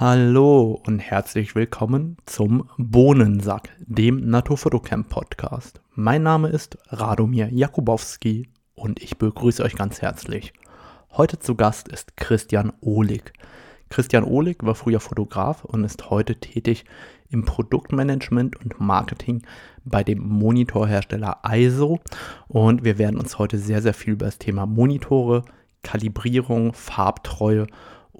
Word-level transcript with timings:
Hallo 0.00 0.80
und 0.86 0.98
herzlich 0.98 1.54
willkommen 1.54 2.16
zum 2.24 2.70
Bohnensack, 2.78 3.68
dem 3.80 4.30
Naturfotocamp 4.30 5.10
Podcast. 5.10 5.82
Mein 5.94 6.22
Name 6.22 6.48
ist 6.48 6.78
Radomir 6.88 7.52
Jakubowski 7.52 8.48
und 8.74 9.02
ich 9.02 9.18
begrüße 9.18 9.62
euch 9.62 9.76
ganz 9.76 10.00
herzlich. 10.00 10.54
Heute 11.10 11.38
zu 11.38 11.54
Gast 11.54 11.88
ist 11.88 12.16
Christian 12.16 12.72
Ohlig. 12.80 13.34
Christian 13.90 14.24
Ohlig 14.24 14.64
war 14.64 14.74
früher 14.74 15.00
Fotograf 15.00 15.66
und 15.66 15.84
ist 15.84 16.08
heute 16.08 16.36
tätig 16.36 16.86
im 17.28 17.44
Produktmanagement 17.44 18.56
und 18.56 18.80
Marketing 18.80 19.42
bei 19.84 20.02
dem 20.02 20.26
Monitorhersteller 20.26 21.42
ISO. 21.46 22.00
Und 22.48 22.84
wir 22.84 22.96
werden 22.96 23.20
uns 23.20 23.38
heute 23.38 23.58
sehr, 23.58 23.82
sehr 23.82 23.92
viel 23.92 24.14
über 24.14 24.24
das 24.24 24.38
Thema 24.38 24.64
Monitore, 24.64 25.44
Kalibrierung, 25.82 26.72
Farbtreue 26.72 27.66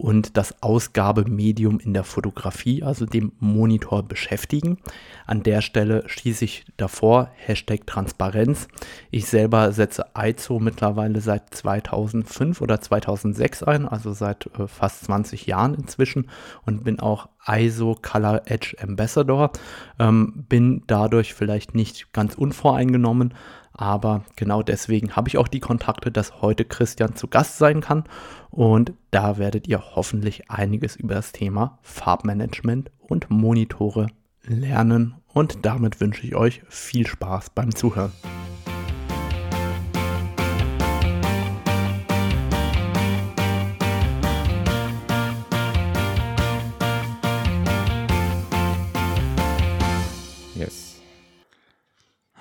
und 0.01 0.39
das 0.39 0.63
Ausgabemedium 0.63 1.79
in 1.79 1.93
der 1.93 2.05
Fotografie, 2.05 2.83
also 2.83 3.05
dem 3.05 3.33
Monitor, 3.39 4.03
beschäftigen. 4.03 4.79
An 5.27 5.43
der 5.43 5.61
Stelle 5.61 6.05
schließe 6.07 6.45
ich 6.45 6.65
davor 6.79 7.31
Hashtag 7.37 7.87
Transparenz. 7.87 8.67
Ich 9.11 9.27
selber 9.27 9.73
setze 9.73 10.07
ISO 10.17 10.59
mittlerweile 10.59 11.21
seit 11.21 11.55
2005 11.55 12.63
oder 12.63 12.81
2006 12.81 13.63
ein, 13.63 13.87
also 13.87 14.13
seit 14.13 14.47
äh, 14.59 14.67
fast 14.67 15.05
20 15.05 15.47
Jahren 15.47 15.75
inzwischen 15.75 16.31
und 16.65 16.85
bin 16.85 16.99
auch 16.99 17.29
ISO 17.47 17.95
Color 18.01 18.43
Edge 18.47 18.77
Ambassador. 18.81 19.53
Ähm, 19.99 20.47
bin 20.49 20.83
dadurch 20.87 21.35
vielleicht 21.35 21.75
nicht 21.75 22.13
ganz 22.15 22.35
unvoreingenommen, 22.37 23.35
aber 23.81 24.25
genau 24.37 24.63
deswegen 24.63 25.17
habe 25.17 25.31
ich 25.31 25.39
auch 25.39 25.49
die 25.49 25.59
Kontakte, 25.59 26.13
dass 26.13 26.43
heute 26.43 26.67
Christian 26.67 27.17
zu 27.17 27.29
Gast 27.29 27.57
sein 27.57 27.81
kann. 27.81 28.05
Und 28.51 28.93
da 29.11 29.39
werdet 29.39 29.67
ihr 29.69 29.97
hoffentlich 29.97 30.51
einiges 30.51 30.97
über 30.97 31.15
das 31.15 31.33
Thema 31.33 31.79
Farbmanagement 31.81 32.91
und 32.99 33.31
Monitore 33.31 34.09
lernen. 34.45 35.15
Und 35.33 35.65
damit 35.65 35.99
wünsche 35.99 36.27
ich 36.27 36.35
euch 36.35 36.61
viel 36.69 37.07
Spaß 37.07 37.51
beim 37.51 37.75
Zuhören. 37.75 38.13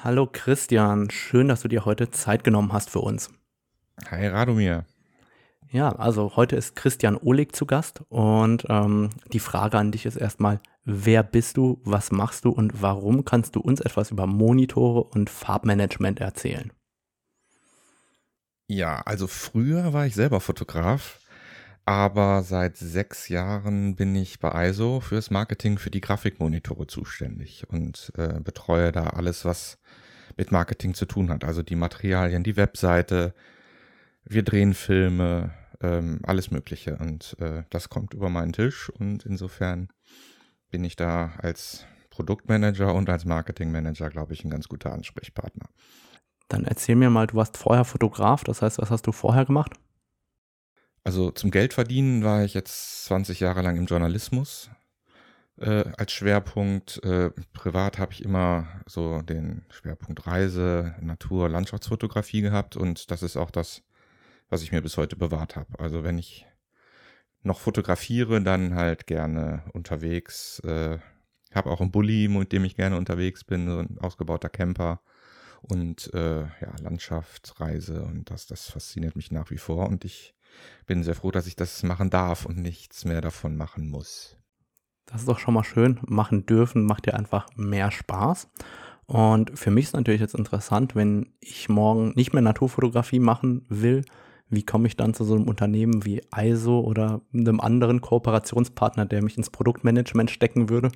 Hallo 0.01 0.29
Christian, 0.31 1.09
schön, 1.11 1.49
dass 1.49 1.63
du 1.63 1.67
dir 1.67 1.83
heute 1.83 2.09
Zeit 2.09 2.45
genommen 2.45 2.71
hast 2.71 2.89
für 2.89 3.01
uns. 3.01 3.31
Hi 4.09 4.27
Radomir. 4.27 4.85
Ja, 5.71 5.91
also 5.91 6.37
heute 6.37 6.55
ist 6.55 6.77
Christian 6.77 7.17
Ohlig 7.17 7.53
zu 7.53 7.65
Gast 7.65 8.03
und 8.07 8.63
ähm, 8.69 9.09
die 9.33 9.41
Frage 9.41 9.77
an 9.77 9.91
dich 9.91 10.05
ist 10.05 10.15
erstmal, 10.15 10.61
wer 10.85 11.21
bist 11.21 11.57
du, 11.57 11.81
was 11.83 12.11
machst 12.11 12.45
du 12.45 12.51
und 12.51 12.81
warum 12.81 13.25
kannst 13.25 13.57
du 13.57 13.59
uns 13.59 13.81
etwas 13.81 14.11
über 14.11 14.25
Monitore 14.25 15.03
und 15.03 15.29
Farbmanagement 15.29 16.21
erzählen? 16.21 16.71
Ja, 18.67 19.01
also 19.01 19.27
früher 19.27 19.91
war 19.91 20.05
ich 20.05 20.15
selber 20.15 20.39
Fotograf, 20.39 21.19
aber 21.83 22.43
seit 22.43 22.77
sechs 22.77 23.27
Jahren 23.27 23.97
bin 23.97 24.15
ich 24.15 24.39
bei 24.39 24.69
ISO 24.69 25.01
fürs 25.01 25.29
Marketing 25.29 25.77
für 25.77 25.91
die 25.91 26.01
Grafikmonitore 26.01 26.87
zuständig 26.87 27.65
und 27.67 28.13
äh, 28.15 28.39
betreue 28.39 28.93
da 28.93 29.07
alles, 29.07 29.43
was 29.43 29.77
mit 30.39 30.53
Marketing 30.53 30.93
zu 30.93 31.05
tun 31.05 31.29
hat. 31.29 31.43
Also 31.43 31.63
die 31.63 31.75
Materialien, 31.75 32.43
die 32.43 32.55
Webseite, 32.55 33.33
wir 34.23 34.41
drehen 34.41 34.73
Filme, 34.73 35.51
ähm, 35.81 36.21
alles 36.23 36.49
Mögliche. 36.49 36.95
Und 36.95 37.35
äh, 37.39 37.63
das 37.69 37.89
kommt 37.89 38.13
über 38.13 38.29
meinen 38.29 38.53
Tisch 38.53 38.89
und 38.89 39.25
insofern 39.25 39.89
bin 40.71 40.85
ich 40.85 40.95
da 40.95 41.33
als 41.39 41.85
Produktmanager 42.09 42.95
und 42.95 43.09
als 43.09 43.25
Marketingmanager, 43.25 44.09
glaube 44.09 44.31
ich, 44.31 44.45
ein 44.45 44.49
ganz 44.49 44.69
guter 44.69 44.93
Ansprechpartner. 44.93 45.67
Dann 46.47 46.63
erzähl 46.63 46.95
mir 46.95 47.09
mal, 47.09 47.27
du 47.27 47.35
warst 47.35 47.57
vorher 47.57 47.83
Fotograf, 47.83 48.45
das 48.45 48.61
heißt, 48.61 48.77
was 48.77 48.91
hast 48.91 49.07
du 49.07 49.11
vorher 49.11 49.43
gemacht? 49.43 49.73
Also 51.03 51.31
zum 51.31 51.51
Geldverdienen 51.51 52.23
war 52.23 52.45
ich 52.45 52.53
jetzt 52.53 53.03
20 53.05 53.41
Jahre 53.41 53.61
lang 53.61 53.75
im 53.75 53.87
Journalismus, 53.87 54.69
äh, 55.59 55.85
als 55.97 56.11
Schwerpunkt. 56.11 57.03
Äh, 57.03 57.31
privat 57.53 57.97
habe 57.99 58.13
ich 58.13 58.23
immer 58.23 58.67
so 58.85 59.21
den 59.21 59.65
Schwerpunkt 59.69 60.27
Reise, 60.27 60.95
Natur, 61.01 61.49
Landschaftsfotografie 61.49 62.41
gehabt 62.41 62.75
und 62.75 63.11
das 63.11 63.23
ist 63.23 63.37
auch 63.37 63.51
das, 63.51 63.83
was 64.49 64.63
ich 64.63 64.71
mir 64.71 64.81
bis 64.81 64.97
heute 64.97 65.15
bewahrt 65.15 65.55
habe. 65.55 65.79
Also 65.79 66.03
wenn 66.03 66.17
ich 66.17 66.45
noch 67.43 67.59
fotografiere, 67.59 68.41
dann 68.41 68.75
halt 68.75 69.07
gerne 69.07 69.63
unterwegs. 69.73 70.59
Äh, 70.59 70.99
habe 71.53 71.71
auch 71.71 71.81
einen 71.81 71.91
Bulli, 71.91 72.27
mit 72.27 72.51
dem 72.51 72.63
ich 72.63 72.75
gerne 72.75 72.97
unterwegs 72.97 73.43
bin, 73.43 73.67
so 73.67 73.79
ein 73.79 73.97
ausgebauter 73.99 74.49
Camper 74.49 75.01
und 75.61 76.13
äh, 76.13 76.41
ja, 76.41 76.75
Landschaft, 76.81 77.59
Reise 77.59 78.03
und 78.03 78.29
das, 78.29 78.47
das 78.47 78.69
fasziniert 78.69 79.15
mich 79.15 79.31
nach 79.31 79.49
wie 79.49 79.57
vor 79.57 79.87
und 79.89 80.05
ich 80.05 80.35
bin 80.85 81.03
sehr 81.03 81.15
froh, 81.15 81.31
dass 81.31 81.47
ich 81.47 81.55
das 81.55 81.83
machen 81.83 82.09
darf 82.09 82.45
und 82.45 82.57
nichts 82.57 83.05
mehr 83.05 83.21
davon 83.21 83.55
machen 83.55 83.87
muss. 83.89 84.38
Das 85.11 85.21
ist 85.21 85.27
doch 85.27 85.39
schon 85.39 85.55
mal 85.55 85.63
schön. 85.63 85.99
Machen 86.05 86.45
dürfen 86.45 86.85
macht 86.85 87.07
ja 87.07 87.13
einfach 87.13 87.47
mehr 87.55 87.89
Spaß. 87.89 88.47
Und 89.07 89.57
für 89.57 89.71
mich 89.71 89.85
ist 89.85 89.95
natürlich 89.95 90.21
jetzt 90.21 90.35
interessant, 90.35 90.95
wenn 90.95 91.33
ich 91.39 91.67
morgen 91.67 92.13
nicht 92.15 92.31
mehr 92.31 92.43
Naturfotografie 92.43 93.19
machen 93.19 93.65
will, 93.67 94.05
wie 94.49 94.63
komme 94.63 94.87
ich 94.87 94.97
dann 94.97 95.15
zu 95.15 95.23
so 95.23 95.35
einem 95.35 95.47
Unternehmen 95.47 96.05
wie 96.05 96.21
ISO 96.35 96.79
oder 96.79 97.21
einem 97.33 97.59
anderen 97.59 98.01
Kooperationspartner, 98.01 99.05
der 99.05 99.23
mich 99.23 99.37
ins 99.37 99.49
Produktmanagement 99.49 100.29
stecken 100.29 100.69
würde? 100.69 100.91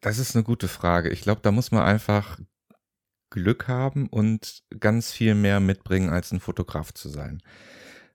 Das 0.00 0.18
ist 0.18 0.34
eine 0.34 0.44
gute 0.44 0.66
Frage. 0.66 1.10
Ich 1.10 1.20
glaube, 1.20 1.40
da 1.42 1.52
muss 1.52 1.70
man 1.70 1.82
einfach 1.82 2.40
Glück 3.30 3.68
haben 3.68 4.08
und 4.08 4.64
ganz 4.78 5.12
viel 5.12 5.34
mehr 5.36 5.60
mitbringen, 5.60 6.10
als 6.10 6.32
ein 6.32 6.40
Fotograf 6.40 6.92
zu 6.92 7.08
sein. 7.08 7.42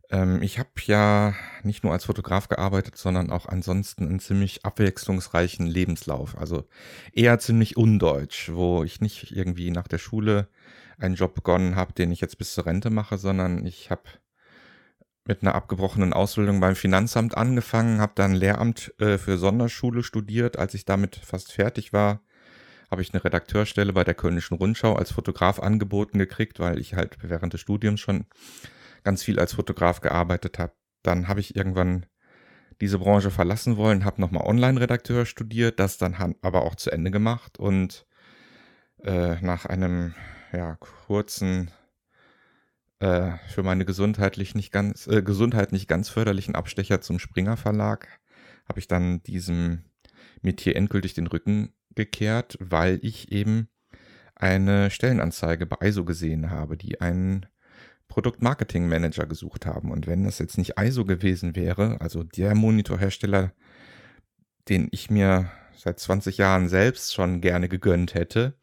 Ähm, 0.09 0.41
ich 0.41 0.59
habe 0.59 0.69
ja 0.85 1.33
nicht 1.63 1.83
nur 1.83 1.93
als 1.93 2.05
Fotograf 2.05 2.47
gearbeitet, 2.47 2.97
sondern 2.97 3.31
auch 3.31 3.47
ansonsten 3.47 4.07
einen 4.07 4.19
ziemlich 4.19 4.65
abwechslungsreichen 4.65 5.67
Lebenslauf. 5.67 6.37
Also 6.37 6.67
eher 7.13 7.39
ziemlich 7.39 7.77
undeutsch, 7.77 8.51
wo 8.53 8.83
ich 8.83 9.01
nicht 9.01 9.31
irgendwie 9.31 9.71
nach 9.71 9.87
der 9.87 9.97
Schule 9.97 10.47
einen 10.97 11.15
Job 11.15 11.35
begonnen 11.35 11.75
habe, 11.75 11.93
den 11.93 12.11
ich 12.11 12.21
jetzt 12.21 12.37
bis 12.37 12.53
zur 12.53 12.65
Rente 12.65 12.89
mache, 12.89 13.17
sondern 13.17 13.65
ich 13.65 13.89
habe 13.91 14.03
mit 15.27 15.41
einer 15.41 15.55
abgebrochenen 15.55 16.13
Ausbildung 16.13 16.59
beim 16.59 16.75
Finanzamt 16.75 17.35
angefangen, 17.35 17.99
habe 17.99 18.13
dann 18.15 18.33
Lehramt 18.33 18.93
äh, 18.99 19.17
für 19.17 19.37
Sonderschule 19.37 20.03
studiert. 20.03 20.57
Als 20.57 20.75
ich 20.75 20.85
damit 20.85 21.15
fast 21.15 21.51
fertig 21.51 21.93
war, 21.93 22.21
habe 22.91 23.01
ich 23.01 23.11
eine 23.11 23.23
Redakteurstelle 23.23 23.91
bei 23.91 24.03
der 24.03 24.13
Kölnischen 24.13 24.55
Rundschau 24.55 24.93
als 24.93 25.11
Fotograf 25.11 25.59
angeboten 25.59 26.19
gekriegt, 26.19 26.59
weil 26.59 26.79
ich 26.79 26.93
halt 26.93 27.17
während 27.23 27.53
des 27.53 27.61
Studiums 27.61 27.99
schon 27.99 28.25
ganz 29.05 29.23
viel 29.23 29.39
als 29.39 29.53
Fotograf 29.53 30.01
gearbeitet 30.01 30.59
habe. 30.59 30.73
Dann 31.03 31.27
habe 31.29 31.39
ich 31.39 31.55
irgendwann 31.55 32.05
diese 32.81 32.99
Branche 32.99 33.31
verlassen 33.31 33.77
wollen, 33.77 34.03
habe 34.03 34.19
nochmal 34.19 34.45
Online-Redakteur 34.45 35.25
studiert, 35.25 35.79
das 35.79 35.97
dann 35.97 36.35
aber 36.41 36.63
auch 36.63 36.75
zu 36.75 36.91
Ende 36.91 37.11
gemacht 37.11 37.57
und 37.57 38.05
äh, 39.03 39.39
nach 39.41 39.65
einem 39.65 40.13
ja, 40.51 40.75
kurzen 40.75 41.71
äh, 42.99 43.31
für 43.47 43.63
meine 43.63 43.85
gesundheitlich 43.85 44.55
nicht 44.55 44.73
ganz 44.73 45.07
äh, 45.07 45.21
Gesundheit 45.21 45.71
nicht 45.71 45.87
ganz 45.87 46.09
förderlichen 46.09 46.55
Abstecher 46.55 46.99
zum 46.99 47.19
Springer 47.19 47.55
Verlag 47.55 48.07
habe 48.67 48.79
ich 48.79 48.87
dann 48.87 49.21
diesem 49.23 49.85
Metier 50.41 50.75
endgültig 50.75 51.13
den 51.13 51.27
Rücken 51.27 51.73
gekehrt, 51.95 52.57
weil 52.59 52.99
ich 53.01 53.31
eben 53.31 53.69
eine 54.35 54.91
Stellenanzeige 54.91 55.65
bei 55.65 55.87
ISO 55.87 56.03
gesehen 56.03 56.49
habe, 56.49 56.75
die 56.75 56.99
einen 56.99 57.45
Produktmarketing-Manager 58.07 59.25
gesucht 59.25 59.65
haben. 59.65 59.91
Und 59.91 60.07
wenn 60.07 60.23
das 60.23 60.39
jetzt 60.39 60.57
nicht 60.57 60.79
ISO 60.79 61.05
gewesen 61.05 61.55
wäre, 61.55 61.99
also 62.01 62.23
der 62.23 62.55
Monitorhersteller, 62.55 63.51
den 64.69 64.87
ich 64.91 65.09
mir 65.09 65.51
seit 65.75 65.99
20 65.99 66.37
Jahren 66.37 66.69
selbst 66.69 67.13
schon 67.13 67.41
gerne 67.41 67.69
gegönnt 67.69 68.13
hätte, 68.13 68.55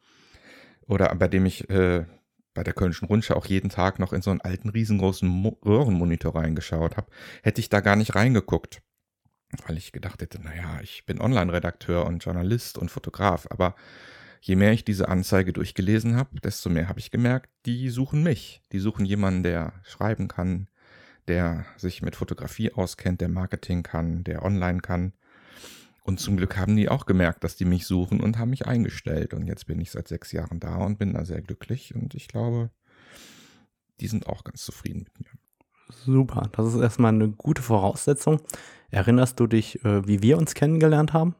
oder 0.87 1.13
bei 1.15 1.27
dem 1.27 1.45
ich 1.45 1.69
äh, 1.69 2.05
bei 2.53 2.63
der 2.63 2.73
Kölnischen 2.73 3.07
Rundschau 3.07 3.35
auch 3.35 3.45
jeden 3.45 3.69
Tag 3.69 3.99
noch 3.99 4.13
in 4.13 4.21
so 4.21 4.29
einen 4.29 4.41
alten, 4.41 4.69
riesengroßen 4.69 5.27
Mo 5.27 5.57
Röhrenmonitor 5.65 6.35
reingeschaut 6.35 6.97
habe, 6.97 7.11
hätte 7.41 7.61
ich 7.61 7.69
da 7.69 7.79
gar 7.79 7.95
nicht 7.95 8.15
reingeguckt. 8.15 8.81
Weil 9.67 9.77
ich 9.77 9.91
gedacht 9.91 10.21
hätte, 10.21 10.41
naja, 10.41 10.79
ich 10.81 11.05
bin 11.05 11.21
Online-Redakteur 11.21 12.05
und 12.05 12.23
Journalist 12.23 12.77
und 12.77 12.89
Fotograf, 12.89 13.47
aber 13.49 13.75
je 14.43 14.57
mehr 14.57 14.73
ich 14.73 14.83
diese 14.83 15.07
Anzeige 15.07 15.53
durchgelesen 15.53 16.17
habe, 16.17 16.41
desto 16.41 16.69
mehr 16.69 16.89
habe 16.89 16.99
ich 16.99 17.11
gemerkt, 17.11 17.49
die 17.65 17.89
suchen 17.89 18.23
mich. 18.23 18.61
Die 18.73 18.79
suchen 18.79 19.05
jemanden, 19.05 19.41
der 19.41 19.71
schreiben 19.83 20.27
kann, 20.27 20.67
der 21.29 21.65
sich 21.77 22.01
mit 22.01 22.17
Fotografie 22.17 22.73
auskennt, 22.73 23.21
der 23.21 23.29
Marketing 23.29 23.83
kann, 23.83 24.25
der 24.25 24.43
online 24.43 24.81
kann. 24.81 25.13
Und 26.03 26.19
zum 26.19 26.35
Glück 26.35 26.57
haben 26.57 26.75
die 26.75 26.89
auch 26.89 27.05
gemerkt, 27.05 27.45
dass 27.45 27.55
die 27.55 27.63
mich 27.63 27.87
suchen 27.87 28.19
und 28.19 28.37
haben 28.37 28.49
mich 28.49 28.67
eingestellt. 28.67 29.33
Und 29.33 29.47
jetzt 29.47 29.65
bin 29.65 29.79
ich 29.79 29.91
seit 29.91 30.09
sechs 30.09 30.33
Jahren 30.33 30.59
da 30.59 30.75
und 30.75 30.99
bin 30.99 31.13
da 31.13 31.23
sehr 31.23 31.41
glücklich. 31.41 31.95
Und 31.95 32.13
ich 32.13 32.27
glaube, 32.27 32.69
die 34.01 34.07
sind 34.07 34.27
auch 34.27 34.43
ganz 34.43 34.65
zufrieden 34.65 35.05
mit 35.05 35.21
mir. 35.21 35.31
Super, 35.89 36.49
das 36.51 36.73
ist 36.73 36.81
erstmal 36.81 37.13
eine 37.13 37.29
gute 37.29 37.61
Voraussetzung. 37.61 38.41
Erinnerst 38.91 39.39
du 39.39 39.47
dich, 39.47 39.85
äh, 39.85 40.05
wie 40.05 40.21
wir 40.21 40.37
uns 40.37 40.53
kennengelernt 40.53 41.13
haben? 41.13 41.35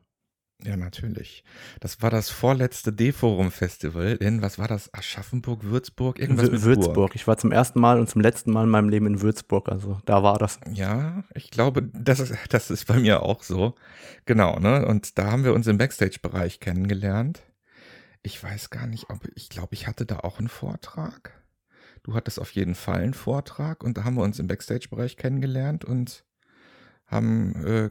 Ja, 0.66 0.78
natürlich. 0.78 1.44
Das 1.82 2.02
war 2.02 2.10
das 2.10 2.30
vorletzte 2.30 2.94
D-Forum-Festival 2.94 4.16
in, 4.22 4.42
was 4.42 4.58
war 4.58 4.68
das? 4.70 4.94
Aschaffenburg, 4.94 5.64
Würzburg? 5.64 6.20
Irgendwas 6.20 6.50
mit 6.52 6.62
Würzburg. 6.62 6.94
Burg. 6.94 7.16
Ich 7.16 7.28
war 7.28 7.38
zum 7.38 7.52
ersten 7.52 7.82
Mal 7.82 8.00
und 8.00 8.10
zum 8.10 8.22
letzten 8.22 8.52
Mal 8.52 8.64
in 8.64 8.70
meinem 8.70 8.88
Leben 8.88 9.06
in 9.08 9.22
Würzburg. 9.22 9.68
Also 9.68 10.00
da 10.06 10.24
war 10.24 10.38
das. 10.38 10.60
Ja, 10.72 11.26
ich 11.34 11.52
glaube, 11.52 11.84
das 11.84 12.20
ist, 12.22 12.34
das 12.50 12.72
ist 12.72 12.86
bei 12.88 13.00
mir 13.00 13.24
auch 13.24 13.44
so. 13.44 13.76
Genau, 14.26 14.58
ne? 14.60 14.86
Und 14.86 15.18
da 15.18 15.32
haben 15.32 15.44
wir 15.44 15.54
uns 15.54 15.68
im 15.68 15.78
Backstage-Bereich 15.78 16.62
kennengelernt. 16.62 17.42
Ich 18.22 18.42
weiß 18.42 18.70
gar 18.70 18.88
nicht, 18.88 19.10
ob, 19.10 19.28
ich 19.36 19.50
glaube, 19.50 19.74
ich 19.74 19.86
hatte 19.88 20.06
da 20.06 20.20
auch 20.20 20.40
einen 20.40 20.48
Vortrag. 20.48 21.44
Du 22.04 22.14
hattest 22.14 22.40
auf 22.40 22.52
jeden 22.52 22.76
Fall 22.76 23.02
einen 23.02 23.14
Vortrag 23.14 23.84
und 23.84 23.98
da 23.98 24.06
haben 24.06 24.16
wir 24.16 24.24
uns 24.24 24.40
im 24.40 24.48
Backstage-Bereich 24.48 25.18
kennengelernt 25.18 25.84
und 25.84 26.24
haben 27.06 27.56
äh, 27.66 27.90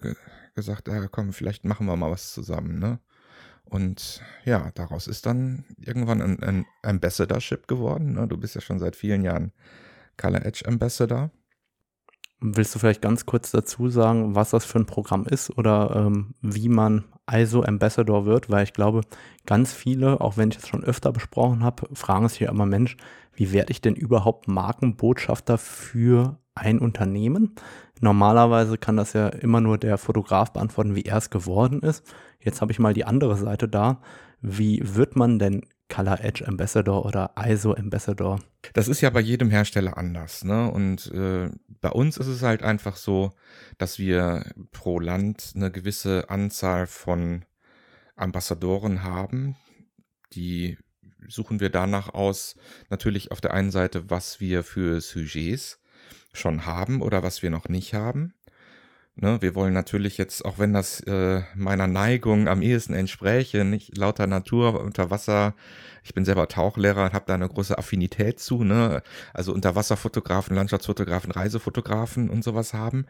gesagt, 0.54 0.88
ja, 0.88 1.08
komm, 1.08 1.32
vielleicht 1.32 1.64
machen 1.64 1.86
wir 1.86 1.96
mal 1.96 2.10
was 2.10 2.32
zusammen, 2.32 2.78
ne? 2.78 2.98
Und 3.64 4.22
ja, 4.44 4.70
daraus 4.74 5.06
ist 5.06 5.24
dann 5.24 5.64
irgendwann 5.78 6.20
ein, 6.20 6.42
ein 6.42 6.66
Ambassadorship 6.82 7.68
geworden. 7.68 8.12
Ne? 8.12 8.28
Du 8.28 8.36
bist 8.36 8.54
ja 8.54 8.60
schon 8.60 8.78
seit 8.78 8.96
vielen 8.96 9.24
Jahren 9.24 9.52
Color 10.18 10.44
Edge 10.44 10.64
Ambassador. 10.66 11.30
Willst 12.40 12.74
du 12.74 12.78
vielleicht 12.78 13.00
ganz 13.00 13.24
kurz 13.24 13.50
dazu 13.50 13.88
sagen, 13.88 14.34
was 14.34 14.50
das 14.50 14.64
für 14.64 14.78
ein 14.78 14.86
Programm 14.86 15.24
ist 15.24 15.56
oder 15.56 15.94
ähm, 15.94 16.34
wie 16.42 16.68
man 16.68 17.04
ISO 17.30 17.62
Ambassador 17.62 18.26
wird? 18.26 18.50
Weil 18.50 18.64
ich 18.64 18.72
glaube, 18.72 19.02
ganz 19.46 19.72
viele, 19.72 20.20
auch 20.20 20.36
wenn 20.36 20.50
ich 20.50 20.58
es 20.58 20.68
schon 20.68 20.84
öfter 20.84 21.12
besprochen 21.12 21.62
habe, 21.62 21.88
fragen 21.94 22.28
sich 22.28 22.40
ja 22.40 22.50
immer, 22.50 22.66
Mensch, 22.66 22.96
wie 23.32 23.52
werde 23.52 23.70
ich 23.70 23.80
denn 23.80 23.94
überhaupt 23.94 24.48
Markenbotschafter 24.48 25.56
für 25.56 26.38
ein 26.54 26.78
Unternehmen? 26.78 27.54
Normalerweise 28.02 28.78
kann 28.78 28.96
das 28.96 29.12
ja 29.12 29.28
immer 29.28 29.60
nur 29.60 29.78
der 29.78 29.96
Fotograf 29.96 30.52
beantworten, 30.52 30.96
wie 30.96 31.04
er 31.04 31.18
es 31.18 31.30
geworden 31.30 31.82
ist. 31.82 32.04
Jetzt 32.40 32.60
habe 32.60 32.72
ich 32.72 32.80
mal 32.80 32.94
die 32.94 33.04
andere 33.04 33.36
Seite 33.36 33.68
da. 33.68 34.02
Wie 34.40 34.80
wird 34.82 35.14
man 35.14 35.38
denn 35.38 35.64
Color 35.88 36.18
Edge 36.20 36.48
Ambassador 36.48 37.06
oder 37.06 37.32
ISO 37.38 37.74
Ambassador? 37.74 38.40
Das 38.72 38.88
ist 38.88 39.02
ja 39.02 39.10
bei 39.10 39.20
jedem 39.20 39.50
Hersteller 39.50 39.96
anders, 39.96 40.42
ne? 40.42 40.68
Und 40.68 41.12
äh, 41.12 41.48
bei 41.80 41.90
uns 41.90 42.16
ist 42.16 42.26
es 42.26 42.42
halt 42.42 42.64
einfach 42.64 42.96
so, 42.96 43.30
dass 43.78 44.00
wir 44.00 44.46
pro 44.72 44.98
Land 44.98 45.52
eine 45.54 45.70
gewisse 45.70 46.28
Anzahl 46.28 46.88
von 46.88 47.44
Ambassadoren 48.16 49.04
haben, 49.04 49.54
die 50.32 50.76
suchen 51.28 51.60
wir 51.60 51.70
danach 51.70 52.12
aus, 52.14 52.56
natürlich 52.90 53.30
auf 53.30 53.40
der 53.40 53.54
einen 53.54 53.70
Seite, 53.70 54.10
was 54.10 54.40
wir 54.40 54.64
für 54.64 55.00
Sujets 55.00 55.78
schon 56.32 56.66
haben 56.66 57.02
oder 57.02 57.22
was 57.22 57.42
wir 57.42 57.50
noch 57.50 57.68
nicht 57.68 57.94
haben. 57.94 58.34
Ne, 59.14 59.42
wir 59.42 59.54
wollen 59.54 59.74
natürlich 59.74 60.16
jetzt, 60.16 60.42
auch 60.42 60.58
wenn 60.58 60.72
das 60.72 61.00
äh, 61.00 61.42
meiner 61.54 61.86
Neigung 61.86 62.48
am 62.48 62.62
ehesten 62.62 62.94
entspräche, 62.94 63.62
nicht 63.64 63.96
lauter 63.98 64.26
Natur 64.26 64.80
unter 64.80 65.10
Wasser 65.10 65.54
ich 66.04 66.14
bin 66.14 66.24
selber 66.24 66.48
Tauchlehrer 66.48 67.04
und 67.04 67.12
habe 67.12 67.24
da 67.26 67.34
eine 67.34 67.48
große 67.48 67.78
Affinität 67.78 68.40
zu, 68.40 68.64
ne? 68.64 69.02
Also 69.32 69.52
Unterwasserfotografen, 69.52 70.56
Landschaftsfotografen, 70.56 71.30
Reisefotografen 71.30 72.28
und 72.28 72.42
sowas 72.42 72.74
haben, 72.74 73.06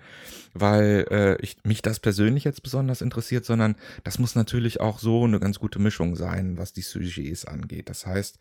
weil 0.52 1.06
äh, 1.10 1.43
ich 1.43 1.56
mich 1.64 1.81
das 1.81 2.00
persönlich 2.00 2.44
jetzt 2.44 2.62
besonders 2.62 3.00
interessiert, 3.00 3.46
sondern 3.46 3.76
das 4.05 4.19
muss 4.19 4.34
natürlich 4.34 4.81
auch 4.81 4.98
so 4.98 5.25
eine 5.25 5.40
ganz 5.40 5.58
gute 5.58 5.78
Mischung 5.78 6.16
sein, 6.16 6.58
was 6.58 6.72
die 6.72 6.82
Sujets 6.82 7.46
angeht. 7.46 7.88
Das 7.88 8.06
heißt, 8.06 8.38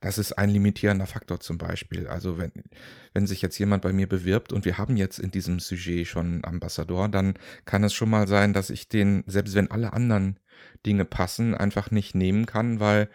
das 0.00 0.16
ist 0.16 0.32
ein 0.32 0.50
limitierender 0.50 1.06
Faktor 1.06 1.40
zum 1.40 1.58
Beispiel. 1.58 2.08
Also 2.08 2.38
wenn, 2.38 2.52
wenn 3.12 3.26
sich 3.26 3.42
jetzt 3.42 3.58
jemand 3.58 3.82
bei 3.82 3.92
mir 3.92 4.08
bewirbt 4.08 4.52
und 4.52 4.64
wir 4.64 4.78
haben 4.78 4.96
jetzt 4.96 5.18
in 5.18 5.30
diesem 5.30 5.60
Sujet 5.60 6.06
schon 6.06 6.44
Ambassador, 6.44 7.08
dann 7.08 7.34
kann 7.66 7.84
es 7.84 7.92
schon 7.92 8.10
mal 8.10 8.26
sein, 8.26 8.52
dass 8.52 8.70
ich 8.70 8.88
den, 8.88 9.24
selbst 9.26 9.54
wenn 9.54 9.70
alle 9.70 9.92
anderen 9.92 10.40
Dinge 10.86 11.04
passen, 11.04 11.54
einfach 11.54 11.90
nicht 11.90 12.14
nehmen 12.14 12.46
kann, 12.46 12.80
weil 12.80 13.10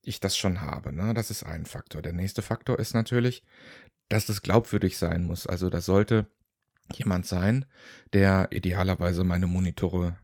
ich 0.00 0.20
das 0.20 0.36
schon 0.36 0.62
habe. 0.62 0.92
Ne? 0.92 1.12
Das 1.14 1.30
ist 1.30 1.44
ein 1.44 1.66
Faktor. 1.66 2.02
Der 2.02 2.12
nächste 2.12 2.42
Faktor 2.42 2.78
ist 2.78 2.94
natürlich, 2.94 3.44
dass 4.08 4.26
das 4.26 4.42
glaubwürdig 4.42 4.96
sein 4.96 5.24
muss. 5.24 5.46
Also 5.46 5.68
das 5.70 5.84
sollte 5.84 6.26
jemand 6.94 7.26
sein, 7.26 7.66
der 8.12 8.48
idealerweise 8.50 9.22
meine 9.22 9.46
Monitore 9.46 10.16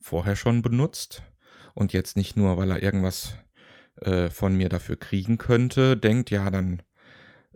vorher 0.00 0.36
schon 0.36 0.62
benutzt 0.62 1.22
und 1.74 1.92
jetzt 1.92 2.16
nicht 2.16 2.36
nur, 2.36 2.56
weil 2.56 2.70
er 2.70 2.82
irgendwas 2.82 3.36
äh, 4.00 4.30
von 4.30 4.56
mir 4.56 4.68
dafür 4.68 4.96
kriegen 4.96 5.38
könnte, 5.38 5.96
denkt, 5.96 6.30
ja, 6.30 6.50
dann 6.50 6.82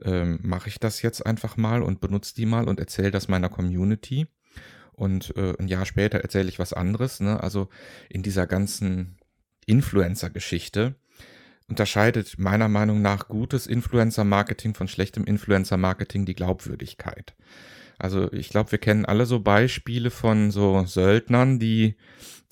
ähm, 0.03 0.38
mache 0.43 0.69
ich 0.69 0.79
das 0.79 1.03
jetzt 1.03 1.25
einfach 1.25 1.56
mal 1.56 1.83
und 1.83 2.00
benutze 2.00 2.35
die 2.35 2.47
mal 2.47 2.69
und 2.69 2.81
erzähle 2.81 3.11
das 3.11 3.29
meiner 3.29 3.49
Community. 3.49 4.27
Und 4.93 5.37
äh, 5.37 5.55
ein 5.59 5.69
Jahr 5.69 5.87
später 5.87 6.21
erzähle 6.21 6.49
ich 6.49 6.59
was 6.59 6.73
anderes. 6.73 7.21
Ne? 7.21 7.43
Also 7.43 7.69
in 8.09 8.23
dieser 8.23 8.47
ganzen 8.47 9.19
Influencer-Geschichte 9.67 10.94
unterscheidet 11.69 12.38
meiner 12.38 12.69
Meinung 12.69 13.03
nach 13.03 13.29
gutes 13.29 13.67
Influencer-Marketing 13.67 14.75
von 14.75 14.88
schlechtem 14.88 15.25
Influencer-Marketing 15.25 16.25
die 16.25 16.35
Glaubwürdigkeit. 16.35 17.35
Also 17.99 18.33
ich 18.33 18.50
glaube, 18.50 18.73
wir 18.73 18.79
kennen 18.79 19.05
alle 19.05 19.27
so 19.27 19.41
Beispiele 19.41 20.11
von 20.11 20.50
so 20.50 20.85
Söldnern, 20.85 21.59
die, 21.59 21.97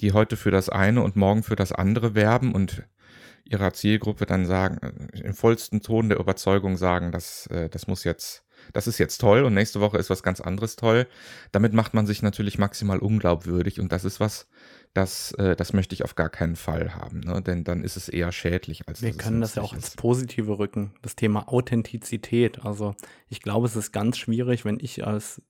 die 0.01 0.13
heute 0.13 0.37
für 0.37 0.51
das 0.51 0.69
eine 0.69 1.03
und 1.03 1.17
morgen 1.17 1.43
für 1.43 1.57
das 1.57 1.73
andere 1.73 2.15
werben 2.15 2.55
und 2.55 2.83
ihrer 3.45 3.73
Zielgruppe 3.73 4.27
dann 4.27 4.47
sagen, 4.47 4.79
äh, 5.13 5.21
im 5.21 5.35
vollsten 5.35 5.81
Ton 5.81 6.09
der 6.09 6.19
Überzeugung 6.19 6.77
sagen, 6.77 7.13
dass 7.13 7.47
äh, 7.49 7.69
das 7.69 7.87
muss 7.87 8.05
jetzt 8.05 8.45
das 8.73 8.87
ist 8.87 8.99
jetzt 8.99 9.19
toll 9.19 9.45
und 9.45 9.55
nächste 9.55 9.81
Woche 9.81 9.99
ist 9.99 10.11
was 10.11 10.23
ganz 10.23 10.41
anderes 10.41 10.77
toll. 10.77 11.07
Damit 11.53 11.73
macht 11.73 11.95
man 11.95 12.07
sich 12.07 12.23
natürlich 12.23 12.59
maximal 12.59 12.99
unglaubwürdig 12.99 13.81
und 13.81 13.93
das 13.93 14.05
ist 14.05 14.21
was, 14.21 14.49
das, 14.95 15.33
äh, 15.33 15.57
das 15.57 15.73
möchte 15.73 15.95
ich 15.95 16.05
auf 16.05 16.15
gar 16.15 16.31
keinen 16.31 16.57
Fall 16.57 16.95
haben, 16.95 17.21
ne? 17.21 17.43
denn 17.43 17.65
dann 17.65 17.83
ist 17.83 17.97
es 17.97 18.09
eher 18.09 18.33
schädlich 18.33 18.89
als 18.89 19.03
Wir 19.03 19.13
können 19.13 19.41
das 19.41 19.57
ja 19.57 19.63
auch 19.63 19.75
ins 19.75 19.97
Positive 19.97 20.59
rücken, 20.59 20.95
das 21.03 21.17
Thema 21.17 21.49
Authentizität. 21.49 22.65
Also 22.65 22.95
ich 23.29 23.43
glaube, 23.43 23.67
es 23.67 23.77
ist 23.77 23.93
ganz 23.93 24.19
schwierig, 24.19 24.65
wenn 24.65 24.79
ich 24.81 25.07
als 25.07 25.43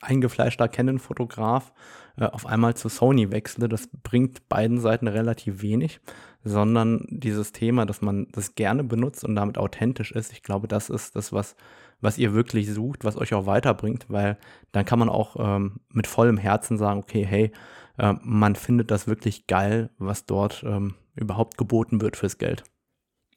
eingefleischter 0.00 0.68
Canon-Fotograf 0.68 1.72
äh, 2.16 2.24
auf 2.24 2.46
einmal 2.46 2.74
zu 2.74 2.88
Sony 2.88 3.30
wechsle. 3.30 3.68
Das 3.68 3.88
bringt 4.02 4.48
beiden 4.48 4.78
Seiten 4.78 5.08
relativ 5.08 5.62
wenig, 5.62 6.00
sondern 6.44 7.06
dieses 7.08 7.52
Thema, 7.52 7.86
dass 7.86 8.02
man 8.02 8.28
das 8.32 8.54
gerne 8.54 8.84
benutzt 8.84 9.24
und 9.24 9.34
damit 9.34 9.58
authentisch 9.58 10.12
ist, 10.12 10.32
ich 10.32 10.42
glaube, 10.42 10.68
das 10.68 10.90
ist 10.90 11.16
das, 11.16 11.32
was 11.32 11.56
was 12.00 12.18
ihr 12.18 12.32
wirklich 12.32 12.70
sucht, 12.72 13.04
was 13.04 13.16
euch 13.16 13.34
auch 13.34 13.46
weiterbringt, 13.46 14.06
weil 14.08 14.38
dann 14.72 14.84
kann 14.84 14.98
man 14.98 15.08
auch 15.08 15.36
ähm, 15.38 15.80
mit 15.90 16.06
vollem 16.06 16.36
Herzen 16.36 16.78
sagen, 16.78 17.00
okay, 17.00 17.24
hey, 17.24 17.52
äh, 17.98 18.14
man 18.22 18.56
findet 18.56 18.90
das 18.90 19.06
wirklich 19.06 19.46
geil, 19.46 19.90
was 19.98 20.26
dort 20.26 20.64
ähm, 20.66 20.94
überhaupt 21.14 21.58
geboten 21.58 22.00
wird 22.00 22.16
fürs 22.16 22.38
Geld. 22.38 22.64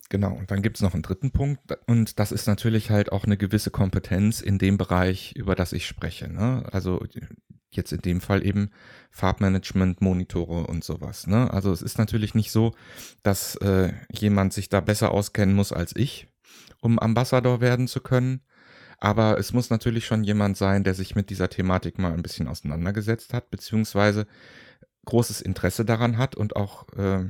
Genau, 0.09 0.33
und 0.33 0.51
dann 0.51 0.61
gibt 0.61 0.77
es 0.77 0.81
noch 0.81 0.93
einen 0.93 1.01
dritten 1.01 1.31
Punkt 1.31 1.61
und 1.87 2.19
das 2.19 2.31
ist 2.31 2.45
natürlich 2.45 2.91
halt 2.91 3.11
auch 3.11 3.23
eine 3.23 3.37
gewisse 3.37 3.71
Kompetenz 3.71 4.41
in 4.41 4.59
dem 4.59 4.77
Bereich, 4.77 5.33
über 5.35 5.55
das 5.55 5.73
ich 5.73 5.87
spreche. 5.87 6.27
Ne? 6.27 6.67
Also 6.71 7.03
jetzt 7.71 7.91
in 7.91 8.01
dem 8.01 8.21
Fall 8.21 8.45
eben 8.45 8.69
Farbmanagement, 9.09 10.01
Monitore 10.01 10.67
und 10.67 10.83
sowas. 10.83 11.27
Ne? 11.27 11.51
Also 11.51 11.71
es 11.71 11.81
ist 11.81 11.97
natürlich 11.97 12.35
nicht 12.35 12.51
so, 12.51 12.73
dass 13.23 13.55
äh, 13.57 13.93
jemand 14.11 14.53
sich 14.53 14.69
da 14.69 14.81
besser 14.81 15.11
auskennen 15.11 15.55
muss 15.55 15.71
als 15.71 15.95
ich, 15.95 16.27
um 16.81 16.99
Ambassador 16.99 17.61
werden 17.61 17.87
zu 17.87 18.01
können. 18.01 18.41
Aber 18.99 19.37
es 19.37 19.51
muss 19.51 19.69
natürlich 19.69 20.05
schon 20.05 20.23
jemand 20.23 20.55
sein, 20.55 20.83
der 20.83 20.93
sich 20.93 21.15
mit 21.15 21.29
dieser 21.29 21.49
Thematik 21.49 21.97
mal 21.97 22.13
ein 22.13 22.23
bisschen 22.23 22.47
auseinandergesetzt 22.47 23.33
hat, 23.33 23.49
beziehungsweise 23.51 24.27
großes 25.05 25.41
Interesse 25.41 25.83
daran 25.83 26.17
hat 26.17 26.35
und 26.35 26.55
auch 26.55 26.87
äh, 26.93 27.25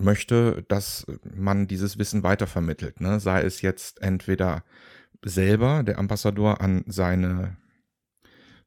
möchte, 0.00 0.64
dass 0.68 1.06
man 1.22 1.66
dieses 1.66 1.98
Wissen 1.98 2.22
weitervermittelt. 2.22 3.00
Ne? 3.00 3.20
Sei 3.20 3.42
es 3.42 3.62
jetzt 3.62 4.02
entweder 4.02 4.64
selber 5.24 5.82
der 5.82 5.98
Ambassador 5.98 6.60
an 6.60 6.84
seine, 6.86 7.56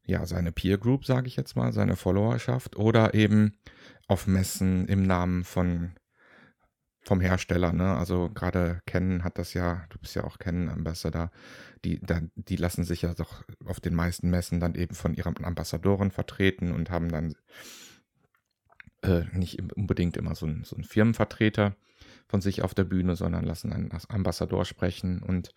ja, 0.05 0.25
seine 0.25 0.51
Peer 0.51 0.77
Group, 0.77 1.05
sage 1.05 1.27
ich 1.27 1.35
jetzt 1.35 1.55
mal, 1.55 1.73
seine 1.73 1.95
Followerschaft, 1.95 2.77
oder 2.77 3.13
eben 3.13 3.57
auf 4.07 4.27
Messen 4.27 4.87
im 4.87 5.03
Namen 5.03 5.43
von 5.43 5.93
vom 7.05 7.19
Hersteller, 7.19 7.73
ne? 7.73 7.97
Also 7.97 8.29
gerade 8.29 8.81
Canon 8.85 9.25
hat 9.25 9.37
das 9.37 9.53
ja, 9.53 9.85
du 9.89 9.99
bist 9.99 10.15
ja 10.15 10.23
auch 10.23 10.39
Canon 10.39 10.69
Ambassador, 10.69 11.31
die, 11.83 11.99
die 12.35 12.55
lassen 12.55 12.85
sich 12.85 13.01
ja 13.01 13.13
doch 13.13 13.43
auf 13.65 13.81
den 13.81 13.93
meisten 13.93 14.29
Messen 14.29 14.61
dann 14.61 14.75
eben 14.75 14.95
von 14.95 15.13
ihren 15.13 15.43
Ambassadoren 15.43 16.11
vertreten 16.11 16.71
und 16.71 16.89
haben 16.89 17.09
dann 17.09 17.35
äh, 19.03 19.23
nicht 19.33 19.61
unbedingt 19.75 20.17
immer 20.17 20.35
so 20.35 20.45
ein, 20.45 20.63
so 20.63 20.75
ein 20.75 20.83
Firmenvertreter 20.83 21.75
von 22.27 22.41
sich 22.41 22.61
auf 22.61 22.73
der 22.73 22.85
Bühne, 22.85 23.15
sondern 23.15 23.45
lassen 23.45 23.73
einen 23.73 23.91
Ambassador 24.09 24.65
sprechen. 24.65 25.21
Und 25.21 25.53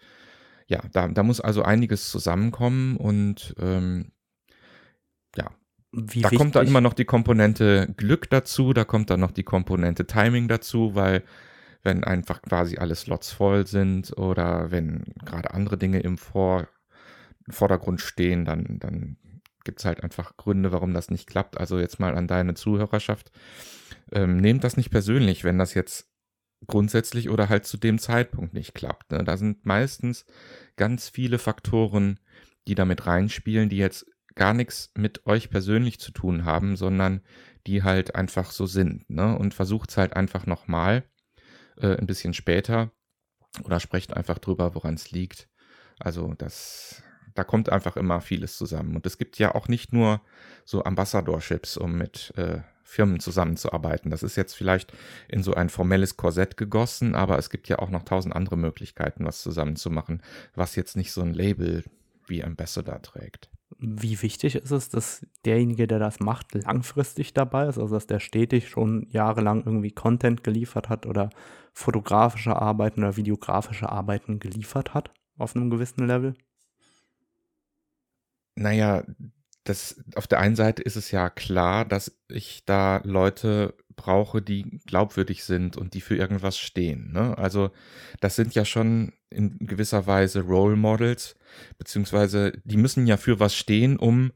ja, 0.67 0.83
da, 0.93 1.09
da 1.09 1.23
muss 1.23 1.41
also 1.41 1.63
einiges 1.63 2.11
zusammenkommen 2.11 2.97
und 2.97 3.55
ähm, 3.59 4.13
ja, 5.37 5.51
wie 5.93 6.23
da 6.23 6.31
wichtig? 6.31 6.39
kommt 6.39 6.57
dann 6.57 6.67
immer 6.67 6.81
noch 6.81 6.95
die 6.95 7.05
Komponente 7.05 7.93
Glück 7.97 8.29
dazu, 8.31 8.73
da 8.73 8.85
kommt 8.85 9.11
dann 9.11 9.21
noch 9.21 9.31
die 9.31 9.45
Komponente 9.45 10.07
Timing 10.07 10.49
dazu, 10.49 10.95
weil 10.95 11.23
wenn 11.83 12.03
einfach 12.03 12.43
quasi 12.43 12.79
alle 12.79 12.97
Slots 12.97 13.31
voll 13.31 13.67
sind 13.67 14.17
oder 14.19 14.73
wenn 14.73 15.05
gerade 15.25 15.55
andere 15.55 15.79
Dinge 15.79 16.01
im 16.01 16.19
Vor 16.19 16.69
Vordergrund 17.49 18.01
stehen, 18.01 18.45
dann, 18.45 18.79
dann 18.81 19.19
gibt 19.67 19.81
es 19.81 19.85
halt 19.85 20.03
einfach 20.03 20.39
Gründe, 20.39 20.73
warum 20.73 20.95
das 20.95 21.11
nicht 21.11 21.27
klappt. 21.29 21.59
Also 21.59 21.79
jetzt 21.79 22.01
mal 22.01 22.17
an 22.17 22.27
deine 22.27 22.55
Zuhörerschaft. 22.55 23.31
Ähm, 24.13 24.39
nehmt 24.39 24.65
das 24.65 24.79
nicht 24.79 24.91
persönlich, 24.91 25.45
wenn 25.45 25.59
das 25.59 25.75
jetzt 25.75 26.09
grundsätzlich 26.67 27.29
oder 27.29 27.51
halt 27.51 27.67
zu 27.67 27.77
dem 27.77 27.99
Zeitpunkt 27.99 28.55
nicht 28.55 28.75
klappt. 28.75 29.13
Ne? 29.13 29.23
Da 29.25 29.37
sind 29.37 29.67
meistens 29.67 30.25
ganz 30.77 31.11
viele 31.11 31.39
Faktoren, 31.39 32.19
die 32.67 32.75
damit 32.75 33.07
reinspielen, 33.07 33.69
die 33.69 33.77
jetzt 33.77 34.07
gar 34.35 34.55
nichts 34.55 34.93
mit 34.97 35.27
euch 35.27 35.51
persönlich 35.51 36.01
zu 36.01 36.13
tun 36.13 36.45
haben, 36.45 36.77
sondern 36.77 37.23
die 37.67 37.83
halt 37.83 38.15
einfach 38.15 38.51
so 38.53 38.67
sind. 38.67 39.09
Ne? 39.11 39.37
Und 39.37 39.53
versucht 39.53 39.91
es 39.91 39.97
halt 39.97 40.15
einfach 40.15 40.47
nochmal 40.47 41.05
äh, 41.79 41.97
ein 41.97 42.07
bisschen 42.07 42.33
später 42.33 42.93
oder 43.65 43.81
sprecht 43.81 44.15
einfach 44.15 44.39
drüber, 44.39 44.75
woran 44.75 44.95
es 44.95 45.11
liegt. 45.11 45.49
Also 45.99 46.35
das, 46.35 47.03
da 47.37 47.45
kommt 47.45 47.71
einfach 47.71 47.97
immer 47.97 48.21
vieles 48.21 48.57
zusammen. 48.57 48.97
Und 48.97 49.07
es 49.07 49.19
gibt 49.19 49.39
ja 49.39 49.55
auch 49.55 49.69
nicht 49.69 49.93
nur 49.93 50.21
so 50.65 50.85
Ambassadorships, 50.85 51.77
um 51.77 51.97
mit 51.97 52.33
äh, 52.37 52.61
Firmen 52.83 53.21
zusammenzuarbeiten. 53.21 54.11
Das 54.11 54.23
ist 54.23 54.37
jetzt 54.37 54.55
vielleicht 54.55 54.93
in 55.29 55.43
so 55.43 55.55
ein 55.55 55.69
formelles 55.69 56.17
Korsett 56.17 56.57
gegossen, 56.57 57.15
aber 57.15 57.37
es 57.39 57.51
gibt 57.51 57.69
ja 57.69 57.81
auch 57.81 57.91
noch 57.91 58.05
tausend 58.05 58.35
andere 58.35 58.57
Möglichkeiten, 58.57 59.25
was 59.25 59.43
zusammenzumachen, 59.43 60.23
was 60.55 60.77
jetzt 60.77 60.97
nicht 60.97 61.13
so 61.13 61.21
ein 61.21 61.35
Label 61.35 61.85
wie 62.27 62.45
Ambassador 62.45 63.03
trägt. 63.03 63.51
Wie 63.79 64.23
wichtig 64.23 64.55
ist 64.55 64.71
es, 64.71 64.89
dass 64.89 65.27
derjenige, 65.45 65.87
der 65.87 65.99
das 65.99 66.21
macht, 66.21 66.55
langfristig 66.55 67.35
dabei 67.35 67.67
ist, 67.69 67.79
also 67.79 67.95
dass 67.95 68.07
der 68.07 68.21
stetig 68.21 68.69
schon 68.69 69.09
jahrelang 69.11 69.65
irgendwie 69.67 69.91
Content 69.91 70.45
geliefert 70.45 70.89
hat 70.89 71.05
oder 71.05 71.31
fotografische 71.73 72.57
Arbeiten 72.57 73.01
oder 73.01 73.17
videografische 73.17 73.89
Arbeiten 73.91 74.39
geliefert 74.39 74.95
hat 74.95 75.11
auf 75.37 75.57
einem 75.57 75.71
gewissen 75.71 76.07
Level? 76.07 76.35
Naja, 78.57 79.05
das, 79.65 80.03
auf 80.15 80.27
der 80.27 80.41
einen 80.41 80.57
Seite 80.57 80.83
ist 80.83 80.97
es 80.97 81.11
ja 81.11 81.29
klar, 81.31 81.85
dass 81.85 82.17
ich 82.29 82.65
da 82.65 83.01
Leute 83.05 83.75
brauche, 83.97 84.43
die 84.43 84.81
glaubwürdig 84.87 85.45
sind 85.45 85.77
und 85.77 85.95
die 85.95 86.01
für 86.01 86.17
irgendwas 86.17 86.59
stehen. 86.59 87.13
Ne? 87.13 87.37
Also 87.39 87.71
das 88.21 88.37
sind 88.37 88.55
ja 88.55 88.65
schon 88.65 89.13
in 89.31 89.59
gewisser 89.59 90.07
Weise 90.07 90.43
Role 90.43 90.77
Models, 90.77 91.35
beziehungsweise 91.79 92.53
die 92.65 92.77
müssen 92.77 93.07
ja 93.07 93.17
für 93.17 93.41
was 93.41 93.55
stehen, 93.55 93.97
um 93.97 94.33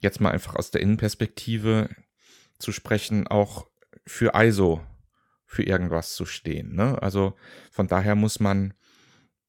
jetzt 0.00 0.20
mal 0.20 0.30
einfach 0.30 0.54
aus 0.56 0.70
der 0.70 0.82
Innenperspektive 0.82 1.88
zu 2.58 2.72
sprechen, 2.72 3.26
auch 3.26 3.66
für 4.06 4.32
ISO 4.34 4.82
für 5.46 5.64
irgendwas 5.64 6.14
zu 6.14 6.26
stehen. 6.26 6.76
Ne? 6.76 7.02
Also 7.02 7.34
von 7.72 7.88
daher 7.88 8.14
muss 8.14 8.38
man 8.38 8.74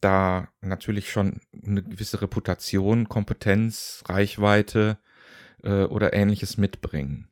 da 0.02 0.50
natürlich 0.62 1.12
schon 1.12 1.40
eine 1.66 1.84
gewisse 1.84 2.22
Reputation, 2.22 3.08
Kompetenz, 3.08 4.04
Reichweite 4.08 4.98
äh, 5.64 5.84
oder 5.84 6.14
ähnliches 6.14 6.58
mitbringen. 6.58 7.30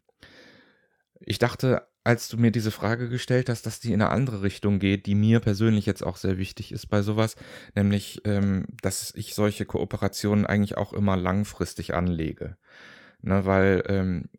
Ich 1.19 1.39
dachte, 1.39 1.87
als 2.03 2.29
du 2.29 2.37
mir 2.37 2.51
diese 2.51 2.71
Frage 2.71 3.09
gestellt 3.09 3.49
hast, 3.49 3.65
dass 3.65 3.79
die 3.79 3.91
in 3.93 4.01
eine 4.01 4.11
andere 4.11 4.41
Richtung 4.41 4.79
geht, 4.79 5.05
die 5.05 5.15
mir 5.15 5.39
persönlich 5.39 5.85
jetzt 5.85 6.03
auch 6.03 6.17
sehr 6.17 6.37
wichtig 6.37 6.71
ist 6.71 6.87
bei 6.87 7.01
sowas, 7.01 7.35
nämlich, 7.75 8.21
ähm, 8.25 8.65
dass 8.81 9.13
ich 9.15 9.35
solche 9.35 9.65
Kooperationen 9.65 10.45
eigentlich 10.45 10.77
auch 10.77 10.93
immer 10.93 11.17
langfristig 11.17 11.93
anlege. 11.93 12.57
Ne, 13.21 13.45
weil 13.45 13.83
ähm, 13.87 14.29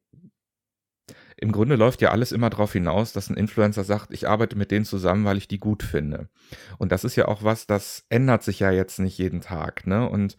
im 1.40 1.52
Grunde 1.52 1.76
läuft 1.76 2.02
ja 2.02 2.10
alles 2.10 2.32
immer 2.32 2.50
darauf 2.50 2.74
hinaus, 2.74 3.14
dass 3.14 3.30
ein 3.30 3.36
Influencer 3.36 3.82
sagt, 3.82 4.12
ich 4.12 4.28
arbeite 4.28 4.56
mit 4.56 4.70
denen 4.70 4.84
zusammen, 4.84 5.24
weil 5.24 5.38
ich 5.38 5.48
die 5.48 5.58
gut 5.58 5.82
finde. 5.82 6.28
Und 6.76 6.92
das 6.92 7.02
ist 7.02 7.16
ja 7.16 7.28
auch 7.28 7.42
was, 7.42 7.66
das 7.66 8.04
ändert 8.10 8.42
sich 8.42 8.60
ja 8.60 8.70
jetzt 8.70 8.98
nicht 8.98 9.16
jeden 9.16 9.40
Tag. 9.40 9.86
Ne? 9.86 10.06
Und 10.06 10.36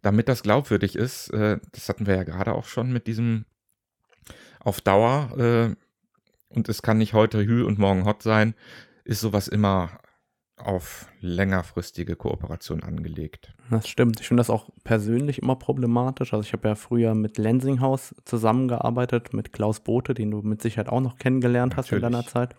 damit 0.00 0.26
das 0.26 0.42
glaubwürdig 0.42 0.96
ist, 0.96 1.28
äh, 1.34 1.58
das 1.72 1.90
hatten 1.90 2.06
wir 2.06 2.16
ja 2.16 2.22
gerade 2.22 2.54
auch 2.54 2.64
schon 2.64 2.90
mit 2.92 3.06
diesem 3.06 3.44
auf 4.60 4.80
Dauer, 4.80 5.36
äh, 5.38 5.76
und 6.48 6.70
es 6.70 6.80
kann 6.80 6.96
nicht 6.96 7.12
heute 7.12 7.44
Hü 7.44 7.64
und 7.64 7.78
morgen 7.78 8.06
Hot 8.06 8.22
sein, 8.22 8.54
ist 9.04 9.20
sowas 9.20 9.48
immer 9.48 10.00
auf 10.60 11.06
längerfristige 11.20 12.16
Kooperation 12.16 12.82
angelegt. 12.82 13.52
Das 13.70 13.88
stimmt. 13.88 14.20
Ich 14.20 14.28
finde 14.28 14.40
das 14.40 14.50
auch 14.50 14.70
persönlich 14.84 15.42
immer 15.42 15.56
problematisch. 15.56 16.32
Also 16.32 16.46
ich 16.46 16.52
habe 16.52 16.68
ja 16.68 16.74
früher 16.74 17.14
mit 17.14 17.38
Lensinghaus 17.38 18.14
zusammengearbeitet, 18.24 19.32
mit 19.32 19.52
Klaus 19.52 19.80
Bote, 19.80 20.14
den 20.14 20.30
du 20.30 20.42
mit 20.42 20.62
Sicherheit 20.62 20.88
auch 20.88 21.00
noch 21.00 21.18
kennengelernt 21.18 21.76
Natürlich. 21.76 22.02
hast 22.02 22.06
in 22.06 22.12
deiner 22.12 22.26
Zeit. 22.26 22.54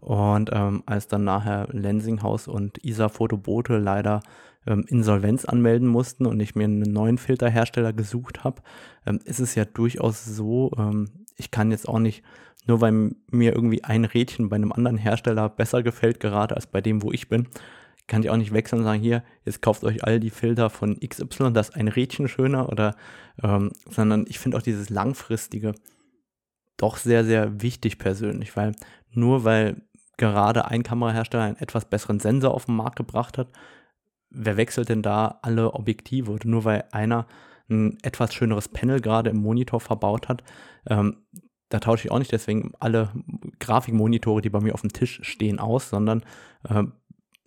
Und 0.00 0.50
ähm, 0.52 0.82
als 0.86 1.08
dann 1.08 1.24
nachher 1.24 1.68
Lensinghaus 1.70 2.48
und 2.48 2.82
Isa 2.84 3.08
Fotobote 3.08 3.78
leider 3.78 4.22
ähm, 4.66 4.84
Insolvenz 4.88 5.44
anmelden 5.44 5.88
mussten 5.88 6.26
und 6.26 6.40
ich 6.40 6.54
mir 6.54 6.64
einen 6.64 6.92
neuen 6.92 7.18
Filterhersteller 7.18 7.92
gesucht 7.92 8.44
habe, 8.44 8.62
ähm, 9.06 9.20
ist 9.24 9.40
es 9.40 9.54
ja 9.54 9.64
durchaus 9.64 10.24
so, 10.24 10.72
ähm, 10.76 11.08
ich 11.36 11.50
kann 11.50 11.70
jetzt 11.70 11.88
auch 11.88 11.98
nicht, 11.98 12.22
nur 12.66 12.80
weil 12.80 13.14
mir 13.30 13.54
irgendwie 13.54 13.84
ein 13.84 14.04
Rädchen 14.04 14.48
bei 14.48 14.56
einem 14.56 14.72
anderen 14.72 14.98
Hersteller 14.98 15.48
besser 15.48 15.82
gefällt 15.82 16.20
gerade 16.20 16.56
als 16.56 16.66
bei 16.66 16.80
dem, 16.80 17.02
wo 17.02 17.12
ich 17.12 17.28
bin, 17.28 17.48
kann 18.06 18.22
ich 18.22 18.30
auch 18.30 18.36
nicht 18.36 18.52
wechseln 18.52 18.80
und 18.80 18.84
sagen, 18.84 19.00
hier, 19.00 19.22
jetzt 19.44 19.62
kauft 19.62 19.84
euch 19.84 20.04
all 20.04 20.20
die 20.20 20.30
Filter 20.30 20.68
von 20.68 20.98
XY, 20.98 21.52
das 21.52 21.70
ist 21.70 21.76
ein 21.76 21.88
Rädchen 21.88 22.28
schöner 22.28 22.68
oder, 22.68 22.96
ähm, 23.42 23.70
sondern 23.88 24.24
ich 24.28 24.38
finde 24.38 24.58
auch 24.58 24.62
dieses 24.62 24.90
langfristige 24.90 25.74
doch 26.76 26.96
sehr, 26.96 27.24
sehr 27.24 27.62
wichtig 27.62 27.98
persönlich, 27.98 28.56
weil 28.56 28.74
nur 29.10 29.44
weil 29.44 29.82
gerade 30.16 30.66
ein 30.66 30.82
Kamerahersteller 30.82 31.44
einen 31.44 31.56
etwas 31.56 31.84
besseren 31.84 32.20
Sensor 32.20 32.52
auf 32.52 32.66
den 32.66 32.76
Markt 32.76 32.96
gebracht 32.96 33.38
hat, 33.38 33.48
wer 34.30 34.56
wechselt 34.56 34.88
denn 34.88 35.02
da 35.02 35.38
alle 35.42 35.74
Objektive? 35.74 36.30
Oder 36.30 36.48
nur 36.48 36.64
weil 36.64 36.84
einer 36.92 37.26
ein 37.68 37.98
etwas 38.02 38.34
schöneres 38.34 38.68
Panel 38.68 39.00
gerade 39.00 39.30
im 39.30 39.38
Monitor 39.38 39.80
verbaut 39.80 40.28
hat, 40.28 40.42
ähm, 40.88 41.18
da 41.70 41.78
tausche 41.80 42.06
ich 42.06 42.12
auch 42.12 42.18
nicht 42.18 42.32
deswegen 42.32 42.72
alle 42.78 43.10
Grafikmonitore, 43.58 44.42
die 44.42 44.50
bei 44.50 44.60
mir 44.60 44.74
auf 44.74 44.82
dem 44.82 44.92
Tisch 44.92 45.20
stehen, 45.22 45.58
aus, 45.58 45.88
sondern 45.88 46.22
äh, 46.68 46.84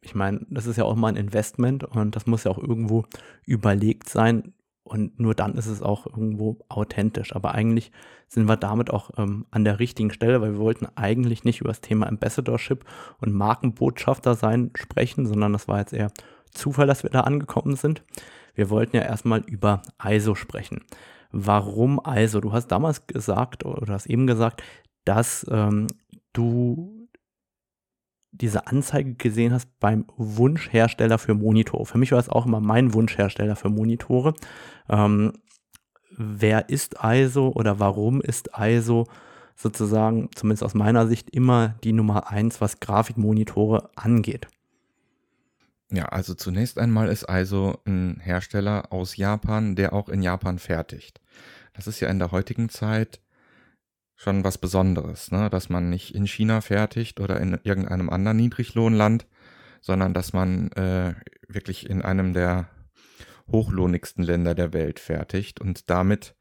ich 0.01 0.15
meine, 0.15 0.45
das 0.49 0.65
ist 0.65 0.77
ja 0.77 0.83
auch 0.83 0.95
mal 0.95 1.09
ein 1.09 1.15
Investment 1.15 1.83
und 1.83 2.15
das 2.15 2.25
muss 2.25 2.43
ja 2.43 2.51
auch 2.51 2.57
irgendwo 2.57 3.05
überlegt 3.45 4.09
sein 4.09 4.53
und 4.83 5.19
nur 5.19 5.33
dann 5.33 5.55
ist 5.55 5.67
es 5.67 5.81
auch 5.81 6.05
irgendwo 6.05 6.59
authentisch. 6.67 7.35
Aber 7.35 7.53
eigentlich 7.53 7.91
sind 8.27 8.47
wir 8.47 8.57
damit 8.57 8.91
auch 8.91 9.11
ähm, 9.17 9.45
an 9.49 9.63
der 9.63 9.79
richtigen 9.79 10.11
Stelle, 10.11 10.41
weil 10.41 10.53
wir 10.53 10.59
wollten 10.59 10.87
eigentlich 10.95 11.43
nicht 11.43 11.61
über 11.61 11.69
das 11.69 11.81
Thema 11.81 12.07
Ambassadorship 12.07 12.83
und 13.19 13.33
Markenbotschafter 13.33 14.35
sein 14.35 14.71
sprechen, 14.75 15.25
sondern 15.25 15.53
das 15.53 15.67
war 15.67 15.79
jetzt 15.79 15.93
eher 15.93 16.11
Zufall, 16.51 16.87
dass 16.87 17.03
wir 17.03 17.09
da 17.09 17.21
angekommen 17.21 17.75
sind. 17.75 18.03
Wir 18.55 18.69
wollten 18.69 18.95
ja 18.95 19.03
erstmal 19.03 19.41
über 19.41 19.81
ISO 20.03 20.35
sprechen. 20.35 20.81
Warum 21.33 21.99
ISO? 22.05 22.41
Du 22.41 22.53
hast 22.53 22.67
damals 22.67 23.07
gesagt 23.07 23.65
oder 23.65 23.93
hast 23.93 24.05
eben 24.05 24.27
gesagt, 24.27 24.61
dass 25.03 25.45
ähm, 25.49 25.87
du 26.31 27.09
diese 28.31 28.67
Anzeige 28.67 29.15
gesehen 29.15 29.51
hast 29.51 29.67
beim 29.79 30.05
Wunschhersteller 30.15 31.17
für 31.17 31.33
Monitore. 31.33 31.85
Für 31.85 31.97
mich 31.97 32.11
war 32.11 32.19
es 32.19 32.29
auch 32.29 32.45
immer 32.45 32.59
mein 32.59 32.93
Wunschhersteller 32.93 33.55
für 33.55 33.69
Monitore. 33.69 34.35
Ähm, 34.87 35.33
wer 36.15 36.69
ist 36.69 36.97
ISO 37.03 37.49
oder 37.49 37.79
warum 37.79 38.21
ist 38.21 38.51
ISO 38.55 39.05
sozusagen, 39.55 40.29
zumindest 40.35 40.63
aus 40.63 40.75
meiner 40.75 41.07
Sicht, 41.07 41.31
immer 41.31 41.75
die 41.83 41.93
Nummer 41.93 42.29
eins, 42.29 42.61
was 42.61 42.79
Grafikmonitore 42.79 43.89
angeht? 43.95 44.47
Ja, 45.93 46.05
also 46.05 46.33
zunächst 46.33 46.79
einmal 46.79 47.07
ist 47.07 47.29
ISO 47.29 47.79
ein 47.85 48.19
Hersteller 48.19 48.91
aus 48.91 49.15
Japan, 49.15 49.75
der 49.75 49.93
auch 49.93 50.09
in 50.09 50.23
Japan 50.23 50.57
fertigt. 50.57 51.21
Das 51.73 51.85
ist 51.85 51.99
ja 51.99 52.09
in 52.09 52.17
der 52.17 52.31
heutigen 52.31 52.69
Zeit 52.69 53.21
schon 54.15 54.43
was 54.43 54.57
Besonderes, 54.57 55.31
ne? 55.31 55.51
dass 55.51 55.69
man 55.69 55.91
nicht 55.91 56.15
in 56.15 56.25
China 56.25 56.61
fertigt 56.61 57.19
oder 57.19 57.39
in 57.39 57.59
irgendeinem 57.61 58.09
anderen 58.09 58.37
Niedriglohnland, 58.37 59.27
sondern 59.81 60.15
dass 60.15 60.33
man 60.33 60.71
äh, 60.71 61.13
wirklich 61.47 61.87
in 61.87 62.01
einem 62.01 62.33
der 62.33 62.69
hochlohnigsten 63.51 64.23
Länder 64.23 64.55
der 64.55 64.73
Welt 64.73 64.99
fertigt 64.99 65.61
und 65.61 65.91
damit 65.91 66.35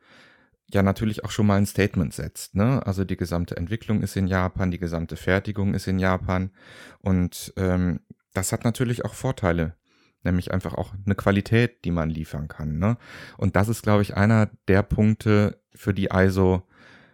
ja 0.70 0.82
natürlich 0.82 1.26
auch 1.26 1.30
schon 1.30 1.46
mal 1.46 1.56
ein 1.56 1.66
Statement 1.66 2.14
setzt. 2.14 2.54
Ne? 2.54 2.86
Also 2.86 3.04
die 3.04 3.18
gesamte 3.18 3.58
Entwicklung 3.58 4.00
ist 4.00 4.16
in 4.16 4.28
Japan, 4.28 4.70
die 4.70 4.78
gesamte 4.78 5.16
Fertigung 5.16 5.74
ist 5.74 5.88
in 5.88 5.98
Japan 5.98 6.52
und 7.00 7.52
ähm, 7.58 8.00
das 8.32 8.52
hat 8.52 8.64
natürlich 8.64 9.04
auch 9.04 9.14
Vorteile, 9.14 9.76
nämlich 10.22 10.52
einfach 10.52 10.74
auch 10.74 10.92
eine 11.04 11.14
Qualität, 11.14 11.84
die 11.84 11.90
man 11.90 12.10
liefern 12.10 12.48
kann. 12.48 12.78
Ne? 12.78 12.96
Und 13.36 13.56
das 13.56 13.68
ist, 13.68 13.82
glaube 13.82 14.02
ich, 14.02 14.16
einer 14.16 14.50
der 14.68 14.82
Punkte, 14.82 15.62
für 15.74 15.94
die 15.94 16.10
ISO 16.12 16.62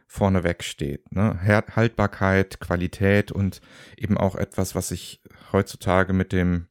vorneweg 0.06 0.64
steht. 0.64 1.12
Ne? 1.12 1.38
Haltbarkeit, 1.42 2.60
Qualität 2.60 3.30
und 3.30 3.60
eben 3.96 4.16
auch 4.16 4.34
etwas, 4.34 4.74
was 4.74 4.88
sich 4.88 5.22
heutzutage 5.52 6.12
mit 6.12 6.32
dem 6.32 6.66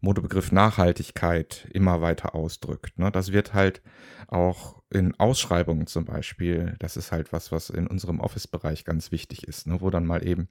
Modebegriff 0.00 0.52
Nachhaltigkeit 0.52 1.68
immer 1.72 2.00
weiter 2.00 2.34
ausdrückt. 2.34 2.98
Ne? 2.98 3.10
Das 3.10 3.32
wird 3.32 3.52
halt 3.52 3.82
auch 4.28 4.82
in 4.90 5.18
Ausschreibungen 5.18 5.86
zum 5.86 6.04
Beispiel, 6.04 6.76
das 6.78 6.96
ist 6.96 7.12
halt 7.12 7.32
was, 7.32 7.52
was 7.52 7.68
in 7.68 7.86
unserem 7.86 8.20
Office-Bereich 8.20 8.84
ganz 8.84 9.12
wichtig 9.12 9.46
ist, 9.46 9.66
ne? 9.66 9.80
wo 9.80 9.90
dann 9.90 10.06
mal 10.06 10.26
eben 10.26 10.48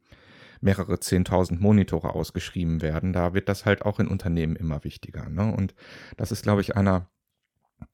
mehrere 0.62 1.00
zehntausend 1.00 1.62
Monitore 1.62 2.14
ausgeschrieben 2.14 2.82
werden. 2.82 3.14
Da 3.14 3.34
wird 3.34 3.50
das 3.50 3.66
halt 3.66 3.84
auch 3.84 4.00
in 4.00 4.08
Unternehmen 4.08 4.56
immer 4.56 4.84
wichtiger. 4.84 5.30
Ne? 5.30 5.54
Und 5.54 5.76
das 6.18 6.32
ist, 6.32 6.44
glaube 6.44 6.62
ich, 6.62 6.76
einer 6.76 7.10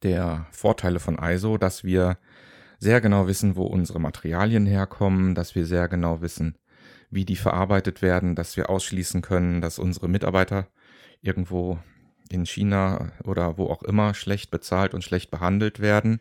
der 0.01 0.47
Vorteile 0.51 0.99
von 0.99 1.17
ISO, 1.21 1.57
dass 1.57 1.83
wir 1.83 2.17
sehr 2.79 3.01
genau 3.01 3.27
wissen, 3.27 3.55
wo 3.55 3.63
unsere 3.63 3.99
Materialien 3.99 4.65
herkommen, 4.65 5.35
dass 5.35 5.55
wir 5.55 5.65
sehr 5.65 5.87
genau 5.87 6.21
wissen, 6.21 6.57
wie 7.09 7.25
die 7.25 7.35
verarbeitet 7.35 8.01
werden, 8.01 8.35
dass 8.35 8.57
wir 8.57 8.69
ausschließen 8.69 9.21
können, 9.21 9.61
dass 9.61 9.79
unsere 9.79 10.07
Mitarbeiter 10.07 10.67
irgendwo 11.21 11.79
in 12.29 12.45
China 12.45 13.11
oder 13.23 13.57
wo 13.57 13.67
auch 13.67 13.83
immer 13.83 14.13
schlecht 14.13 14.51
bezahlt 14.51 14.93
und 14.93 15.03
schlecht 15.03 15.31
behandelt 15.31 15.79
werden. 15.79 16.19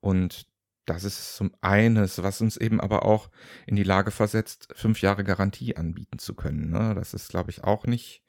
Und 0.00 0.46
das 0.88 1.04
ist 1.04 1.36
zum 1.36 1.52
eines, 1.60 2.22
was 2.22 2.40
uns 2.40 2.56
eben 2.56 2.80
aber 2.80 3.04
auch 3.04 3.30
in 3.66 3.76
die 3.76 3.82
Lage 3.82 4.10
versetzt, 4.10 4.68
fünf 4.74 5.02
Jahre 5.02 5.24
Garantie 5.24 5.76
anbieten 5.76 6.18
zu 6.18 6.34
können. 6.34 6.70
Ne? 6.70 6.94
Das 6.94 7.14
ist, 7.14 7.28
glaube 7.28 7.50
ich, 7.50 7.64
auch 7.64 7.86
nicht 7.86 8.22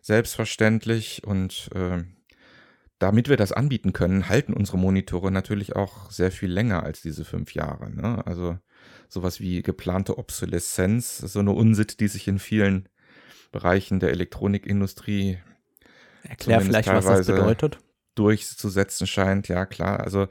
selbstverständlich 0.00 1.24
und 1.24 1.70
äh, 1.74 2.04
damit 2.98 3.28
wir 3.28 3.36
das 3.36 3.52
anbieten 3.52 3.92
können, 3.92 4.28
halten 4.28 4.54
unsere 4.54 4.78
Monitore 4.78 5.30
natürlich 5.30 5.76
auch 5.76 6.10
sehr 6.10 6.32
viel 6.32 6.50
länger 6.50 6.82
als 6.82 7.02
diese 7.02 7.24
fünf 7.24 7.54
Jahre. 7.54 7.90
Ne? 7.90 8.26
Also 8.26 8.58
sowas 9.08 9.40
wie 9.40 9.62
geplante 9.62 10.16
Obsoleszenz, 10.16 11.18
so 11.18 11.40
eine 11.40 11.52
Unsitte, 11.52 11.96
die 11.96 12.08
sich 12.08 12.26
in 12.28 12.38
vielen 12.38 12.88
Bereichen 13.52 14.00
der 14.00 14.10
Elektronikindustrie 14.10 15.38
Erklär 16.22 16.60
vielleicht, 16.60 16.88
was 16.88 17.04
das 17.04 17.26
bedeutet. 17.26 17.78
Durchzusetzen 18.14 19.06
scheint, 19.06 19.48
ja 19.48 19.66
klar. 19.66 20.00
Also 20.00 20.28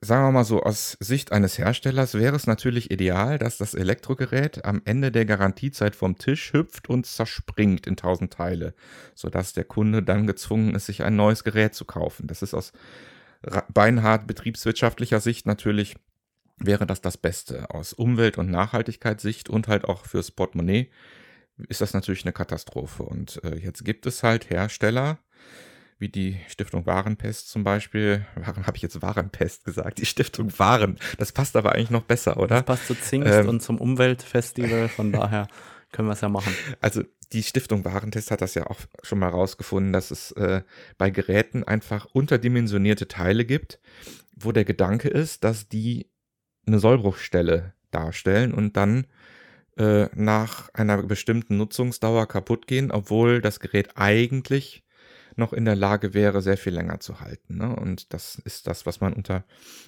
sagen 0.00 0.24
wir 0.26 0.32
mal 0.32 0.44
so, 0.44 0.62
aus 0.62 0.96
Sicht 1.00 1.32
eines 1.32 1.58
Herstellers 1.58 2.14
wäre 2.14 2.36
es 2.36 2.46
natürlich 2.46 2.90
ideal, 2.90 3.38
dass 3.38 3.58
das 3.58 3.74
Elektrogerät 3.74 4.64
am 4.64 4.82
Ende 4.84 5.12
der 5.12 5.24
Garantiezeit 5.24 5.96
vom 5.96 6.18
Tisch 6.18 6.52
hüpft 6.52 6.88
und 6.88 7.06
zerspringt 7.06 7.86
in 7.86 7.96
tausend 7.96 8.32
Teile, 8.32 8.74
sodass 9.14 9.52
der 9.52 9.64
Kunde 9.64 10.02
dann 10.02 10.26
gezwungen 10.26 10.74
ist, 10.74 10.86
sich 10.86 11.02
ein 11.02 11.16
neues 11.16 11.44
Gerät 11.44 11.74
zu 11.74 11.84
kaufen. 11.84 12.26
Das 12.26 12.42
ist 12.42 12.54
aus 12.54 12.72
beinhart 13.72 14.26
betriebswirtschaftlicher 14.26 15.20
Sicht 15.20 15.46
natürlich 15.46 15.96
wäre 16.58 16.86
das 16.86 17.00
das 17.00 17.16
Beste. 17.16 17.70
Aus 17.70 17.92
Umwelt- 17.92 18.38
und 18.38 18.50
Nachhaltigkeitssicht 18.50 19.48
und 19.48 19.66
halt 19.66 19.86
auch 19.86 20.04
fürs 20.04 20.30
Portemonnaie 20.30 20.90
ist 21.68 21.80
das 21.80 21.94
natürlich 21.94 22.24
eine 22.24 22.32
Katastrophe. 22.32 23.02
Und 23.02 23.42
äh, 23.44 23.56
jetzt 23.56 23.84
gibt 23.84 24.06
es 24.06 24.22
halt 24.22 24.50
Hersteller, 24.50 25.18
wie 26.00 26.08
die 26.08 26.40
Stiftung 26.48 26.86
Warenpest 26.86 27.50
zum 27.50 27.62
Beispiel. 27.62 28.26
Warum 28.34 28.66
habe 28.66 28.76
ich 28.76 28.82
jetzt 28.82 29.02
Warenpest 29.02 29.64
gesagt? 29.64 29.98
Die 29.98 30.06
Stiftung 30.06 30.58
Waren. 30.58 30.98
Das 31.18 31.30
passt 31.30 31.56
aber 31.56 31.72
eigentlich 31.72 31.90
noch 31.90 32.04
besser, 32.04 32.38
oder? 32.38 32.56
Das 32.56 32.64
passt 32.64 32.86
zu 32.86 32.94
Zingst 32.94 33.32
ähm, 33.32 33.48
und 33.48 33.60
zum 33.62 33.78
Umweltfestival, 33.78 34.88
von 34.88 35.12
daher 35.12 35.46
können 35.92 36.08
wir 36.08 36.14
es 36.14 36.22
ja 36.22 36.30
machen. 36.30 36.54
Also 36.80 37.02
die 37.32 37.42
Stiftung 37.42 37.84
Warentest 37.84 38.30
hat 38.30 38.40
das 38.40 38.54
ja 38.54 38.66
auch 38.66 38.80
schon 39.02 39.18
mal 39.18 39.28
rausgefunden, 39.28 39.92
dass 39.92 40.10
es 40.10 40.32
äh, 40.32 40.62
bei 40.96 41.10
Geräten 41.10 41.64
einfach 41.64 42.06
unterdimensionierte 42.06 43.06
Teile 43.06 43.44
gibt, 43.44 43.78
wo 44.34 44.52
der 44.52 44.64
Gedanke 44.64 45.08
ist, 45.08 45.44
dass 45.44 45.68
die 45.68 46.10
eine 46.66 46.78
Sollbruchstelle 46.78 47.74
darstellen 47.90 48.54
und 48.54 48.76
dann 48.76 49.06
äh, 49.76 50.06
nach 50.14 50.72
einer 50.72 51.02
bestimmten 51.02 51.58
Nutzungsdauer 51.58 52.26
kaputt 52.26 52.66
gehen, 52.66 52.90
obwohl 52.90 53.40
das 53.42 53.60
Gerät 53.60 53.90
eigentlich 53.96 54.84
noch 55.40 55.52
in 55.52 55.64
der 55.64 55.74
Lage 55.74 56.14
wäre, 56.14 56.40
sehr 56.40 56.56
viel 56.56 56.74
länger 56.74 57.00
zu 57.00 57.20
halten. 57.20 57.56
Ne? 57.56 57.74
Und 57.74 58.14
das 58.14 58.36
ist 58.36 58.68
das, 58.68 58.86
was 58.86 59.00
man 59.00 59.12
unter 59.12 59.42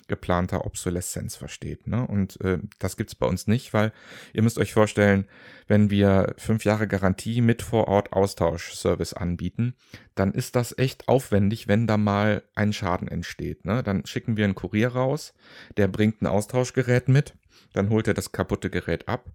geplanter 0.09 0.67
Obsoleszenz 0.67 1.37
versteht. 1.37 1.87
Ne? 1.87 2.05
Und 2.05 2.41
äh, 2.41 2.59
das 2.81 2.97
gibt's 2.97 3.15
bei 3.15 3.27
uns 3.27 3.47
nicht, 3.47 3.73
weil 3.73 3.93
ihr 4.33 4.43
müsst 4.43 4.59
euch 4.59 4.73
vorstellen, 4.73 5.27
wenn 5.69 5.91
wir 5.91 6.35
fünf 6.39 6.65
Jahre 6.65 6.89
Garantie 6.89 7.41
mit 7.41 7.63
vor 7.63 7.87
Ort 7.87 8.13
Austauschservice 8.13 9.15
anbieten, 9.15 9.75
dann 10.17 10.33
ist 10.33 10.57
das 10.57 10.77
echt 10.77 11.07
aufwendig, 11.07 11.69
wenn 11.69 11.87
da 11.87 11.97
mal 11.97 12.43
ein 12.57 12.73
Schaden 12.73 13.07
entsteht. 13.07 13.65
Ne? 13.65 13.85
Dann 13.85 14.05
schicken 14.07 14.37
wir 14.37 14.45
einen 14.45 14.57
Kurier 14.57 14.89
raus, 14.89 15.35
der 15.77 15.87
bringt 15.87 16.21
ein 16.21 16.27
Austauschgerät 16.27 17.07
mit, 17.09 17.35
dann 17.73 17.91
holt 17.91 18.09
er 18.09 18.15
das 18.15 18.33
kaputte 18.33 18.71
Gerät 18.71 19.07
ab 19.07 19.31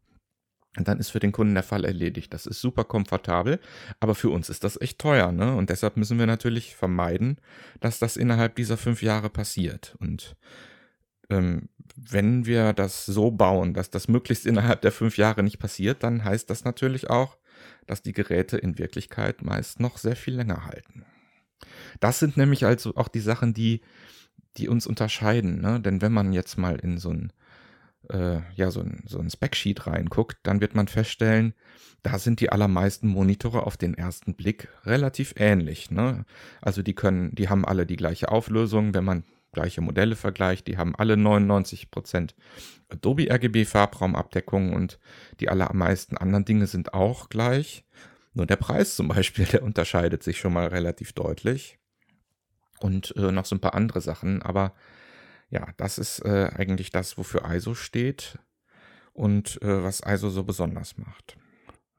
und 0.77 0.87
dann 0.87 0.99
ist 0.99 1.09
für 1.09 1.19
den 1.19 1.31
Kunden 1.31 1.55
der 1.55 1.63
Fall 1.63 1.85
erledigt. 1.85 2.33
Das 2.33 2.45
ist 2.45 2.61
super 2.61 2.83
komfortabel, 2.83 3.59
aber 3.99 4.15
für 4.15 4.29
uns 4.29 4.49
ist 4.49 4.63
das 4.63 4.79
echt 4.79 4.99
teuer, 4.99 5.31
ne? 5.31 5.55
Und 5.55 5.69
deshalb 5.69 5.97
müssen 5.97 6.19
wir 6.19 6.27
natürlich 6.27 6.75
vermeiden, 6.75 7.37
dass 7.79 7.99
das 7.99 8.15
innerhalb 8.15 8.55
dieser 8.55 8.77
fünf 8.77 9.01
Jahre 9.01 9.29
passiert. 9.29 9.95
Und 9.99 10.35
ähm, 11.29 11.69
wenn 11.95 12.45
wir 12.45 12.73
das 12.73 13.05
so 13.05 13.31
bauen, 13.31 13.73
dass 13.73 13.89
das 13.89 14.07
möglichst 14.07 14.45
innerhalb 14.45 14.81
der 14.81 14.91
fünf 14.91 15.17
Jahre 15.17 15.43
nicht 15.43 15.59
passiert, 15.59 16.03
dann 16.03 16.23
heißt 16.23 16.49
das 16.49 16.63
natürlich 16.63 17.09
auch, 17.09 17.37
dass 17.87 18.03
die 18.03 18.13
Geräte 18.13 18.57
in 18.57 18.77
Wirklichkeit 18.77 19.41
meist 19.41 19.79
noch 19.79 19.97
sehr 19.97 20.15
viel 20.15 20.35
länger 20.35 20.65
halten. 20.65 21.05
Das 21.99 22.19
sind 22.19 22.37
nämlich 22.37 22.65
also 22.65 22.95
auch 22.95 23.07
die 23.07 23.19
Sachen, 23.19 23.53
die, 23.53 23.81
die 24.57 24.67
uns 24.67 24.85
unterscheiden, 24.85 25.59
ne? 25.59 25.79
Denn 25.79 26.01
wenn 26.01 26.13
man 26.13 26.33
jetzt 26.33 26.57
mal 26.57 26.75
in 26.75 26.99
so 26.99 27.09
ein 27.09 27.33
äh, 28.09 28.41
ja, 28.55 28.71
so 28.71 28.81
ein, 28.81 29.03
so 29.05 29.19
ein 29.19 29.29
Spec-Sheet 29.29 29.87
reinguckt, 29.87 30.37
dann 30.43 30.61
wird 30.61 30.75
man 30.75 30.87
feststellen, 30.87 31.53
da 32.03 32.19
sind 32.19 32.39
die 32.39 32.51
allermeisten 32.51 33.07
Monitore 33.07 33.65
auf 33.65 33.77
den 33.77 33.93
ersten 33.93 34.35
Blick 34.35 34.69
relativ 34.85 35.33
ähnlich. 35.37 35.91
Ne? 35.91 36.25
Also 36.61 36.81
die 36.81 36.93
können, 36.93 37.33
die 37.35 37.49
haben 37.49 37.65
alle 37.65 37.85
die 37.85 37.95
gleiche 37.95 38.29
Auflösung, 38.29 38.93
wenn 38.93 39.03
man 39.03 39.23
gleiche 39.51 39.81
Modelle 39.81 40.15
vergleicht, 40.15 40.67
die 40.67 40.77
haben 40.77 40.95
alle 40.95 41.15
99% 41.15 42.31
Adobe 42.89 43.29
RGB 43.29 43.65
Farbraumabdeckung 43.65 44.73
und 44.73 44.99
die 45.39 45.49
allermeisten 45.49 46.17
anderen 46.17 46.45
Dinge 46.45 46.67
sind 46.67 46.93
auch 46.93 47.29
gleich. 47.29 47.83
Nur 48.33 48.45
der 48.45 48.55
Preis 48.57 48.95
zum 48.95 49.07
Beispiel, 49.07 49.45
der 49.45 49.63
unterscheidet 49.63 50.23
sich 50.23 50.37
schon 50.37 50.53
mal 50.53 50.67
relativ 50.67 51.13
deutlich. 51.13 51.79
Und 52.79 53.15
äh, 53.17 53.31
noch 53.31 53.45
so 53.45 53.55
ein 53.55 53.59
paar 53.59 53.73
andere 53.73 54.01
Sachen, 54.01 54.43
aber 54.43 54.73
ja, 55.49 55.67
das 55.77 55.97
ist 55.97 56.19
äh, 56.25 56.51
eigentlich 56.55 56.91
das, 56.91 57.17
wofür 57.17 57.49
ISO 57.49 57.73
steht 57.73 58.39
und 59.13 59.61
äh, 59.61 59.83
was 59.83 60.01
ISO 60.05 60.29
so 60.29 60.43
besonders 60.43 60.97
macht. 60.97 61.37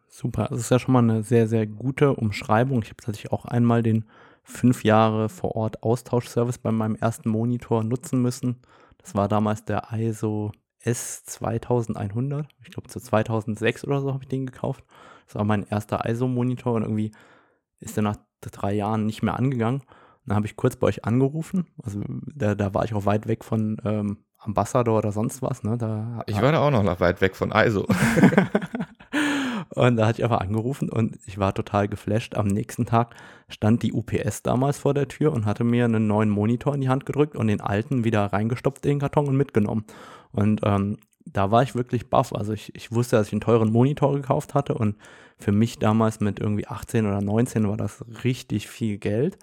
Super, 0.08 0.48
das 0.50 0.60
ist 0.60 0.70
ja 0.70 0.78
schon 0.78 0.92
mal 0.92 1.02
eine 1.02 1.22
sehr, 1.22 1.46
sehr 1.46 1.66
gute 1.66 2.14
Umschreibung. 2.14 2.82
Ich 2.82 2.90
habe 2.90 3.02
tatsächlich 3.02 3.32
auch 3.32 3.44
einmal 3.44 3.82
den 3.82 4.04
fünf 4.42 4.82
Jahre 4.82 5.28
vor 5.28 5.54
Ort 5.54 5.82
Austauschservice 5.82 6.58
bei 6.58 6.72
meinem 6.72 6.96
ersten 6.96 7.28
Monitor 7.28 7.84
nutzen 7.84 8.20
müssen. 8.22 8.56
Das 8.98 9.14
war 9.14 9.28
damals 9.28 9.64
der 9.64 9.88
ISO 9.92 10.52
S2100. 10.84 12.46
Ich 12.62 12.70
glaube, 12.70 12.88
zu 12.88 13.00
2006 13.00 13.84
oder 13.84 14.00
so 14.00 14.12
habe 14.12 14.24
ich 14.24 14.28
den 14.28 14.46
gekauft. 14.46 14.84
Das 15.26 15.34
war 15.34 15.44
mein 15.44 15.64
erster 15.64 16.08
ISO-Monitor 16.08 16.74
und 16.74 16.82
irgendwie 16.82 17.12
ist 17.80 17.96
der 17.96 18.02
nach 18.02 18.16
drei 18.40 18.72
Jahren 18.72 19.06
nicht 19.06 19.22
mehr 19.22 19.36
angegangen. 19.36 19.82
Dann 20.28 20.36
habe 20.36 20.46
ich 20.46 20.56
kurz 20.56 20.76
bei 20.76 20.86
euch 20.86 21.04
angerufen. 21.04 21.66
Also 21.82 22.00
da, 22.34 22.54
da 22.54 22.74
war 22.74 22.84
ich 22.84 22.94
auch 22.94 23.06
weit 23.06 23.26
weg 23.26 23.44
von 23.44 23.78
ähm, 23.84 24.18
Ambassador 24.38 24.98
oder 24.98 25.12
sonst 25.12 25.42
was. 25.42 25.62
Ne? 25.62 25.76
Da, 25.78 26.22
ich 26.26 26.40
war 26.40 26.52
da 26.52 26.60
auch 26.60 26.70
noch 26.70 27.00
weit 27.00 27.20
weg 27.20 27.34
von 27.34 27.50
ISO. 27.50 27.86
und 29.70 29.96
da 29.96 30.06
hatte 30.06 30.20
ich 30.20 30.24
einfach 30.24 30.40
angerufen 30.40 30.90
und 30.90 31.18
ich 31.26 31.38
war 31.38 31.54
total 31.54 31.88
geflasht. 31.88 32.36
Am 32.36 32.46
nächsten 32.46 32.86
Tag 32.86 33.14
stand 33.48 33.82
die 33.82 33.92
UPS 33.92 34.42
damals 34.42 34.78
vor 34.78 34.94
der 34.94 35.08
Tür 35.08 35.32
und 35.32 35.46
hatte 35.46 35.64
mir 35.64 35.86
einen 35.86 36.06
neuen 36.06 36.30
Monitor 36.30 36.74
in 36.74 36.80
die 36.80 36.88
Hand 36.88 37.06
gedrückt 37.06 37.36
und 37.36 37.48
den 37.48 37.60
alten 37.60 38.04
wieder 38.04 38.26
reingestopft 38.26 38.84
in 38.86 38.92
den 38.92 39.00
Karton 39.00 39.28
und 39.28 39.36
mitgenommen. 39.36 39.84
Und 40.32 40.60
ähm, 40.62 40.98
da 41.24 41.50
war 41.50 41.62
ich 41.62 41.74
wirklich 41.74 42.10
baff. 42.10 42.32
Also 42.32 42.52
ich, 42.52 42.74
ich 42.74 42.92
wusste, 42.92 43.16
dass 43.16 43.28
ich 43.28 43.32
einen 43.32 43.40
teuren 43.40 43.72
Monitor 43.72 44.14
gekauft 44.14 44.54
hatte 44.54 44.74
und 44.74 44.96
für 45.38 45.52
mich 45.52 45.78
damals 45.78 46.20
mit 46.20 46.40
irgendwie 46.40 46.66
18 46.66 47.06
oder 47.06 47.20
19 47.20 47.68
war 47.68 47.76
das 47.76 48.04
richtig 48.24 48.68
viel 48.68 48.98
Geld. 48.98 49.38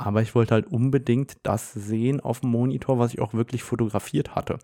Aber 0.00 0.22
ich 0.22 0.34
wollte 0.34 0.54
halt 0.54 0.66
unbedingt 0.66 1.36
das 1.42 1.74
sehen 1.74 2.20
auf 2.20 2.40
dem 2.40 2.50
Monitor, 2.50 2.98
was 2.98 3.12
ich 3.12 3.20
auch 3.20 3.34
wirklich 3.34 3.62
fotografiert 3.62 4.34
hatte. 4.34 4.58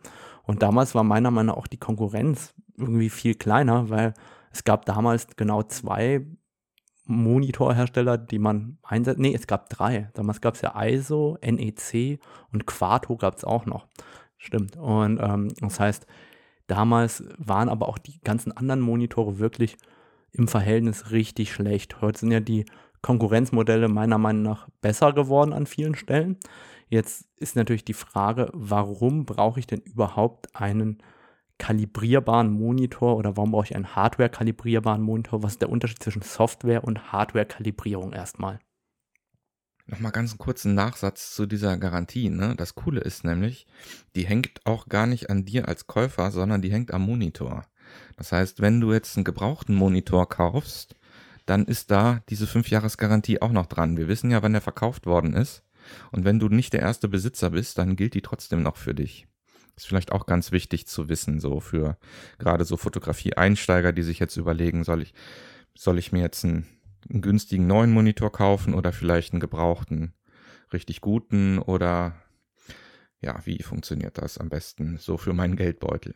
Und 0.44 0.62
damals 0.62 0.94
war 0.94 1.04
meiner 1.04 1.30
Meinung 1.30 1.54
nach 1.54 1.62
auch 1.62 1.66
die 1.66 1.76
Konkurrenz 1.76 2.54
irgendwie 2.78 3.10
viel 3.10 3.34
kleiner, 3.34 3.90
weil 3.90 4.14
es 4.50 4.64
gab 4.64 4.86
damals 4.86 5.26
genau 5.36 5.62
zwei 5.62 6.24
Monitorhersteller, 7.04 8.16
die 8.16 8.38
man 8.38 8.78
einsetzt. 8.82 9.18
Nee, 9.18 9.34
es 9.34 9.46
gab 9.46 9.68
drei. 9.68 10.10
Damals 10.14 10.40
gab 10.40 10.54
es 10.54 10.62
ja 10.62 10.82
ISO, 10.82 11.36
NEC 11.42 12.18
und 12.50 12.66
Quarto 12.66 13.16
gab 13.16 13.36
es 13.36 13.44
auch 13.44 13.66
noch. 13.66 13.88
Stimmt. 14.38 14.78
Und 14.78 15.20
ähm, 15.20 15.52
das 15.60 15.78
heißt, 15.78 16.06
damals 16.66 17.24
waren 17.36 17.68
aber 17.68 17.88
auch 17.88 17.98
die 17.98 18.20
ganzen 18.22 18.56
anderen 18.56 18.80
Monitore 18.80 19.38
wirklich 19.38 19.76
im 20.32 20.48
Verhältnis 20.48 21.10
richtig 21.10 21.52
schlecht. 21.52 22.00
Heute 22.00 22.20
sind 22.20 22.30
ja 22.30 22.40
die 22.40 22.64
Konkurrenzmodelle 23.02 23.88
meiner 23.88 24.18
Meinung 24.18 24.42
nach 24.42 24.68
besser 24.80 25.12
geworden 25.12 25.52
an 25.52 25.66
vielen 25.66 25.94
Stellen. 25.94 26.38
Jetzt 26.88 27.28
ist 27.36 27.56
natürlich 27.56 27.84
die 27.84 27.94
Frage, 27.94 28.48
warum 28.52 29.24
brauche 29.24 29.58
ich 29.58 29.66
denn 29.66 29.80
überhaupt 29.80 30.54
einen 30.54 31.02
kalibrierbaren 31.58 32.50
Monitor 32.50 33.16
oder 33.16 33.36
warum 33.36 33.52
brauche 33.52 33.66
ich 33.66 33.74
einen 33.74 33.96
Hardware-kalibrierbaren 33.96 35.02
Monitor? 35.02 35.42
Was 35.42 35.52
ist 35.52 35.62
der 35.62 35.70
Unterschied 35.70 36.02
zwischen 36.02 36.22
Software- 36.22 36.84
und 36.84 37.12
Hardware-Kalibrierung 37.12 38.12
erstmal? 38.12 38.60
Nochmal 39.86 40.12
ganz 40.12 40.32
einen 40.32 40.38
kurzen 40.38 40.74
Nachsatz 40.74 41.32
zu 41.32 41.46
dieser 41.46 41.76
Garantie. 41.78 42.28
Ne? 42.28 42.54
Das 42.56 42.74
Coole 42.74 43.00
ist 43.00 43.24
nämlich, 43.24 43.66
die 44.16 44.26
hängt 44.26 44.60
auch 44.64 44.88
gar 44.88 45.06
nicht 45.06 45.30
an 45.30 45.44
dir 45.44 45.68
als 45.68 45.86
Käufer, 45.86 46.30
sondern 46.32 46.60
die 46.60 46.72
hängt 46.72 46.92
am 46.92 47.02
Monitor. 47.02 47.64
Das 48.16 48.32
heißt, 48.32 48.60
wenn 48.60 48.80
du 48.80 48.92
jetzt 48.92 49.16
einen 49.16 49.24
gebrauchten 49.24 49.76
Monitor 49.76 50.28
kaufst, 50.28 50.96
dann 51.46 51.64
ist 51.64 51.90
da 51.90 52.22
diese 52.28 52.46
5-Jahres-Garantie 52.46 53.40
auch 53.40 53.52
noch 53.52 53.66
dran. 53.66 53.96
Wir 53.96 54.08
wissen 54.08 54.30
ja, 54.30 54.42
wann 54.42 54.52
der 54.52 54.60
verkauft 54.60 55.06
worden 55.06 55.34
ist. 55.34 55.62
Und 56.10 56.24
wenn 56.24 56.40
du 56.40 56.48
nicht 56.48 56.72
der 56.72 56.80
erste 56.80 57.08
Besitzer 57.08 57.50
bist, 57.50 57.78
dann 57.78 57.96
gilt 57.96 58.14
die 58.14 58.22
trotzdem 58.22 58.62
noch 58.62 58.76
für 58.76 58.94
dich. 58.94 59.26
Ist 59.76 59.86
vielleicht 59.86 60.10
auch 60.10 60.26
ganz 60.26 60.52
wichtig 60.52 60.86
zu 60.86 61.08
wissen, 61.08 61.38
so 61.38 61.60
für 61.60 61.98
gerade 62.38 62.64
so 62.64 62.76
Fotografie-Einsteiger, 62.76 63.92
die 63.92 64.02
sich 64.02 64.18
jetzt 64.18 64.36
überlegen, 64.36 64.84
soll 64.84 65.02
ich, 65.02 65.14
soll 65.76 65.98
ich 65.98 66.12
mir 66.12 66.22
jetzt 66.22 66.44
einen, 66.44 66.66
einen 67.08 67.22
günstigen 67.22 67.66
neuen 67.66 67.92
Monitor 67.92 68.32
kaufen 68.32 68.74
oder 68.74 68.92
vielleicht 68.92 69.32
einen 69.32 69.40
gebrauchten, 69.40 70.14
richtig 70.72 71.00
guten 71.00 71.58
oder 71.58 72.14
ja, 73.20 73.38
wie 73.44 73.62
funktioniert 73.62 74.18
das 74.18 74.38
am 74.38 74.48
besten 74.48 74.98
so 74.98 75.16
für 75.18 75.32
meinen 75.32 75.56
Geldbeutel? 75.56 76.14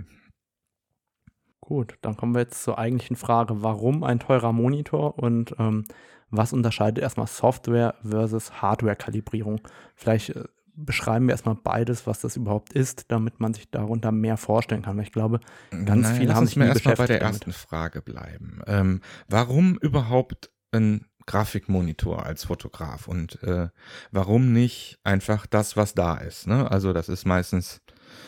Gut, 1.61 1.99
dann 2.03 2.17
kommen 2.17 2.35
wir 2.35 2.41
jetzt 2.41 2.63
zur 2.63 2.79
eigentlichen 2.79 3.17
Frage, 3.17 3.63
warum 3.63 4.03
ein 4.03 4.19
teurer 4.19 4.53
Monitor 4.53 5.19
und 5.19 5.55
ähm, 5.59 5.85
was 6.31 6.53
unterscheidet 6.53 7.03
erstmal 7.03 7.27
Software 7.27 7.95
versus 8.03 8.63
Hardware-Kalibrierung? 8.63 9.61
Vielleicht 9.95 10.31
äh, 10.31 10.45
beschreiben 10.75 11.27
wir 11.27 11.33
erstmal 11.33 11.57
beides, 11.57 12.07
was 12.07 12.21
das 12.21 12.37
überhaupt 12.37 12.73
ist, 12.73 13.11
damit 13.11 13.41
man 13.41 13.55
sich 13.55 13.71
darunter 13.71 14.13
mehr 14.13 14.37
vorstellen 14.37 14.83
kann. 14.83 14.97
Weil 14.97 15.05
ich 15.05 15.13
glaube, 15.13 15.41
ganz 15.71 16.09
Nein, 16.09 16.17
viele 16.17 16.35
haben 16.35 16.47
sich 16.47 16.57
mir 16.57 16.67
erstmal 16.67 16.97
bei 16.97 17.07
der 17.07 17.19
damit. 17.19 17.35
ersten 17.35 17.53
Frage 17.53 18.01
bleiben. 18.01 18.63
Ähm, 18.67 19.01
warum 19.29 19.77
überhaupt 19.79 20.51
ein 20.73 21.07
Grafikmonitor 21.27 22.25
als 22.25 22.45
Fotograf 22.45 23.07
und 23.07 23.43
äh, 23.43 23.69
warum 24.11 24.53
nicht 24.53 24.99
einfach 25.05 25.47
das, 25.47 25.77
was 25.77 25.95
da 25.95 26.17
ist? 26.17 26.47
Ne? 26.47 26.71
Also 26.71 26.93
das 26.93 27.09
ist 27.09 27.27
meistens 27.27 27.81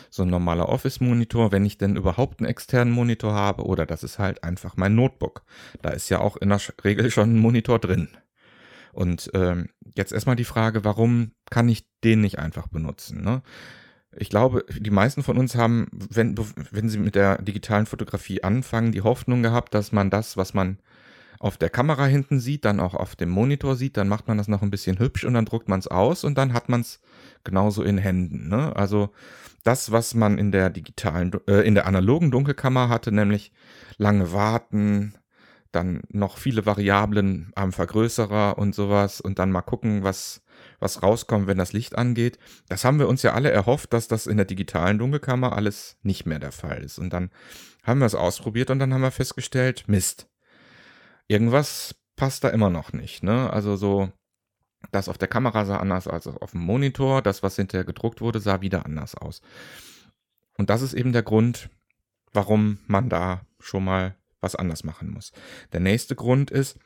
so 0.09 0.23
ein 0.23 0.29
normaler 0.29 0.69
Office-Monitor, 0.69 1.51
wenn 1.51 1.65
ich 1.65 1.77
denn 1.77 1.95
überhaupt 1.95 2.39
einen 2.39 2.49
externen 2.49 2.93
Monitor 2.93 3.33
habe, 3.33 3.63
oder 3.63 3.85
das 3.85 4.03
ist 4.03 4.19
halt 4.19 4.43
einfach 4.43 4.77
mein 4.77 4.95
Notebook. 4.95 5.43
Da 5.81 5.89
ist 5.89 6.09
ja 6.09 6.19
auch 6.19 6.37
in 6.37 6.49
der 6.49 6.61
Regel 6.83 7.11
schon 7.11 7.35
ein 7.35 7.39
Monitor 7.39 7.79
drin. 7.79 8.09
Und 8.91 9.31
ähm, 9.33 9.69
jetzt 9.95 10.11
erstmal 10.11 10.35
die 10.35 10.43
Frage, 10.43 10.83
warum 10.83 11.31
kann 11.49 11.67
ich 11.67 11.85
den 12.03 12.21
nicht 12.21 12.37
einfach 12.37 12.67
benutzen? 12.67 13.23
Ne? 13.23 13.41
Ich 14.15 14.29
glaube, 14.29 14.65
die 14.69 14.91
meisten 14.91 15.23
von 15.23 15.37
uns 15.37 15.55
haben, 15.55 15.87
wenn, 15.91 16.37
wenn 16.71 16.89
sie 16.89 16.99
mit 16.99 17.15
der 17.15 17.41
digitalen 17.41 17.87
Fotografie 17.87 18.43
anfangen, 18.43 18.91
die 18.91 19.01
Hoffnung 19.01 19.41
gehabt, 19.41 19.73
dass 19.73 19.91
man 19.91 20.11
das, 20.11 20.37
was 20.37 20.53
man 20.53 20.77
auf 21.43 21.57
der 21.57 21.69
Kamera 21.69 22.05
hinten 22.05 22.39
sieht, 22.39 22.63
dann 22.63 22.79
auch 22.79 22.93
auf 22.93 23.17
dem 23.17 23.29
Monitor 23.29 23.75
sieht, 23.75 23.97
dann 23.97 24.07
macht 24.07 24.29
man 24.29 24.37
das 24.37 24.47
noch 24.47 24.61
ein 24.61 24.71
bisschen 24.71 24.97
hübsch 24.97 25.25
und 25.25 25.33
dann 25.33 25.43
druckt 25.43 25.67
man 25.67 25.77
es 25.77 25.89
aus 25.89 26.23
und 26.23 26.37
dann 26.37 26.53
hat 26.53 26.69
man 26.69 26.79
es 26.79 27.01
genauso 27.43 27.83
in 27.83 27.97
Händen. 27.97 28.47
Ne? 28.47 28.73
Also 28.77 29.09
das, 29.63 29.91
was 29.91 30.13
man 30.13 30.37
in 30.37 30.53
der 30.53 30.69
digitalen, 30.69 31.33
äh, 31.47 31.67
in 31.67 31.75
der 31.75 31.85
analogen 31.85 32.31
Dunkelkammer 32.31 32.87
hatte, 32.87 33.11
nämlich 33.11 33.51
lange 33.97 34.31
Warten, 34.31 35.15
dann 35.73 36.03
noch 36.07 36.37
viele 36.37 36.65
Variablen 36.65 37.51
am 37.55 37.73
Vergrößerer 37.73 38.57
und 38.57 38.73
sowas 38.73 39.19
und 39.19 39.37
dann 39.37 39.51
mal 39.51 39.63
gucken, 39.63 40.01
was, 40.03 40.43
was 40.79 41.03
rauskommt, 41.03 41.47
wenn 41.47 41.57
das 41.57 41.73
Licht 41.73 41.97
angeht. 41.97 42.39
Das 42.69 42.85
haben 42.85 42.99
wir 42.99 43.09
uns 43.09 43.21
ja 43.21 43.33
alle 43.33 43.51
erhofft, 43.51 43.91
dass 43.91 44.07
das 44.07 44.27
in 44.27 44.37
der 44.37 44.45
digitalen 44.45 44.97
Dunkelkammer 44.97 45.51
alles 45.51 45.97
nicht 46.03 46.25
mehr 46.25 46.39
der 46.39 46.53
Fall 46.53 46.81
ist. 46.83 46.99
Und 46.99 47.11
dann 47.11 47.31
haben 47.83 47.99
wir 47.99 48.05
es 48.05 48.15
ausprobiert 48.15 48.69
und 48.69 48.79
dann 48.79 48.93
haben 48.93 49.01
wir 49.01 49.11
festgestellt, 49.11 49.83
Mist. 49.87 50.29
Irgendwas 51.27 51.95
passt 52.15 52.43
da 52.43 52.49
immer 52.49 52.69
noch 52.69 52.93
nicht. 52.93 53.23
Ne? 53.23 53.51
Also 53.51 53.75
so 53.75 54.11
das 54.91 55.09
auf 55.09 55.17
der 55.17 55.27
Kamera 55.27 55.65
sah 55.65 55.77
anders 55.77 56.07
als 56.07 56.27
auf 56.27 56.51
dem 56.51 56.61
Monitor. 56.61 57.21
Das, 57.21 57.43
was 57.43 57.55
hinterher 57.55 57.85
gedruckt 57.85 58.21
wurde, 58.21 58.39
sah 58.39 58.61
wieder 58.61 58.85
anders 58.85 59.15
aus. 59.15 59.41
Und 60.57 60.69
das 60.69 60.81
ist 60.81 60.93
eben 60.93 61.13
der 61.13 61.23
Grund, 61.23 61.69
warum 62.31 62.79
man 62.87 63.09
da 63.09 63.45
schon 63.59 63.83
mal 63.83 64.15
was 64.41 64.55
anders 64.55 64.83
machen 64.83 65.09
muss. 65.09 65.31
Der 65.71 65.79
nächste 65.79 66.15
Grund 66.15 66.51
ist, 66.51 66.77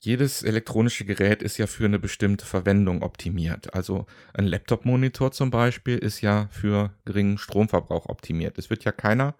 jedes 0.00 0.42
elektronische 0.42 1.04
Gerät 1.04 1.42
ist 1.42 1.56
ja 1.56 1.66
für 1.66 1.84
eine 1.84 1.98
bestimmte 1.98 2.44
Verwendung 2.44 3.02
optimiert. 3.02 3.72
Also 3.74 4.06
ein 4.34 4.46
Laptop-Monitor 4.46 5.30
zum 5.32 5.50
Beispiel 5.50 5.98
ist 5.98 6.20
ja 6.20 6.48
für 6.50 6.92
geringen 7.04 7.38
Stromverbrauch 7.38 8.06
optimiert. 8.06 8.58
Es 8.58 8.68
wird 8.68 8.84
ja 8.84 8.92
keiner 8.92 9.36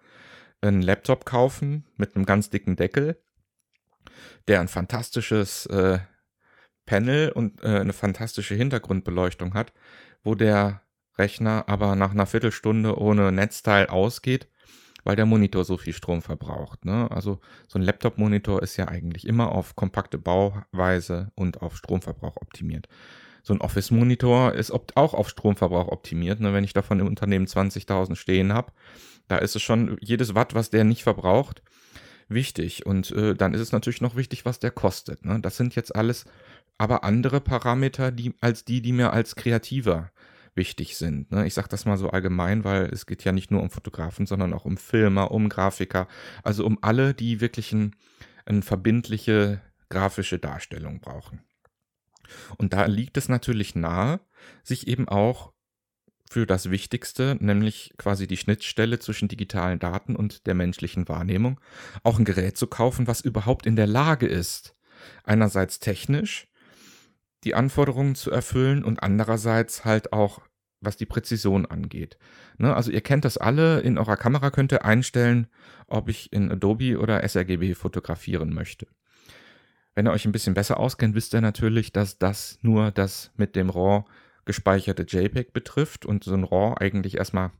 einen 0.61 0.81
Laptop 0.81 1.25
kaufen 1.25 1.85
mit 1.97 2.15
einem 2.15 2.25
ganz 2.25 2.49
dicken 2.49 2.77
Deckel, 2.77 3.21
der 4.47 4.61
ein 4.61 4.67
fantastisches 4.67 5.65
äh, 5.67 5.99
Panel 6.85 7.31
und 7.31 7.63
äh, 7.63 7.79
eine 7.79 7.93
fantastische 7.93 8.55
Hintergrundbeleuchtung 8.55 9.53
hat, 9.53 9.73
wo 10.23 10.35
der 10.35 10.81
Rechner 11.17 11.65
aber 11.67 11.95
nach 11.95 12.11
einer 12.11 12.25
Viertelstunde 12.25 12.97
ohne 12.97 13.31
Netzteil 13.31 13.87
ausgeht, 13.87 14.47
weil 15.03 15.15
der 15.15 15.25
Monitor 15.25 15.63
so 15.63 15.77
viel 15.77 15.93
Strom 15.93 16.21
verbraucht. 16.21 16.85
Ne? 16.85 17.09
Also 17.11 17.39
so 17.67 17.79
ein 17.79 17.83
Laptop-Monitor 17.83 18.61
ist 18.61 18.77
ja 18.77 18.87
eigentlich 18.87 19.27
immer 19.27 19.51
auf 19.51 19.75
kompakte 19.75 20.17
Bauweise 20.17 21.31
und 21.35 21.61
auf 21.61 21.77
Stromverbrauch 21.77 22.37
optimiert. 22.37 22.87
So 23.43 23.53
ein 23.53 23.61
Office-Monitor 23.61 24.53
ist 24.53 24.71
auch 24.71 25.13
auf 25.13 25.29
Stromverbrauch 25.29 25.87
optimiert. 25.87 26.39
Ne? 26.39 26.53
Wenn 26.53 26.65
ich 26.65 26.73
davon 26.73 26.99
im 26.99 27.07
Unternehmen 27.07 27.45
20.000 27.47 28.15
stehen 28.15 28.53
habe, 28.53 28.71
da 29.27 29.37
ist 29.37 29.55
es 29.55 29.61
schon 29.61 29.97
jedes 30.01 30.35
Watt, 30.35 30.53
was 30.53 30.69
der 30.69 30.83
nicht 30.83 31.03
verbraucht, 31.03 31.61
wichtig. 32.29 32.85
Und 32.85 33.11
äh, 33.11 33.35
dann 33.35 33.53
ist 33.53 33.61
es 33.61 33.71
natürlich 33.71 34.01
noch 34.01 34.15
wichtig, 34.15 34.45
was 34.45 34.59
der 34.59 34.71
kostet. 34.71 35.25
Ne? 35.25 35.39
Das 35.39 35.57
sind 35.57 35.75
jetzt 35.75 35.95
alles 35.95 36.25
aber 36.77 37.03
andere 37.03 37.41
Parameter, 37.41 38.11
die, 38.11 38.33
als 38.39 38.63
die, 38.65 38.81
die 38.81 38.91
mir 38.91 39.11
als 39.11 39.35
Kreativer 39.35 40.11
wichtig 40.53 40.97
sind. 40.97 41.31
Ne? 41.31 41.47
Ich 41.47 41.53
sage 41.53 41.69
das 41.69 41.85
mal 41.85 41.97
so 41.97 42.09
allgemein, 42.09 42.63
weil 42.63 42.85
es 42.85 43.05
geht 43.05 43.23
ja 43.23 43.31
nicht 43.31 43.51
nur 43.51 43.61
um 43.61 43.69
Fotografen, 43.69 44.25
sondern 44.25 44.53
auch 44.53 44.65
um 44.65 44.77
Filmer, 44.77 45.31
um 45.31 45.49
Grafiker, 45.49 46.07
also 46.43 46.65
um 46.65 46.77
alle, 46.81 47.13
die 47.13 47.41
wirklich 47.41 47.71
ein, 47.71 47.95
eine 48.45 48.61
verbindliche 48.61 49.61
grafische 49.89 50.39
Darstellung 50.39 50.99
brauchen. 50.99 51.41
Und 52.57 52.73
da 52.73 52.85
liegt 52.85 53.17
es 53.17 53.29
natürlich 53.29 53.75
nahe, 53.75 54.19
sich 54.63 54.87
eben 54.87 55.07
auch 55.07 55.53
für 56.29 56.45
das 56.45 56.69
Wichtigste, 56.69 57.37
nämlich 57.39 57.93
quasi 57.97 58.27
die 58.27 58.37
Schnittstelle 58.37 58.99
zwischen 58.99 59.27
digitalen 59.27 59.79
Daten 59.79 60.15
und 60.15 60.45
der 60.45 60.53
menschlichen 60.53 61.07
Wahrnehmung, 61.07 61.59
auch 62.03 62.19
ein 62.19 62.25
Gerät 62.25 62.57
zu 62.57 62.67
kaufen, 62.67 63.07
was 63.07 63.21
überhaupt 63.21 63.65
in 63.65 63.75
der 63.75 63.87
Lage 63.87 64.27
ist, 64.27 64.75
einerseits 65.23 65.79
technisch 65.79 66.47
die 67.43 67.55
Anforderungen 67.55 68.15
zu 68.15 68.31
erfüllen 68.31 68.83
und 68.83 69.01
andererseits 69.01 69.85
halt 69.85 70.11
auch, 70.11 70.41
was 70.81 70.97
die 70.97 71.05
Präzision 71.05 71.65
angeht. 71.65 72.17
Ne, 72.57 72.75
also 72.75 72.91
ihr 72.91 73.01
kennt 73.01 73.25
das 73.25 73.37
alle, 73.37 73.79
in 73.79 73.97
eurer 73.97 74.17
Kamera 74.17 74.51
könnt 74.51 74.71
ihr 74.71 74.85
einstellen, 74.85 75.47
ob 75.87 76.09
ich 76.09 76.33
in 76.33 76.51
Adobe 76.51 76.99
oder 76.99 77.27
sRGB 77.27 77.73
fotografieren 77.73 78.53
möchte. 78.53 78.87
Wenn 79.95 80.07
ihr 80.07 80.11
euch 80.11 80.25
ein 80.25 80.31
bisschen 80.31 80.53
besser 80.53 80.79
auskennt, 80.79 81.15
wisst 81.15 81.33
ihr 81.33 81.41
natürlich, 81.41 81.91
dass 81.91 82.19
das 82.19 82.59
nur 82.61 82.91
das 82.91 83.31
mit 83.35 83.55
dem 83.55 83.69
RAW 83.69 84.03
gespeicherte 84.47 85.03
JPEG 85.03 85.53
betrifft 85.53 86.05
und 86.07 86.23
so 86.23 86.33
ein 86.33 86.43
RAW 86.43 86.75
eigentlich 86.79 87.17
erstmal 87.17 87.51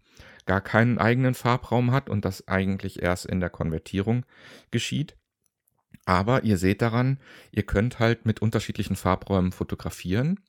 gar 0.47 0.61
keinen 0.61 0.97
eigenen 0.97 1.35
Farbraum 1.35 1.91
hat 1.91 2.09
und 2.09 2.25
das 2.25 2.47
eigentlich 2.47 3.03
erst 3.03 3.27
in 3.27 3.39
der 3.39 3.51
Konvertierung 3.51 4.25
geschieht. 4.71 5.15
Aber 6.05 6.43
ihr 6.43 6.57
seht 6.57 6.81
daran, 6.81 7.19
ihr 7.51 7.63
könnt 7.63 7.99
halt 7.99 8.25
mit 8.25 8.41
unterschiedlichen 8.41 8.95
Farbräumen 8.95 9.51
fotografieren. 9.51 10.39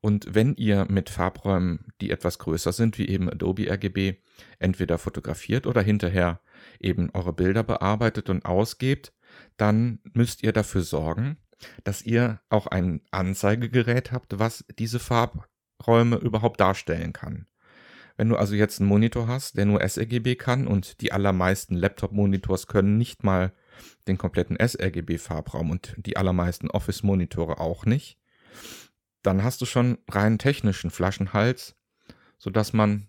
Und 0.00 0.34
wenn 0.34 0.54
ihr 0.54 0.86
mit 0.88 1.08
Farbräumen, 1.08 1.86
die 2.00 2.10
etwas 2.10 2.38
größer 2.38 2.72
sind, 2.72 2.98
wie 2.98 3.08
eben 3.08 3.30
Adobe 3.30 3.70
RGB, 3.70 4.16
entweder 4.58 4.98
fotografiert 4.98 5.66
oder 5.66 5.82
hinterher 5.82 6.40
eben 6.80 7.10
eure 7.14 7.32
Bilder 7.32 7.62
bearbeitet 7.62 8.28
und 8.28 8.44
ausgebt, 8.44 9.12
dann 9.56 10.00
müsst 10.12 10.42
ihr 10.42 10.52
dafür 10.52 10.82
sorgen, 10.82 11.38
dass 11.84 12.02
ihr 12.02 12.40
auch 12.48 12.66
ein 12.66 13.00
Anzeigegerät 13.10 14.12
habt, 14.12 14.38
was 14.38 14.64
diese 14.78 14.98
Farbräume 15.78 16.16
überhaupt 16.16 16.60
darstellen 16.60 17.12
kann. 17.12 17.46
Wenn 18.16 18.28
du 18.28 18.36
also 18.36 18.54
jetzt 18.54 18.80
einen 18.80 18.88
Monitor 18.88 19.28
hast, 19.28 19.56
der 19.56 19.64
nur 19.64 19.86
sRGB 19.86 20.34
kann 20.34 20.66
und 20.66 21.00
die 21.00 21.12
allermeisten 21.12 21.76
Laptop-Monitors 21.76 22.66
können 22.66 22.98
nicht 22.98 23.22
mal 23.22 23.52
den 24.08 24.18
kompletten 24.18 24.56
sRGB-Farbraum 24.56 25.70
und 25.70 25.94
die 25.98 26.16
allermeisten 26.16 26.68
Office-Monitore 26.68 27.60
auch 27.60 27.86
nicht, 27.86 28.18
dann 29.22 29.44
hast 29.44 29.60
du 29.60 29.66
schon 29.66 29.98
rein 30.10 30.38
technischen 30.38 30.90
Flaschenhals, 30.90 31.76
sodass 32.38 32.72
man 32.72 33.08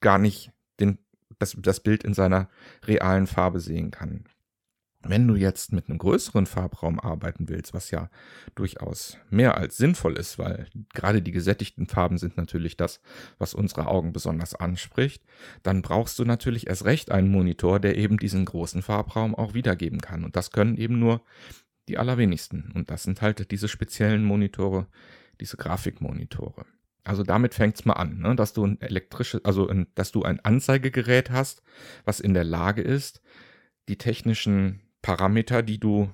gar 0.00 0.18
nicht 0.18 0.52
den, 0.80 0.98
das, 1.38 1.54
das 1.58 1.80
Bild 1.80 2.02
in 2.02 2.14
seiner 2.14 2.48
realen 2.84 3.26
Farbe 3.26 3.60
sehen 3.60 3.90
kann. 3.90 4.24
Wenn 5.08 5.28
du 5.28 5.34
jetzt 5.34 5.72
mit 5.72 5.88
einem 5.88 5.98
größeren 5.98 6.46
Farbraum 6.46 6.98
arbeiten 7.00 7.48
willst, 7.48 7.74
was 7.74 7.90
ja 7.90 8.10
durchaus 8.54 9.18
mehr 9.30 9.56
als 9.56 9.76
sinnvoll 9.76 10.16
ist, 10.16 10.38
weil 10.38 10.66
gerade 10.94 11.22
die 11.22 11.32
gesättigten 11.32 11.86
Farben 11.86 12.18
sind 12.18 12.36
natürlich 12.36 12.76
das, 12.76 13.00
was 13.38 13.54
unsere 13.54 13.86
Augen 13.86 14.12
besonders 14.12 14.54
anspricht, 14.54 15.22
dann 15.62 15.82
brauchst 15.82 16.18
du 16.18 16.24
natürlich 16.24 16.66
erst 16.66 16.84
recht 16.84 17.10
einen 17.10 17.30
Monitor, 17.30 17.80
der 17.80 17.96
eben 17.96 18.18
diesen 18.18 18.44
großen 18.44 18.82
Farbraum 18.82 19.34
auch 19.34 19.54
wiedergeben 19.54 20.00
kann. 20.00 20.24
Und 20.24 20.36
das 20.36 20.50
können 20.50 20.76
eben 20.76 20.98
nur 20.98 21.22
die 21.88 21.98
allerwenigsten. 21.98 22.72
Und 22.74 22.90
das 22.90 23.04
sind 23.04 23.22
halt 23.22 23.50
diese 23.50 23.68
speziellen 23.68 24.24
Monitore, 24.24 24.86
diese 25.40 25.56
Grafikmonitore. 25.56 26.66
Also 27.04 27.22
damit 27.22 27.54
fängt 27.54 27.76
es 27.76 27.84
mal 27.84 27.94
an, 27.94 28.18
ne? 28.18 28.34
dass 28.34 28.52
du 28.52 28.66
ein 28.66 28.80
elektrisches, 28.80 29.44
also 29.44 29.68
ein, 29.68 29.86
dass 29.94 30.10
du 30.10 30.24
ein 30.24 30.40
Anzeigegerät 30.40 31.30
hast, 31.30 31.62
was 32.04 32.18
in 32.18 32.34
der 32.34 32.42
Lage 32.42 32.82
ist, 32.82 33.22
die 33.88 33.96
technischen 33.96 34.80
Parameter, 35.06 35.62
die 35.62 35.78
du 35.78 36.10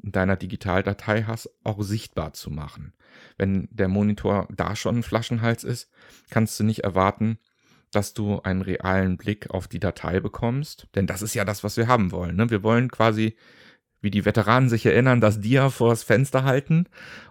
in 0.00 0.12
deiner 0.12 0.36
Digitaldatei 0.36 1.24
hast, 1.24 1.50
auch 1.64 1.82
sichtbar 1.82 2.32
zu 2.32 2.52
machen. 2.52 2.92
Wenn 3.36 3.66
der 3.72 3.88
Monitor 3.88 4.46
da 4.54 4.76
schon 4.76 4.98
ein 4.98 5.02
Flaschenhals 5.02 5.64
ist, 5.64 5.90
kannst 6.30 6.60
du 6.60 6.62
nicht 6.62 6.84
erwarten, 6.84 7.40
dass 7.90 8.14
du 8.14 8.40
einen 8.42 8.62
realen 8.62 9.16
Blick 9.16 9.50
auf 9.50 9.66
die 9.66 9.80
Datei 9.80 10.20
bekommst. 10.20 10.86
Denn 10.94 11.08
das 11.08 11.22
ist 11.22 11.34
ja 11.34 11.44
das, 11.44 11.64
was 11.64 11.76
wir 11.76 11.88
haben 11.88 12.12
wollen. 12.12 12.36
Ne? 12.36 12.48
Wir 12.48 12.62
wollen 12.62 12.88
quasi, 12.88 13.36
wie 14.06 14.10
die 14.12 14.24
Veteranen 14.24 14.68
sich 14.68 14.86
erinnern, 14.86 15.20
das 15.20 15.40
Dia 15.40 15.68
vors 15.68 16.04
Fenster 16.04 16.44
halten 16.44 16.86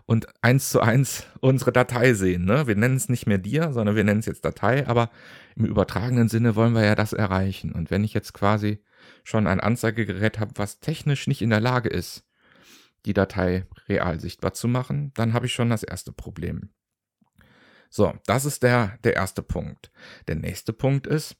und 0.05 0.27
eins 0.43 0.71
zu 0.71 0.81
eins 0.81 1.25
unsere 1.39 1.71
Datei 1.71 2.13
sehen. 2.13 2.43
Ne? 2.43 2.67
Wir 2.67 2.75
nennen 2.75 2.97
es 2.97 3.07
nicht 3.07 3.27
mehr 3.27 3.37
Dia, 3.37 3.71
sondern 3.71 3.95
wir 3.95 4.03
nennen 4.03 4.19
es 4.19 4.25
jetzt 4.25 4.43
Datei, 4.43 4.85
aber 4.85 5.09
im 5.55 5.63
übertragenen 5.63 6.27
Sinne 6.27 6.57
wollen 6.57 6.73
wir 6.73 6.83
ja 6.83 6.95
das 6.95 7.13
erreichen. 7.13 7.71
Und 7.71 7.91
wenn 7.91 8.03
ich 8.03 8.13
jetzt 8.13 8.33
quasi 8.33 8.83
schon 9.23 9.47
ein 9.47 9.61
Anzeigegerät 9.61 10.37
habe, 10.37 10.51
was 10.55 10.81
technisch 10.81 11.27
nicht 11.27 11.41
in 11.41 11.49
der 11.49 11.61
Lage 11.61 11.87
ist, 11.87 12.25
die 13.05 13.13
Datei 13.13 13.65
real 13.87 14.19
sichtbar 14.19 14.51
zu 14.51 14.67
machen, 14.67 15.13
dann 15.13 15.31
habe 15.31 15.45
ich 15.45 15.53
schon 15.53 15.69
das 15.69 15.83
erste 15.83 16.11
Problem. 16.11 16.71
So, 17.89 18.13
das 18.25 18.43
ist 18.43 18.63
der, 18.63 18.99
der 19.05 19.13
erste 19.13 19.41
Punkt. 19.41 19.93
Der 20.27 20.35
nächste 20.35 20.73
Punkt 20.73 21.07
ist, 21.07 21.37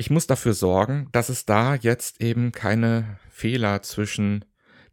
ich 0.00 0.08
muss 0.08 0.26
dafür 0.26 0.54
sorgen, 0.54 1.10
dass 1.12 1.28
es 1.28 1.44
da 1.44 1.74
jetzt 1.74 2.22
eben 2.22 2.52
keine 2.52 3.18
Fehler 3.28 3.82
zwischen 3.82 4.46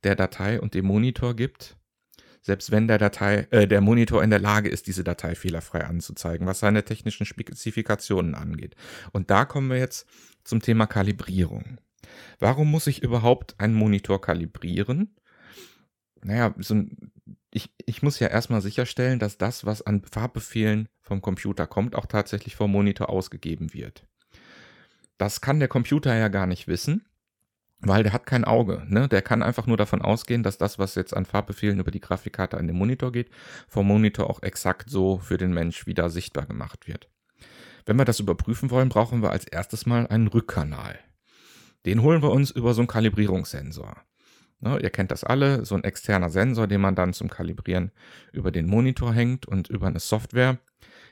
der 0.03 0.17
Datei 0.17 0.59
und 0.59 0.73
dem 0.73 0.85
Monitor 0.85 1.33
gibt, 1.33 1.77
selbst 2.41 2.71
wenn 2.71 2.89
der 2.89 2.97
Datei, 2.97 3.47
äh, 3.51 3.69
der 3.69 3.79
Monitor 3.79 4.21
in 4.21 4.31
der 4.31 4.41
Lage 4.41 4.67
ist, 4.67 4.85
diese 4.85 5.05
Datei 5.05 5.33
fehlerfrei 5.33 5.85
anzuzeigen, 5.85 6.45
was 6.45 6.59
seine 6.59 6.83
technischen 6.83 7.25
Spezifikationen 7.25 8.35
angeht. 8.35 8.75
Und 9.13 9.31
da 9.31 9.45
kommen 9.45 9.69
wir 9.69 9.77
jetzt 9.77 10.07
zum 10.43 10.61
Thema 10.61 10.87
Kalibrierung. 10.87 11.77
Warum 12.39 12.69
muss 12.69 12.87
ich 12.87 13.01
überhaupt 13.01 13.57
einen 13.61 13.75
Monitor 13.75 14.19
kalibrieren? 14.19 15.15
Naja, 16.21 16.53
so 16.57 16.75
ein, 16.75 17.13
ich, 17.49 17.73
ich 17.85 18.03
muss 18.03 18.19
ja 18.19 18.27
erstmal 18.27 18.59
sicherstellen, 18.59 19.19
dass 19.19 19.37
das, 19.37 19.65
was 19.65 19.81
an 19.81 20.03
Farbbefehlen 20.03 20.89
vom 20.99 21.21
Computer 21.21 21.65
kommt, 21.65 21.95
auch 21.95 22.07
tatsächlich 22.07 22.57
vom 22.57 22.73
Monitor 22.73 23.07
ausgegeben 23.07 23.73
wird. 23.73 24.05
Das 25.17 25.41
kann 25.41 25.59
der 25.59 25.67
Computer 25.67 26.15
ja 26.15 26.27
gar 26.27 26.45
nicht 26.45 26.67
wissen, 26.67 27.05
weil 27.79 28.03
der 28.03 28.13
hat 28.13 28.25
kein 28.25 28.45
Auge. 28.45 28.83
Ne? 28.87 29.07
Der 29.07 29.21
kann 29.21 29.43
einfach 29.43 29.67
nur 29.67 29.77
davon 29.77 30.01
ausgehen, 30.01 30.43
dass 30.43 30.57
das, 30.57 30.79
was 30.79 30.95
jetzt 30.95 31.15
an 31.15 31.25
Farbbefehlen 31.25 31.79
über 31.79 31.91
die 31.91 31.99
Grafikkarte 31.99 32.57
an 32.57 32.67
den 32.67 32.75
Monitor 32.75 33.11
geht, 33.11 33.29
vom 33.67 33.87
Monitor 33.87 34.29
auch 34.29 34.43
exakt 34.43 34.89
so 34.89 35.17
für 35.17 35.37
den 35.37 35.53
Mensch 35.53 35.87
wieder 35.87 36.09
sichtbar 36.09 36.45
gemacht 36.45 36.87
wird. 36.87 37.09
Wenn 37.85 37.97
wir 37.97 38.05
das 38.05 38.19
überprüfen 38.19 38.69
wollen, 38.69 38.89
brauchen 38.89 39.21
wir 39.21 39.31
als 39.31 39.45
erstes 39.45 39.85
mal 39.85 40.07
einen 40.07 40.27
Rückkanal. 40.27 40.99
Den 41.85 42.01
holen 42.01 42.21
wir 42.21 42.31
uns 42.31 42.51
über 42.51 42.73
so 42.73 42.81
einen 42.81 42.87
Kalibrierungssensor. 42.87 43.95
Ne, 44.59 44.79
ihr 44.81 44.89
kennt 44.89 45.11
das 45.11 45.23
alle, 45.23 45.65
so 45.65 45.75
ein 45.75 45.83
externer 45.83 46.29
Sensor, 46.29 46.67
den 46.67 46.81
man 46.81 46.95
dann 46.95 47.13
zum 47.13 47.29
Kalibrieren 47.29 47.91
über 48.33 48.51
den 48.51 48.65
Monitor 48.65 49.13
hängt 49.13 49.45
und 49.45 49.69
über 49.69 49.87
eine 49.87 49.99
Software, 49.99 50.57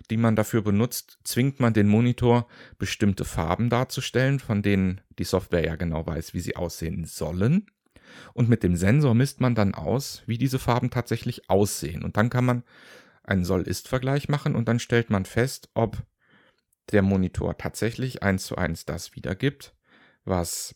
die 0.09 0.17
man 0.17 0.35
dafür 0.35 0.61
benutzt, 0.61 1.19
zwingt 1.23 1.59
man 1.59 1.73
den 1.73 1.87
Monitor, 1.87 2.47
bestimmte 2.77 3.25
Farben 3.25 3.69
darzustellen, 3.69 4.39
von 4.39 4.61
denen 4.61 5.01
die 5.17 5.23
Software 5.23 5.65
ja 5.65 5.75
genau 5.75 6.05
weiß, 6.05 6.33
wie 6.33 6.39
sie 6.39 6.55
aussehen 6.55 7.05
sollen. 7.05 7.67
Und 8.33 8.49
mit 8.49 8.63
dem 8.63 8.75
Sensor 8.75 9.13
misst 9.13 9.41
man 9.41 9.55
dann 9.55 9.73
aus, 9.73 10.23
wie 10.25 10.37
diese 10.37 10.59
Farben 10.59 10.89
tatsächlich 10.89 11.49
aussehen. 11.49 12.03
Und 12.03 12.17
dann 12.17 12.29
kann 12.29 12.45
man 12.45 12.63
einen 13.23 13.45
Soll-Ist-Vergleich 13.45 14.29
machen 14.29 14.55
und 14.55 14.67
dann 14.67 14.79
stellt 14.79 15.09
man 15.09 15.25
fest, 15.25 15.69
ob 15.73 16.03
der 16.91 17.01
Monitor 17.01 17.57
tatsächlich 17.57 18.21
eins 18.21 18.45
zu 18.45 18.55
eins 18.57 18.85
das 18.85 19.15
wiedergibt, 19.15 19.75
was 20.23 20.75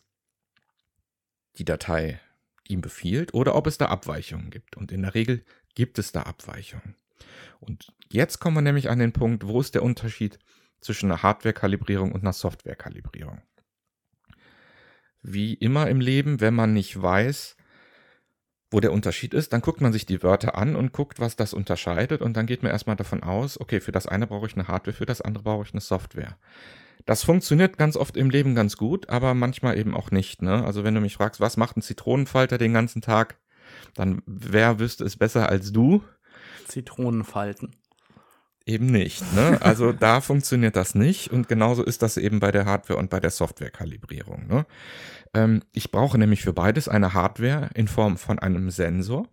die 1.56 1.64
Datei 1.64 2.20
ihm 2.68 2.80
befiehlt 2.80 3.34
oder 3.34 3.54
ob 3.54 3.66
es 3.66 3.78
da 3.78 3.86
Abweichungen 3.86 4.50
gibt. 4.50 4.76
Und 4.76 4.92
in 4.92 5.02
der 5.02 5.14
Regel 5.14 5.44
gibt 5.74 5.98
es 5.98 6.12
da 6.12 6.22
Abweichungen. 6.22 6.96
Und 7.60 7.92
jetzt 8.10 8.38
kommen 8.38 8.56
wir 8.56 8.62
nämlich 8.62 8.90
an 8.90 8.98
den 8.98 9.12
Punkt, 9.12 9.46
wo 9.46 9.60
ist 9.60 9.74
der 9.74 9.82
Unterschied 9.82 10.38
zwischen 10.80 11.10
einer 11.10 11.22
Hardware-Kalibrierung 11.22 12.12
und 12.12 12.22
einer 12.22 12.32
Software-Kalibrierung. 12.32 13.42
Wie 15.22 15.54
immer 15.54 15.88
im 15.88 16.00
Leben, 16.00 16.40
wenn 16.40 16.54
man 16.54 16.72
nicht 16.72 17.00
weiß, 17.00 17.56
wo 18.70 18.80
der 18.80 18.92
Unterschied 18.92 19.34
ist, 19.34 19.52
dann 19.52 19.60
guckt 19.60 19.80
man 19.80 19.92
sich 19.92 20.06
die 20.06 20.22
Wörter 20.22 20.56
an 20.56 20.76
und 20.76 20.92
guckt, 20.92 21.18
was 21.18 21.36
das 21.36 21.52
unterscheidet 21.52 22.22
und 22.22 22.36
dann 22.36 22.46
geht 22.46 22.62
man 22.62 22.72
erstmal 22.72 22.96
davon 22.96 23.22
aus, 23.22 23.60
okay, 23.60 23.80
für 23.80 23.92
das 23.92 24.06
eine 24.06 24.26
brauche 24.26 24.46
ich 24.46 24.54
eine 24.54 24.68
Hardware, 24.68 24.96
für 24.96 25.06
das 25.06 25.20
andere 25.20 25.44
brauche 25.44 25.64
ich 25.64 25.72
eine 25.72 25.80
Software. 25.80 26.38
Das 27.06 27.24
funktioniert 27.24 27.78
ganz 27.78 27.96
oft 27.96 28.16
im 28.16 28.30
Leben 28.30 28.54
ganz 28.54 28.76
gut, 28.76 29.08
aber 29.08 29.34
manchmal 29.34 29.78
eben 29.78 29.96
auch 29.96 30.10
nicht. 30.10 30.42
Ne? 30.42 30.64
Also 30.64 30.84
wenn 30.84 30.94
du 30.94 31.00
mich 31.00 31.14
fragst, 31.14 31.40
was 31.40 31.56
macht 31.56 31.76
ein 31.76 31.82
Zitronenfalter 31.82 32.58
den 32.58 32.72
ganzen 32.72 33.02
Tag, 33.02 33.38
dann 33.94 34.22
wer 34.26 34.78
wüsste 34.78 35.04
es 35.04 35.16
besser 35.16 35.48
als 35.48 35.72
du? 35.72 36.04
Zitronenfalten. 36.70 37.76
Eben 38.66 38.86
nicht. 38.86 39.22
Ne? 39.34 39.58
Also 39.62 39.92
da 40.06 40.20
funktioniert 40.20 40.76
das 40.76 40.94
nicht 40.94 41.30
und 41.30 41.48
genauso 41.48 41.82
ist 41.82 42.02
das 42.02 42.16
eben 42.16 42.40
bei 42.40 42.52
der 42.52 42.66
Hardware 42.66 42.98
und 42.98 43.10
bei 43.10 43.20
der 43.20 43.30
Softwarekalibrierung. 43.30 44.46
Ne? 44.46 44.66
Ähm, 45.34 45.62
ich 45.72 45.90
brauche 45.90 46.18
nämlich 46.18 46.42
für 46.42 46.52
beides 46.52 46.88
eine 46.88 47.14
Hardware 47.14 47.70
in 47.74 47.88
Form 47.88 48.16
von 48.16 48.38
einem 48.38 48.70
Sensor 48.70 49.26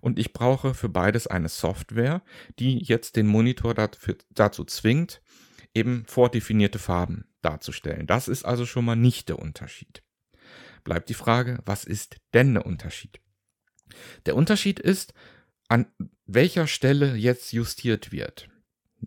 und 0.00 0.18
ich 0.18 0.32
brauche 0.32 0.74
für 0.74 0.88
beides 0.88 1.26
eine 1.26 1.48
Software, 1.48 2.22
die 2.58 2.78
jetzt 2.78 3.16
den 3.16 3.26
Monitor 3.26 3.74
dafür, 3.74 4.16
dazu 4.30 4.64
zwingt, 4.64 5.20
eben 5.74 6.04
vordefinierte 6.06 6.78
Farben 6.78 7.26
darzustellen. 7.42 8.06
Das 8.06 8.28
ist 8.28 8.44
also 8.44 8.66
schon 8.66 8.84
mal 8.84 8.96
nicht 8.96 9.28
der 9.28 9.38
Unterschied. 9.38 10.02
Bleibt 10.84 11.08
die 11.08 11.14
Frage, 11.14 11.58
was 11.64 11.84
ist 11.84 12.16
denn 12.34 12.54
der 12.54 12.66
Unterschied? 12.66 13.20
Der 14.26 14.36
Unterschied 14.36 14.80
ist, 14.80 15.12
an 15.68 15.86
welcher 16.26 16.66
Stelle 16.66 17.14
jetzt 17.14 17.52
justiert 17.52 18.10
wird. 18.12 18.48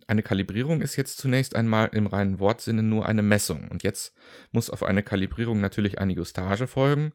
Eine 0.08 0.24
Kalibrierung 0.24 0.82
ist 0.82 0.96
jetzt 0.96 1.18
zunächst 1.18 1.56
einmal 1.56 1.90
im 1.90 2.08
reinen 2.08 2.40
Wortsinne 2.40 2.82
nur 2.84 3.06
eine 3.06 3.24
Messung. 3.24 3.68
Und 3.68 3.84
jetzt 3.84 4.14
muss 4.52 4.70
auf 4.70 4.84
eine 4.84 5.04
Kalibrierung 5.04 5.60
natürlich 5.60 6.00
eine 6.00 6.14
Justage 6.14 6.68
folgen, 6.68 7.14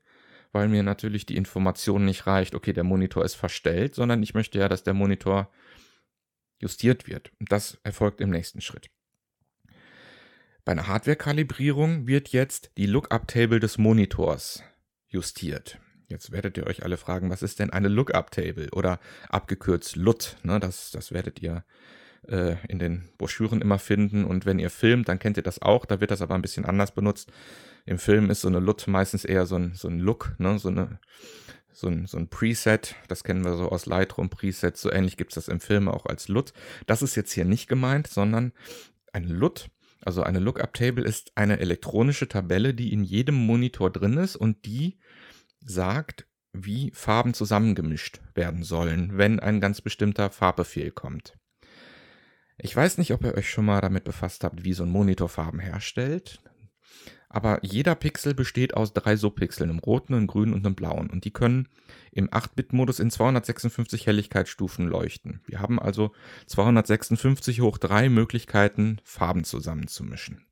weil 0.53 0.69
mir 0.69 0.83
natürlich 0.83 1.25
die 1.27 1.37
Information 1.37 2.05
nicht 2.05 2.27
reicht, 2.27 2.55
okay, 2.55 2.73
der 2.73 2.85
Monitor 2.85 3.25
ist 3.25 3.35
verstellt, 3.35 3.95
sondern 3.95 4.23
ich 4.23 4.35
möchte 4.35 4.59
ja, 4.59 4.69
dass 4.69 4.83
der 4.83 4.95
Monitor 4.95 5.51
justiert 6.59 7.07
wird. 7.07 7.33
Und 7.41 7.51
das 7.51 7.79
erfolgt 7.83 8.21
im 8.21 8.31
nächsten 8.31 8.61
Schritt. 8.61 8.91
Bei 10.65 10.73
einer 10.73 10.89
Hardware-Kalibrierung 10.89 12.07
wird 12.07 12.29
jetzt 12.29 12.73
die 12.77 12.87
Lookup-Table 12.87 13.61
des 13.61 13.79
Monitors 13.79 14.63
justiert. 15.07 15.79
Jetzt 16.09 16.31
werdet 16.31 16.57
ihr 16.57 16.67
euch 16.67 16.85
alle 16.85 16.97
fragen, 16.97 17.31
was 17.31 17.43
ist 17.43 17.59
denn 17.59 17.71
eine 17.71 17.89
Lookup-Table 17.89 18.69
oder 18.73 19.01
abgekürzt 19.29 19.97
LUT? 19.97 20.37
Ne, 20.43 20.61
das, 20.61 20.91
das 20.93 21.13
werdet 21.13 21.43
ihr 21.43 21.65
äh, 22.29 22.57
in 22.69 22.79
den 22.79 23.09
Broschüren 23.19 23.61
immer 23.61 23.79
finden 23.79 24.25
und 24.25 24.47
wenn 24.47 24.59
ihr 24.59 24.71
filmt, 24.71 25.09
dann 25.09 25.19
kennt 25.19 25.37
ihr 25.37 25.43
das 25.43 25.61
auch. 25.63 25.85
Da 25.85 26.01
wird 26.01 26.11
das 26.11 26.23
aber 26.23 26.35
ein 26.35 26.43
bisschen 26.43 26.65
anders 26.65 26.93
benutzt. 26.93 27.33
Im 27.87 27.99
Film 27.99 28.31
ist 28.31 28.41
so 28.41 28.49
eine 28.49 28.61
LUT 28.61 28.87
meistens 28.87 29.25
eher 29.25 29.47
so 29.47 29.57
ein, 29.57 29.75
so 29.75 29.89
ein 29.89 29.99
Look, 29.99 30.35
ne, 30.39 30.59
so 30.59 30.69
eine 30.69 31.01
so 31.73 31.89
ein, 31.89 32.07
so 32.07 32.17
ein 32.17 32.29
Preset, 32.29 32.95
das 33.07 33.23
kennen 33.23 33.45
wir 33.45 33.55
so 33.55 33.69
aus 33.69 33.85
Lightroom 33.85 34.31
Presets, 34.31 34.81
so 34.81 34.91
ähnlich 34.91 35.19
gibt 35.19 35.33
es 35.33 35.35
das 35.35 35.49
im 35.49 35.61
Film 35.61 35.89
auch 35.89 36.07
als 36.07 36.29
LUT. 36.29 36.55
Das 36.87 37.03
ist 37.03 37.17
jetzt 37.17 37.33
hier 37.33 37.45
nicht 37.45 37.69
gemeint, 37.69 38.07
sondern 38.07 38.53
ein 39.13 39.29
LUT 39.29 39.69
also 40.07 40.23
eine 40.23 40.39
Lookup-Table 40.39 41.05
ist 41.05 41.33
eine 41.35 41.59
elektronische 41.59 42.29
Tabelle, 42.29 42.75
die 42.75 42.93
in 42.93 43.03
jedem 43.03 43.35
Monitor 43.35 43.91
drin 43.91 44.17
ist 44.19 44.37
und 44.37 44.65
die 44.65 44.99
sagt, 45.67 46.27
wie 46.53 46.91
Farben 46.95 47.35
zusammengemischt 47.35 48.21
werden 48.35 48.63
sollen, 48.63 49.19
wenn 49.19 49.41
ein 49.41 49.61
ganz 49.61 49.81
bestimmter 49.81 50.31
Farbbefehl 50.31 50.91
kommt. 50.91 51.37
Ich 52.59 52.75
weiß 52.75 52.99
nicht, 52.99 53.13
ob 53.13 53.25
ihr 53.25 53.35
euch 53.35 53.51
schon 53.51 53.67
mal 53.67 53.81
damit 53.81 54.05
befasst 54.05 54.43
habt, 54.43 54.65
wie 54.65 54.73
so 54.73 54.85
ein 54.85 54.91
Monitor 54.91 55.29
Farben 55.29 55.59
herstellt. 55.59 56.41
Aber 57.29 57.59
jeder 57.63 57.95
Pixel 57.95 58.35
besteht 58.35 58.75
aus 58.75 58.95
drei 58.95 59.17
Subpixeln, 59.17 59.69
einem 59.69 59.81
roten, 59.81 60.15
einem 60.15 60.27
grünen 60.27 60.55
und 60.55 60.65
einem 60.65 60.75
blauen. 60.75 61.11
Und 61.11 61.25
die 61.25 61.33
können 61.33 61.69
im 62.13 62.31
8-Bit-Modus 62.31 62.99
in 62.99 63.11
256 63.11 64.07
Helligkeitsstufen 64.07 64.87
leuchten. 64.87 65.41
Wir 65.45 65.61
haben 65.61 65.79
also 65.79 66.13
256 66.47 67.61
hoch 67.61 67.77
drei 67.79 68.09
Möglichkeiten, 68.09 69.01
Farben 69.05 69.45
zusammenzumischen. 69.45 70.47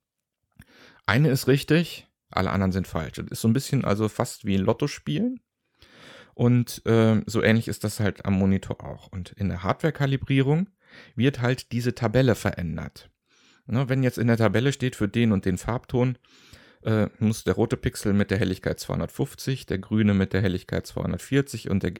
Eine 1.06 1.30
ist 1.30 1.48
richtig, 1.48 2.08
alle 2.36 2.50
anderen 2.50 2.72
sind 2.72 2.86
falsch. 2.86 3.16
Das 3.16 3.26
ist 3.28 3.40
so 3.40 3.48
ein 3.48 3.52
bisschen 3.52 3.84
also 3.84 4.08
fast 4.08 4.44
wie 4.44 4.56
ein 4.56 4.64
Lotto-Spielen. 4.64 5.40
Und 6.34 6.84
äh, 6.84 7.22
so 7.26 7.42
ähnlich 7.42 7.68
ist 7.68 7.84
das 7.84 8.00
halt 8.00 8.24
am 8.24 8.34
Monitor 8.34 8.84
auch. 8.84 9.08
Und 9.08 9.30
in 9.32 9.48
der 9.48 9.62
Hardware-Kalibrierung 9.62 10.68
wird 11.14 11.40
halt 11.40 11.72
diese 11.72 11.94
Tabelle 11.94 12.34
verändert. 12.34 13.10
Ne, 13.66 13.88
wenn 13.88 14.02
jetzt 14.02 14.18
in 14.18 14.26
der 14.26 14.36
Tabelle 14.36 14.72
steht 14.72 14.96
für 14.96 15.08
den 15.08 15.32
und 15.32 15.46
den 15.46 15.56
Farbton, 15.56 16.18
äh, 16.82 17.08
muss 17.18 17.44
der 17.44 17.54
rote 17.54 17.76
Pixel 17.76 18.12
mit 18.12 18.30
der 18.30 18.38
Helligkeit 18.38 18.78
250, 18.78 19.64
der 19.66 19.78
grüne 19.78 20.12
mit 20.12 20.34
der 20.34 20.42
Helligkeit 20.42 20.86
240 20.86 21.70
und 21.70 21.82
der 21.82 21.94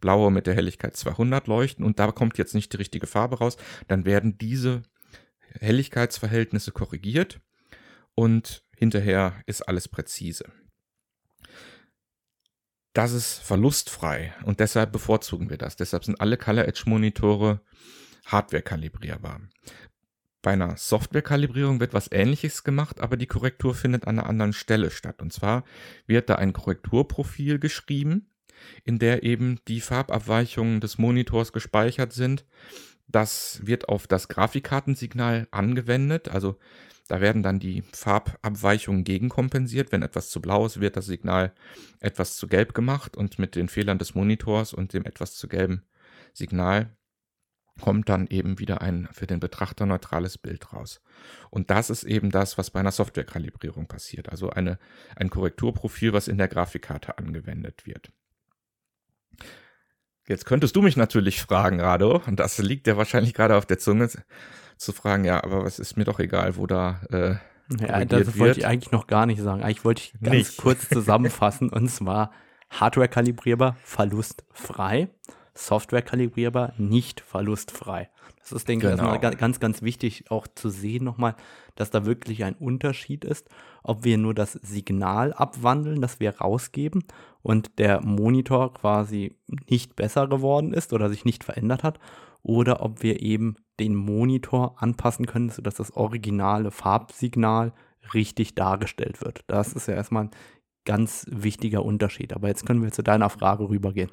blaue 0.00 0.30
mit 0.30 0.46
der 0.46 0.54
Helligkeit 0.54 0.96
200 0.96 1.48
leuchten 1.48 1.84
und 1.84 1.98
da 1.98 2.12
kommt 2.12 2.38
jetzt 2.38 2.54
nicht 2.54 2.72
die 2.72 2.76
richtige 2.76 3.08
Farbe 3.08 3.38
raus, 3.38 3.56
dann 3.88 4.04
werden 4.04 4.38
diese 4.38 4.82
Helligkeitsverhältnisse 5.58 6.70
korrigiert 6.70 7.40
und 8.18 8.64
hinterher 8.76 9.44
ist 9.46 9.62
alles 9.62 9.86
präzise. 9.86 10.46
das 12.94 13.12
ist 13.12 13.38
verlustfrei 13.38 14.34
und 14.42 14.58
deshalb 14.58 14.90
bevorzugen 14.90 15.50
wir 15.50 15.56
das. 15.56 15.76
Deshalb 15.76 16.04
sind 16.04 16.20
alle 16.20 16.36
Color 16.36 16.66
Edge 16.66 16.82
Monitore 16.86 17.60
Hardware 18.26 18.62
kalibrierbar. 18.62 19.42
Bei 20.42 20.54
einer 20.54 20.76
Software-Kalibrierung 20.76 21.78
wird 21.78 21.94
was 21.94 22.10
ähnliches 22.10 22.64
gemacht, 22.64 23.00
aber 23.00 23.16
die 23.16 23.28
Korrektur 23.28 23.72
findet 23.72 24.08
an 24.08 24.18
einer 24.18 24.28
anderen 24.28 24.52
Stelle 24.52 24.90
statt. 24.90 25.22
Und 25.22 25.32
zwar 25.32 25.62
wird 26.08 26.28
da 26.28 26.34
ein 26.34 26.52
Korrekturprofil 26.52 27.60
geschrieben, 27.60 28.32
in 28.82 28.98
der 28.98 29.22
eben 29.22 29.60
die 29.68 29.80
Farbabweichungen 29.80 30.80
des 30.80 30.98
Monitors 30.98 31.52
gespeichert 31.52 32.12
sind. 32.12 32.44
Das 33.08 33.60
wird 33.64 33.88
auf 33.88 34.06
das 34.06 34.28
Grafikkartensignal 34.28 35.48
angewendet. 35.50 36.28
Also 36.28 36.58
da 37.08 37.22
werden 37.22 37.42
dann 37.42 37.58
die 37.58 37.82
Farbabweichungen 37.92 39.02
gegenkompensiert. 39.02 39.92
Wenn 39.92 40.02
etwas 40.02 40.28
zu 40.28 40.42
blau 40.42 40.66
ist, 40.66 40.80
wird 40.80 40.96
das 40.96 41.06
Signal 41.06 41.54
etwas 42.00 42.36
zu 42.36 42.46
gelb 42.46 42.74
gemacht 42.74 43.16
und 43.16 43.38
mit 43.38 43.56
den 43.56 43.68
Fehlern 43.68 43.98
des 43.98 44.14
Monitors 44.14 44.74
und 44.74 44.92
dem 44.92 45.04
etwas 45.06 45.34
zu 45.34 45.48
gelben 45.48 45.82
Signal 46.34 46.94
kommt 47.80 48.08
dann 48.08 48.26
eben 48.26 48.58
wieder 48.58 48.82
ein 48.82 49.08
für 49.12 49.26
den 49.26 49.40
Betrachter 49.40 49.86
neutrales 49.86 50.36
Bild 50.36 50.72
raus. 50.72 51.00
Und 51.50 51.70
das 51.70 51.90
ist 51.90 52.04
eben 52.04 52.30
das, 52.30 52.58
was 52.58 52.70
bei 52.70 52.80
einer 52.80 52.92
Softwarekalibrierung 52.92 53.86
passiert. 53.86 54.28
Also 54.28 54.50
eine, 54.50 54.78
ein 55.16 55.30
Korrekturprofil, 55.30 56.12
was 56.12 56.28
in 56.28 56.38
der 56.38 56.48
Grafikkarte 56.48 57.18
angewendet 57.18 57.86
wird. 57.86 58.12
Jetzt 60.28 60.44
könntest 60.44 60.76
du 60.76 60.82
mich 60.82 60.96
natürlich 60.96 61.40
fragen, 61.40 61.80
Rado, 61.80 62.22
und 62.26 62.38
das 62.38 62.58
liegt 62.58 62.86
ja 62.86 62.96
wahrscheinlich 62.96 63.32
gerade 63.32 63.56
auf 63.56 63.64
der 63.64 63.78
Zunge, 63.78 64.08
zu 64.76 64.92
fragen, 64.92 65.24
ja, 65.24 65.42
aber 65.42 65.64
was 65.64 65.78
ist 65.78 65.96
mir 65.96 66.04
doch 66.04 66.20
egal, 66.20 66.56
wo 66.56 66.66
da. 66.66 67.00
Äh, 67.10 67.34
ja, 67.80 68.04
das 68.04 68.26
wird. 68.26 68.38
wollte 68.38 68.60
ich 68.60 68.66
eigentlich 68.66 68.92
noch 68.92 69.06
gar 69.06 69.26
nicht 69.26 69.42
sagen. 69.42 69.62
Eigentlich 69.62 69.84
wollte 69.84 70.02
ich 70.02 70.12
ganz 70.20 70.36
nicht. 70.36 70.56
kurz 70.62 70.88
zusammenfassen 70.88 71.68
und 71.68 71.88
zwar 71.88 72.30
Hardware 72.70 73.08
kalibrierbar, 73.08 73.76
verlustfrei. 73.82 75.08
Software 75.54 76.02
kalibrierbar, 76.02 76.72
nicht 76.78 77.20
verlustfrei. 77.20 78.08
Das 78.40 78.52
ist, 78.52 78.68
denke 78.68 78.88
ich, 78.90 78.96
genau. 78.96 79.18
ganz, 79.18 79.58
ganz 79.58 79.82
wichtig 79.82 80.30
auch 80.30 80.46
zu 80.46 80.68
sehen 80.68 81.04
nochmal, 81.04 81.34
dass 81.74 81.90
da 81.90 82.06
wirklich 82.06 82.44
ein 82.44 82.54
Unterschied 82.54 83.24
ist, 83.24 83.48
ob 83.82 84.04
wir 84.04 84.18
nur 84.18 84.34
das 84.34 84.52
Signal 84.52 85.32
abwandeln, 85.32 86.00
das 86.00 86.20
wir 86.20 86.36
rausgeben 86.38 87.04
und 87.42 87.78
der 87.78 88.00
Monitor 88.00 88.74
quasi 88.74 89.36
nicht 89.68 89.96
besser 89.96 90.26
geworden 90.26 90.72
ist 90.72 90.92
oder 90.92 91.08
sich 91.08 91.24
nicht 91.24 91.44
verändert 91.44 91.82
hat, 91.82 91.98
oder 92.42 92.82
ob 92.82 93.02
wir 93.02 93.20
eben 93.20 93.56
den 93.80 93.94
Monitor 93.94 94.82
anpassen 94.82 95.26
können, 95.26 95.50
sodass 95.50 95.74
das 95.74 95.94
originale 95.96 96.70
Farbsignal 96.70 97.72
richtig 98.14 98.54
dargestellt 98.54 99.20
wird. 99.20 99.44
Das 99.46 99.72
ist 99.72 99.88
ja 99.88 99.94
erstmal 99.94 100.24
ein 100.24 100.30
ganz 100.84 101.26
wichtiger 101.30 101.84
Unterschied. 101.84 102.32
Aber 102.32 102.48
jetzt 102.48 102.64
können 102.64 102.82
wir 102.82 102.92
zu 102.92 103.02
deiner 103.02 103.30
Frage 103.30 103.68
rübergehen. 103.68 104.10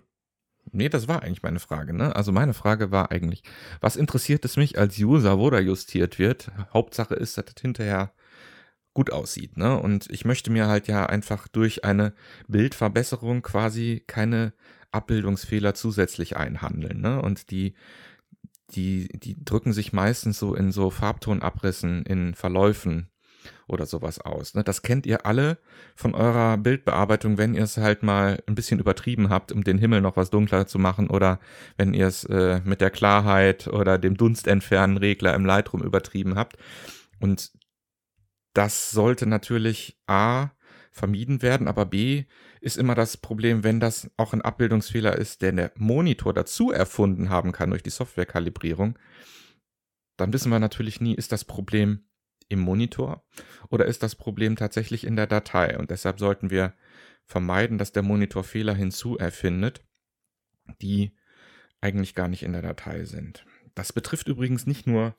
Nee, 0.72 0.90
das 0.90 1.08
war 1.08 1.22
eigentlich 1.22 1.44
meine 1.44 1.60
Frage, 1.60 1.94
ne? 1.94 2.16
Also 2.16 2.32
meine 2.32 2.54
Frage 2.54 2.92
war 2.92 3.12
eigentlich, 3.12 3.44
was 3.82 3.96
interessiert 3.96 4.44
es 4.46 4.58
mich 4.58 4.78
als 4.78 4.98
User, 4.98 5.40
wo 5.40 5.50
da 5.50 5.60
justiert 5.60 6.18
wird? 6.18 6.52
Hauptsache 6.74 7.14
ist, 7.14 7.38
dass 7.38 7.46
das 7.46 7.62
hinterher 7.62 8.12
gut 8.96 9.12
aussieht, 9.12 9.58
ne? 9.58 9.80
Und 9.80 10.10
ich 10.10 10.26
möchte 10.26 10.52
mir 10.52 10.66
halt 10.66 10.88
ja 10.88 11.06
einfach 11.06 11.48
durch 11.48 11.84
eine 11.86 12.14
Bildverbesserung 12.48 13.44
quasi 13.44 14.04
keine 14.08 14.54
Abbildungsfehler 14.92 15.76
zusätzlich 15.76 16.38
einhandeln, 16.38 17.02
ne? 17.02 17.22
Und 17.22 17.52
die 17.52 17.76
die, 18.72 19.10
die 19.14 19.44
drücken 19.46 19.74
sich 19.74 19.94
meistens 19.94 20.40
so 20.40 20.56
in 20.56 20.72
so 20.72 20.90
Farbtonabrissen, 20.90 22.04
in 22.04 22.34
Verläufen 22.34 23.10
oder 23.68 23.86
sowas 23.86 24.20
aus. 24.20 24.56
Ne? 24.56 24.64
Das 24.64 24.82
kennt 24.82 25.06
ihr 25.06 25.26
alle 25.26 25.60
von 25.96 26.16
eurer 26.16 26.58
Bildbearbeitung, 26.58 27.38
wenn 27.38 27.54
ihr 27.54 27.64
es 27.64 27.78
halt 27.78 28.02
mal 28.02 28.42
ein 28.48 28.56
bisschen 28.56 28.80
übertrieben 28.80 29.30
habt, 29.30 29.52
um 29.52 29.64
den 29.64 29.78
Himmel 29.78 30.02
noch 30.02 30.18
was 30.18 30.32
dunkler 30.32 30.66
zu 30.66 30.80
machen 30.80 31.10
oder 31.10 31.40
wenn 31.78 31.94
ihr 31.94 32.08
es 32.08 32.24
äh, 32.24 32.62
mit 32.64 32.82
der 32.82 32.90
Klarheit 32.90 33.68
oder 33.68 33.98
dem 33.98 34.18
Dunstentfernen 34.18 34.98
Regler 34.98 35.36
im 35.36 35.46
Lightroom 35.46 35.84
übertrieben 35.84 36.36
habt. 36.36 36.58
Und 37.20 37.52
das 38.56 38.92
sollte 38.92 39.28
natürlich 39.28 40.00
A 40.08 40.50
vermieden 40.92 41.42
werden, 41.42 41.68
aber 41.68 41.86
B 41.86 42.24
ist 42.62 42.78
immer 42.78 42.96
das 42.96 43.18
Problem, 43.18 43.66
wenn 43.66 43.82
das 43.82 44.10
auch 44.16 44.32
ein 44.32 44.42
Abbildungsfehler 44.42 45.18
ist, 45.18 45.42
den 45.42 45.58
der 45.58 45.74
Monitor 45.76 46.34
dazu 46.34 46.72
erfunden 46.72 47.30
haben 47.30 47.52
kann 47.52 47.70
durch 47.70 47.84
die 47.84 47.90
Softwarekalibrierung, 47.90 48.98
dann 50.16 50.32
wissen 50.32 50.52
wir 50.52 50.60
natürlich 50.60 51.02
nie, 51.02 51.14
ist 51.14 51.34
das 51.34 51.44
Problem 51.44 52.08
im 52.48 52.60
Monitor 52.60 53.26
oder 53.70 53.86
ist 53.86 54.04
das 54.04 54.16
Problem 54.16 54.56
tatsächlich 54.56 55.04
in 55.04 55.18
der 55.18 55.28
Datei? 55.28 55.78
Und 55.78 55.92
deshalb 55.92 56.18
sollten 56.20 56.50
wir 56.50 56.74
vermeiden, 57.26 57.78
dass 57.78 57.92
der 57.92 58.04
Monitor 58.04 58.46
Fehler 58.46 58.74
hinzuerfindet, 58.74 59.84
die 60.82 61.18
eigentlich 61.82 62.16
gar 62.16 62.30
nicht 62.30 62.44
in 62.44 62.54
der 62.54 62.62
Datei 62.62 63.04
sind. 63.04 63.46
Das 63.74 63.92
betrifft 63.92 64.30
übrigens 64.30 64.66
nicht 64.66 64.88
nur 64.88 65.16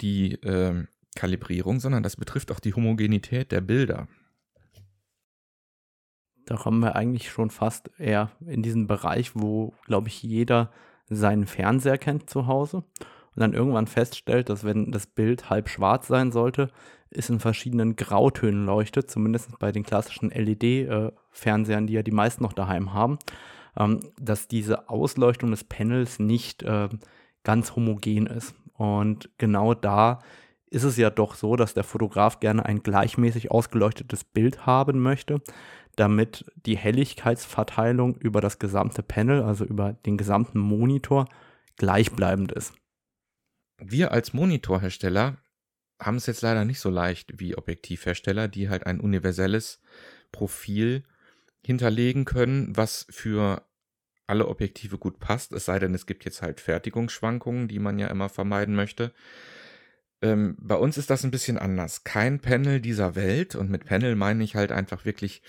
die 0.00 0.34
äh, 0.42 0.84
Kalibrierung, 1.14 1.80
sondern 1.80 2.02
das 2.02 2.16
betrifft 2.16 2.52
auch 2.52 2.60
die 2.60 2.74
Homogenität 2.74 3.52
der 3.52 3.60
Bilder. 3.60 4.08
Da 6.46 6.56
kommen 6.56 6.80
wir 6.80 6.94
eigentlich 6.94 7.30
schon 7.30 7.50
fast 7.50 7.90
eher 7.98 8.30
in 8.46 8.62
diesen 8.62 8.86
Bereich, 8.86 9.32
wo, 9.34 9.72
glaube 9.86 10.08
ich, 10.08 10.22
jeder 10.22 10.70
seinen 11.08 11.46
Fernseher 11.46 11.98
kennt 11.98 12.28
zu 12.28 12.46
Hause 12.46 12.78
und 13.34 13.40
dann 13.40 13.54
irgendwann 13.54 13.86
feststellt, 13.86 14.48
dass 14.48 14.64
wenn 14.64 14.90
das 14.92 15.06
Bild 15.06 15.50
halb 15.50 15.68
schwarz 15.68 16.06
sein 16.06 16.32
sollte, 16.32 16.70
es 17.10 17.30
in 17.30 17.40
verschiedenen 17.40 17.96
Grautönen 17.96 18.66
leuchtet, 18.66 19.10
zumindest 19.10 19.58
bei 19.58 19.72
den 19.72 19.84
klassischen 19.84 20.30
LED-Fernsehern, 20.30 21.86
die 21.86 21.94
ja 21.94 22.02
die 22.02 22.10
meisten 22.10 22.42
noch 22.42 22.52
daheim 22.52 22.92
haben, 22.92 23.18
ähm, 23.76 24.00
dass 24.20 24.48
diese 24.48 24.88
Ausleuchtung 24.88 25.50
des 25.50 25.64
Panels 25.64 26.18
nicht 26.18 26.62
äh, 26.62 26.88
ganz 27.42 27.76
homogen 27.76 28.26
ist. 28.26 28.54
Und 28.76 29.30
genau 29.38 29.74
da 29.74 30.20
ist 30.70 30.84
es 30.84 30.96
ja 30.96 31.10
doch 31.10 31.34
so, 31.34 31.56
dass 31.56 31.74
der 31.74 31.84
Fotograf 31.84 32.40
gerne 32.40 32.64
ein 32.64 32.82
gleichmäßig 32.82 33.50
ausgeleuchtetes 33.50 34.24
Bild 34.24 34.66
haben 34.66 35.00
möchte, 35.00 35.40
damit 35.96 36.44
die 36.66 36.76
Helligkeitsverteilung 36.76 38.16
über 38.16 38.40
das 38.40 38.58
gesamte 38.58 39.02
Panel, 39.02 39.42
also 39.42 39.64
über 39.64 39.92
den 39.92 40.16
gesamten 40.16 40.58
Monitor, 40.58 41.26
gleichbleibend 41.76 42.52
ist. 42.52 42.72
Wir 43.78 44.12
als 44.12 44.32
Monitorhersteller 44.32 45.36
haben 46.00 46.16
es 46.16 46.26
jetzt 46.26 46.42
leider 46.42 46.64
nicht 46.64 46.80
so 46.80 46.90
leicht 46.90 47.38
wie 47.38 47.56
Objektivhersteller, 47.56 48.48
die 48.48 48.68
halt 48.68 48.86
ein 48.86 49.00
universelles 49.00 49.80
Profil 50.32 51.04
hinterlegen 51.64 52.24
können, 52.24 52.76
was 52.76 53.06
für 53.10 53.62
alle 54.26 54.48
Objektive 54.48 54.98
gut 54.98 55.18
passt, 55.18 55.52
es 55.52 55.66
sei 55.66 55.78
denn, 55.78 55.94
es 55.94 56.06
gibt 56.06 56.24
jetzt 56.24 56.42
halt 56.42 56.60
Fertigungsschwankungen, 56.60 57.68
die 57.68 57.78
man 57.78 57.98
ja 57.98 58.08
immer 58.08 58.28
vermeiden 58.28 58.74
möchte. 58.74 59.12
Ähm, 60.24 60.56
bei 60.58 60.76
uns 60.76 60.96
ist 60.96 61.10
das 61.10 61.22
ein 61.22 61.30
bisschen 61.30 61.58
anders. 61.58 62.02
Kein 62.02 62.40
Panel 62.40 62.80
dieser 62.80 63.14
Welt, 63.14 63.54
und 63.54 63.70
mit 63.70 63.84
Panel 63.84 64.16
meine 64.16 64.42
ich 64.42 64.56
halt 64.56 64.72
einfach 64.72 65.04
wirklich 65.04 65.42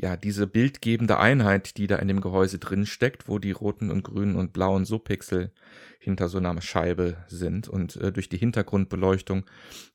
ja, 0.00 0.16
diese 0.16 0.46
bildgebende 0.46 1.18
Einheit, 1.18 1.76
die 1.76 1.88
da 1.88 1.96
in 1.96 2.06
dem 2.06 2.20
Gehäuse 2.20 2.60
drin 2.60 2.86
steckt, 2.86 3.28
wo 3.28 3.40
die 3.40 3.50
roten 3.50 3.90
und 3.90 4.04
grünen 4.04 4.36
und 4.36 4.52
blauen 4.52 4.84
Subpixel 4.84 5.52
hinter 5.98 6.28
so 6.28 6.38
einer 6.38 6.62
Scheibe 6.62 7.16
sind 7.26 7.68
und 7.68 7.96
äh, 7.96 8.12
durch 8.12 8.28
die 8.28 8.38
Hintergrundbeleuchtung 8.38 9.44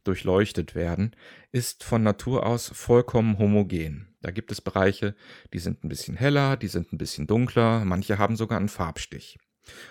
durchleuchtet 0.03 0.75
werden, 0.75 1.15
ist 1.53 1.85
von 1.85 2.03
Natur 2.03 2.45
aus 2.45 2.67
vollkommen 2.67 3.39
homogen. 3.39 4.15
Da 4.21 4.31
gibt 4.31 4.51
es 4.51 4.59
Bereiche, 4.59 5.15
die 5.53 5.59
sind 5.59 5.85
ein 5.85 5.89
bisschen 5.89 6.17
heller, 6.17 6.57
die 6.57 6.67
sind 6.67 6.91
ein 6.91 6.97
bisschen 6.97 7.25
dunkler, 7.25 7.85
manche 7.85 8.17
haben 8.17 8.35
sogar 8.35 8.59
einen 8.59 8.69
Farbstich. 8.69 9.39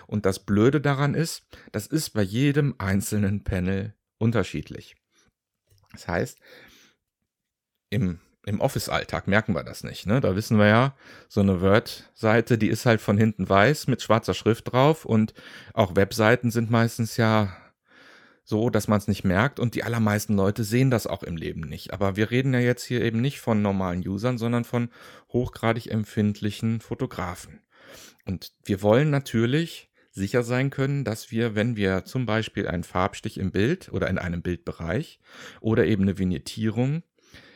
Und 0.05 0.27
das 0.27 0.45
Blöde 0.45 0.81
daran 0.81 1.15
ist, 1.15 1.47
das 1.71 1.87
ist 1.87 2.11
bei 2.11 2.21
jedem 2.21 2.75
einzelnen 2.77 3.43
Panel 3.43 3.95
unterschiedlich. 4.17 4.95
Das 5.91 6.07
heißt, 6.07 6.39
im 7.89 8.19
im 8.45 8.61
Office-Alltag 8.61 9.27
merken 9.27 9.53
wir 9.53 9.63
das 9.63 9.83
nicht. 9.83 10.05
Ne? 10.05 10.21
Da 10.21 10.35
wissen 10.35 10.57
wir 10.57 10.67
ja, 10.67 10.95
so 11.27 11.41
eine 11.41 11.61
Word-Seite, 11.61 12.57
die 12.57 12.67
ist 12.67 12.85
halt 12.85 13.01
von 13.01 13.17
hinten 13.17 13.49
weiß 13.49 13.87
mit 13.87 14.01
schwarzer 14.01 14.33
Schrift 14.33 14.71
drauf 14.71 15.03
und 15.05 15.33
auch 15.73 15.95
Webseiten 15.95 16.51
sind 16.51 16.69
meistens 16.69 17.17
ja 17.17 17.55
so, 18.43 18.69
dass 18.69 18.87
man 18.87 18.99
es 18.99 19.07
nicht 19.07 19.23
merkt 19.23 19.59
und 19.59 19.73
die 19.73 19.83
allermeisten 19.83 20.35
Leute 20.35 20.63
sehen 20.63 20.91
das 20.91 21.07
auch 21.07 21.23
im 21.23 21.35
Leben 21.35 21.61
nicht. 21.61 21.91
Aber 21.91 22.15
wir 22.15 22.29
reden 22.29 22.53
ja 22.53 22.59
jetzt 22.59 22.83
hier 22.83 23.01
eben 23.01 23.19
nicht 23.19 23.39
von 23.39 23.63
normalen 23.63 24.07
Usern, 24.07 24.37
sondern 24.37 24.63
von 24.63 24.89
hochgradig 25.33 25.87
empfindlichen 25.87 26.79
Fotografen. 26.79 27.61
Und 28.25 28.53
wir 28.63 28.83
wollen 28.83 29.09
natürlich 29.09 29.89
sicher 30.15 30.43
sein 30.43 30.69
können, 30.69 31.03
dass 31.03 31.29
wir, 31.29 31.55
wenn 31.55 31.75
wir 31.75 32.05
zum 32.05 32.25
Beispiel 32.25 32.67
einen 32.67 32.85
Farbstich 32.85 33.37
im 33.37 33.51
Bild 33.51 33.91
oder 33.91 34.09
in 34.09 34.17
einem 34.17 34.41
Bildbereich 34.41 35.19
oder 35.59 35.85
eben 35.85 36.03
eine 36.03 36.17
Vignettierung 36.17 37.03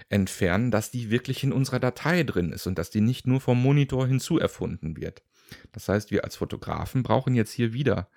entfernen, 0.09 0.69
dass 0.69 0.91
die 0.91 1.09
wirklich 1.09 1.43
in 1.43 1.53
unserer 1.53 1.79
Datei 1.79 2.23
drin 2.23 2.51
ist 2.51 2.67
und 2.67 2.77
dass 2.77 2.89
die 2.89 3.01
nicht 3.01 3.25
nur 3.27 3.39
vom 3.39 3.61
Monitor 3.61 4.07
hinzuerfunden 4.07 4.97
wird. 4.97 5.23
Das 5.71 5.87
heißt, 5.87 6.11
wir 6.11 6.25
als 6.25 6.35
Fotografen 6.35 7.01
brauchen 7.01 7.33
jetzt 7.33 7.53
hier 7.53 7.73
wieder 7.73 8.09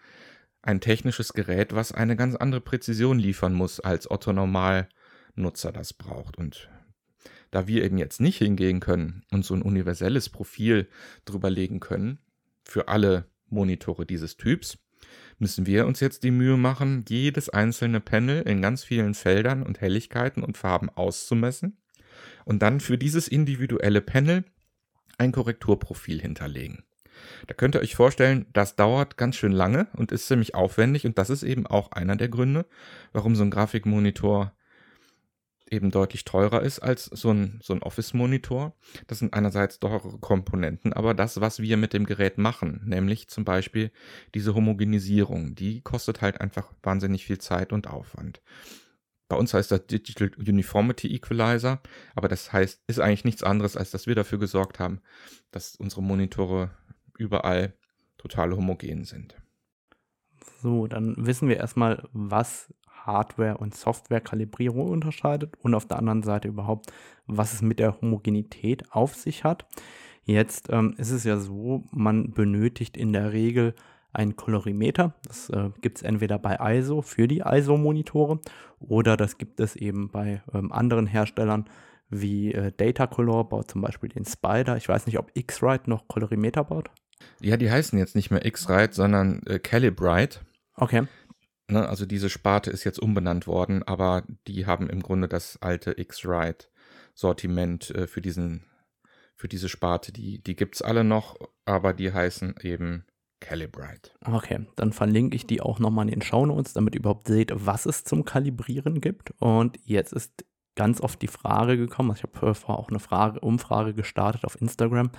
ein 0.61 0.81
technisches 0.81 1.33
Gerät, 1.33 1.73
was 1.73 1.93
eine 1.93 2.17
ganz 2.17 2.35
andere 2.35 2.61
Präzision 2.61 3.19
liefern 3.19 3.53
muss, 3.53 3.79
als 3.79 4.11
Otto 4.11 4.33
Normalnutzer 4.33 5.73
das 5.73 5.93
braucht. 5.93 6.37
Und 6.37 6.69
Da 7.53 7.69
wir 7.69 7.85
eben 7.85 7.99
jetzt 7.99 8.21
nicht 8.21 8.39
hingehen 8.39 8.81
können 8.81 9.25
und 9.31 9.45
so 9.45 9.55
ein 9.55 9.63
universelles 9.63 10.31
Profil 10.31 10.89
drüber 11.25 11.51
legen 11.51 11.79
können 11.79 12.19
für 12.65 12.89
alle 12.89 13.32
Monitore 13.53 14.07
dieses 14.07 14.37
Typs, 14.37 14.79
müssen 15.39 15.67
wir 15.67 15.87
uns 15.87 16.01
jetzt 16.01 16.23
die 16.23 16.31
Mühe 16.31 16.57
machen, 16.57 17.05
jedes 17.09 17.49
einzelne 17.49 18.01
Panel 18.01 18.43
in 18.43 18.63
ganz 18.63 18.85
vielen 18.85 19.15
Feldern 19.15 19.63
und 19.63 19.81
Helligkeiten 19.81 20.43
und 20.43 20.57
Farben 20.57 20.89
auszumessen 20.91 21.77
und 22.45 22.63
dann 22.63 22.81
für 22.81 22.99
dieses 22.99 23.29
individuelle 23.29 24.01
Panel 24.01 24.45
ein 25.19 25.33
Korrekturprofil 25.33 26.21
hinterlegen. 26.21 26.85
Da 27.47 27.55
könnt 27.55 27.75
ihr 27.75 27.81
euch 27.81 27.95
vorstellen, 27.95 28.47
das 28.53 28.77
dauert 28.77 29.17
ganz 29.17 29.37
schön 29.37 29.53
lange 29.53 29.87
und 29.95 30.13
ist 30.13 30.27
ziemlich 30.27 30.55
aufwendig 30.55 31.07
und 31.07 31.19
das 31.19 31.31
ist 31.31 31.43
eben 31.43 31.67
auch 31.67 31.93
einer 31.93 32.17
der 32.17 32.29
Gründe, 32.29 32.67
warum 33.13 33.37
so 33.37 33.43
ein 33.43 33.51
Grafikmonitor 33.51 34.53
eben 35.73 35.91
deutlich 35.91 36.25
teurer 36.25 36.63
ist 36.63 36.81
als 36.81 37.07
so 37.07 37.31
ein, 37.31 37.59
so 37.63 37.73
ein 37.73 37.83
Office-Monitor. 37.83 38.77
Das 39.07 39.19
sind 39.19 39.33
einerseits 39.35 39.81
teurere 39.81 40.19
Komponenten, 40.19 40.93
aber 40.93 41.15
das, 41.15 41.41
was 41.41 41.61
wir 41.61 41.77
mit 41.77 41.95
dem 41.95 42.05
Gerät 42.05 42.39
machen, 42.39 42.83
nämlich 42.85 43.29
zum 43.29 43.45
Beispiel 43.45 43.91
diese 44.35 44.55
Homogenisierung, 44.55 45.55
die 45.55 45.81
kostet 45.81 46.21
halt 46.21 46.41
einfach 46.41 46.73
wahnsinnig 46.83 47.25
viel 47.25 47.39
Zeit 47.39 47.73
und 47.73 47.89
Aufwand. 47.89 48.43
Bei 49.29 49.37
uns 49.37 49.55
heißt 49.55 49.71
das 49.71 49.87
Digital 49.87 50.31
Uniformity 50.37 51.15
Equalizer, 51.15 51.81
aber 52.15 52.29
das 52.29 52.53
heißt, 52.53 52.83
ist 52.87 53.01
eigentlich 53.01 53.25
nichts 53.25 53.43
anderes, 53.43 53.79
als 53.79 53.91
dass 53.91 54.07
wir 54.07 54.15
dafür 54.15 54.39
gesorgt 54.39 54.79
haben, 54.79 55.01
dass 55.51 55.75
unsere 55.77 56.03
Monitore 56.03 56.71
überall 57.17 57.73
total 58.19 58.53
homogen 58.53 59.05
sind. 59.05 59.35
So, 60.61 60.87
dann 60.87 61.15
wissen 61.17 61.49
wir 61.49 61.57
erstmal, 61.57 62.07
was 62.13 62.75
Hardware- 63.07 63.59
und 63.59 63.75
Software-Kalibrierung 63.75 64.89
unterscheidet 64.89 65.55
und 65.63 65.75
auf 65.75 65.87
der 65.87 65.99
anderen 65.99 66.23
Seite 66.23 66.49
überhaupt, 66.49 66.93
was 67.27 67.53
es 67.53 67.63
mit 67.63 67.79
der 67.79 68.01
Homogenität 68.01 68.93
auf 68.93 69.15
sich 69.15 69.45
hat. 69.45 69.67
Jetzt 70.25 70.69
ähm, 70.71 70.95
ist 70.99 71.11
es 71.11 71.25
ja 71.25 71.39
so, 71.39 71.85
man 71.91 72.33
benötigt 72.33 72.97
in 72.97 73.13
der 73.13 73.33
Regel 73.33 73.75
ein 74.13 74.37
Kolorimeter. 74.37 75.15
Das 75.25 75.51
äh, 75.51 75.71
gibt 75.81 75.99
es 75.99 76.03
entweder 76.03 76.39
bei 76.39 76.77
ISO 76.77 77.03
für 77.03 77.27
die 77.27 77.43
ISO-Monitore 77.45 78.41
oder 78.79 79.17
das 79.17 79.39
gibt 79.39 79.59
es 79.61 79.75
eben 79.75 80.11
bei 80.11 80.43
ähm, 80.53 80.71
anderen 80.71 81.07
Herstellern 81.07 81.67
wie 82.13 82.53
äh, 82.53 82.73
Datacolor 82.77 83.49
baut 83.49 83.71
zum 83.71 83.81
Beispiel 83.81 84.11
den 84.11 84.27
Spider. 84.27 84.77
Ich 84.77 84.89
weiß 84.89 85.07
nicht, 85.07 85.19
ob 85.19 85.31
X-Rite 85.35 85.89
noch 85.89 86.09
Kolorimeter 86.09 86.63
baut. 86.65 86.91
Ja, 87.41 87.57
die 87.57 87.71
heißen 87.71 87.99
jetzt 87.99 88.15
nicht 88.15 88.31
mehr 88.31 88.45
X-Rite, 88.45 88.93
sondern 88.93 89.41
äh, 89.47 89.59
Calibrite. 89.59 90.41
Okay. 90.77 91.05
Ne, 91.73 91.89
also 91.89 92.05
diese 92.05 92.29
Sparte 92.29 92.71
ist 92.71 92.85
jetzt 92.85 92.99
umbenannt 92.99 93.47
worden, 93.47 93.83
aber 93.83 94.25
die 94.47 94.67
haben 94.67 94.91
im 94.91 95.01
Grunde 95.01 95.27
das 95.27 95.57
alte 95.63 95.99
X-Rite-Sortiment 95.99 97.91
äh, 97.95 98.07
für 98.07 98.21
diesen, 98.21 98.67
für 99.37 99.49
diese 99.49 99.71
Sparte. 99.71 100.13
Die, 100.13 100.43
die 100.43 100.55
gibt 100.55 100.75
es 100.75 100.83
alle 100.83 101.03
noch, 101.03 101.39
aber 101.65 101.95
die 101.95 102.13
heißen 102.13 102.57
eben 102.61 103.07
Calibrite. 103.41 104.11
Okay, 104.23 104.67
dann 104.77 104.93
verlinke 104.93 105.35
ich 105.35 105.47
die 105.47 105.63
auch 105.63 105.79
nochmal 105.79 106.05
in 106.05 106.11
den 106.11 106.21
Shownotes, 106.21 106.75
damit 106.75 106.95
ihr 106.95 107.01
überhaupt 107.01 107.27
seht, 107.27 107.53
was 107.55 107.87
es 107.87 108.05
zum 108.05 108.27
Kalibrieren 108.27 109.01
gibt. 109.01 109.31
Und 109.39 109.79
jetzt 109.83 110.13
ist 110.13 110.45
ganz 110.75 111.01
oft 111.01 111.23
die 111.23 111.27
Frage 111.27 111.79
gekommen, 111.79 112.11
also 112.11 112.25
ich 112.27 112.35
habe 112.35 112.51
äh, 112.51 112.55
vorher 112.55 112.81
auch 112.81 112.91
eine 112.91 113.01
Frage, 113.01 113.41
Umfrage 113.41 113.95
gestartet 113.95 114.45
auf 114.45 114.61
Instagram, 114.61 115.11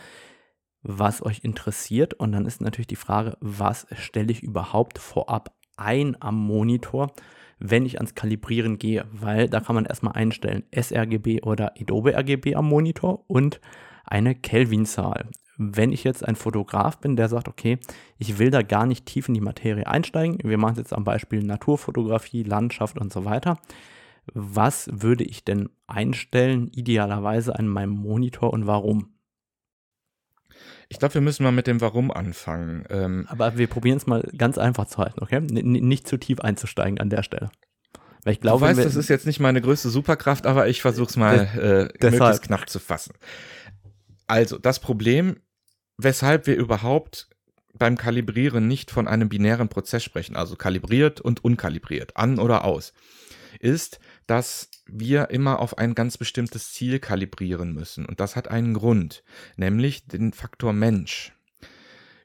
was 0.84 1.26
euch 1.26 1.44
interessiert. 1.44 2.14
Und 2.14 2.32
dann 2.32 2.46
ist 2.46 2.62
natürlich 2.62 2.86
die 2.86 2.96
Frage, 2.96 3.38
was 3.40 3.88
stelle 3.94 4.32
ich 4.32 4.44
überhaupt 4.44 5.00
vorab 5.00 5.56
ein 5.78 6.16
am 6.20 6.38
Monitor, 6.38 7.12
wenn 7.60 7.86
ich 7.86 7.98
ans 7.98 8.16
Kalibrieren 8.16 8.78
gehe, 8.78 9.06
weil 9.12 9.48
da 9.48 9.60
kann 9.60 9.76
man 9.76 9.86
erstmal 9.86 10.14
einstellen 10.14 10.64
sRGB 10.72 11.44
oder 11.44 11.74
Adobe 11.80 12.16
RGB 12.16 12.56
am 12.56 12.68
Monitor 12.68 13.24
und 13.28 13.62
eine 14.04 14.36
Kelvin-Zahl. 14.36 15.30
Wenn 15.58 15.92
ich 15.92 16.04
jetzt 16.04 16.28
ein 16.28 16.36
Fotograf 16.36 16.98
bin, 17.00 17.16
der 17.16 17.30
sagt, 17.30 17.48
okay, 17.48 17.78
ich 18.18 18.40
will 18.40 18.50
da 18.50 18.64
gar 18.64 18.86
nicht 18.86 19.06
tief 19.06 19.28
in 19.28 19.34
die 19.34 19.42
Materie 19.42 19.88
einsteigen, 19.88 20.40
wir 20.44 20.58
machen 20.58 20.74
es 20.74 20.80
jetzt 20.80 20.94
am 20.94 21.04
Beispiel 21.04 21.44
Naturfotografie, 21.44 22.44
Landschaft 22.44 22.98
und 22.98 23.14
so 23.14 23.24
weiter, 23.24 23.60
was 24.34 24.90
würde 24.92 25.24
ich 25.24 25.44
denn 25.44 25.70
einstellen, 25.88 26.70
idealerweise 26.74 27.58
an 27.58 27.68
meinem 27.68 27.92
Monitor 27.92 28.52
und 28.52 28.68
warum? 28.68 29.13
Ich 30.90 31.00
glaube, 31.00 31.16
wir 31.16 31.22
müssen 31.22 31.44
mal 31.44 31.52
mit 31.52 31.68
dem 31.68 31.82
Warum 31.82 32.12
anfangen. 32.12 32.86
Ähm, 32.90 33.26
Aber 33.30 33.58
wir 33.58 33.68
probieren 33.68 33.98
es 33.98 34.06
mal 34.06 34.22
ganz 34.38 34.58
einfach 34.58 34.86
zu 34.88 34.98
halten, 34.98 35.22
okay? 35.22 35.38
N 35.38 35.50
nicht 35.72 36.08
zu 36.08 36.18
tief 36.18 36.40
einzusteigen 36.40 37.00
an 37.00 37.10
der 37.10 37.24
Stelle. 37.24 37.52
Weil 38.24 38.34
ich 38.34 38.42
glaube, 38.42 38.60
du 38.60 38.66
weißt, 38.66 38.86
das 38.86 38.96
ist 38.96 39.10
jetzt 39.10 39.26
nicht 39.26 39.40
meine 39.40 39.62
größte 39.62 39.90
Superkraft, 39.90 40.46
aber 40.46 40.68
ich 40.68 40.82
versuche 40.82 41.10
es 41.10 41.18
mal 41.18 41.90
äh, 42.02 42.10
möglichst 42.10 42.44
knapp 42.44 42.70
zu 42.70 42.80
fassen. 42.80 43.14
Also, 44.28 44.58
das 44.58 44.80
Problem, 44.80 45.38
weshalb 45.98 46.48
wir 46.48 46.56
überhaupt 46.56 47.28
beim 47.74 47.98
Kalibrieren 47.98 48.68
nicht 48.68 48.92
von 48.92 49.08
einem 49.08 49.30
binären 49.30 49.68
Prozess 49.68 50.04
sprechen, 50.04 50.36
also 50.36 50.56
kalibriert 50.56 51.20
und 51.20 51.44
unkalibriert, 51.44 52.16
an 52.16 52.40
oder 52.40 52.64
aus, 52.64 52.94
ist, 53.60 54.00
dass 54.28 54.70
wir 54.86 55.30
immer 55.30 55.60
auf 55.60 55.78
ein 55.78 55.96
ganz 55.96 56.18
bestimmtes 56.18 56.74
Ziel 56.74 57.00
kalibrieren 57.00 57.74
müssen. 57.74 58.06
Und 58.06 58.20
das 58.20 58.36
hat 58.36 58.48
einen 58.48 58.74
Grund, 58.74 59.24
nämlich 59.56 60.08
den 60.08 60.34
Faktor 60.34 60.74
Mensch. 60.74 61.34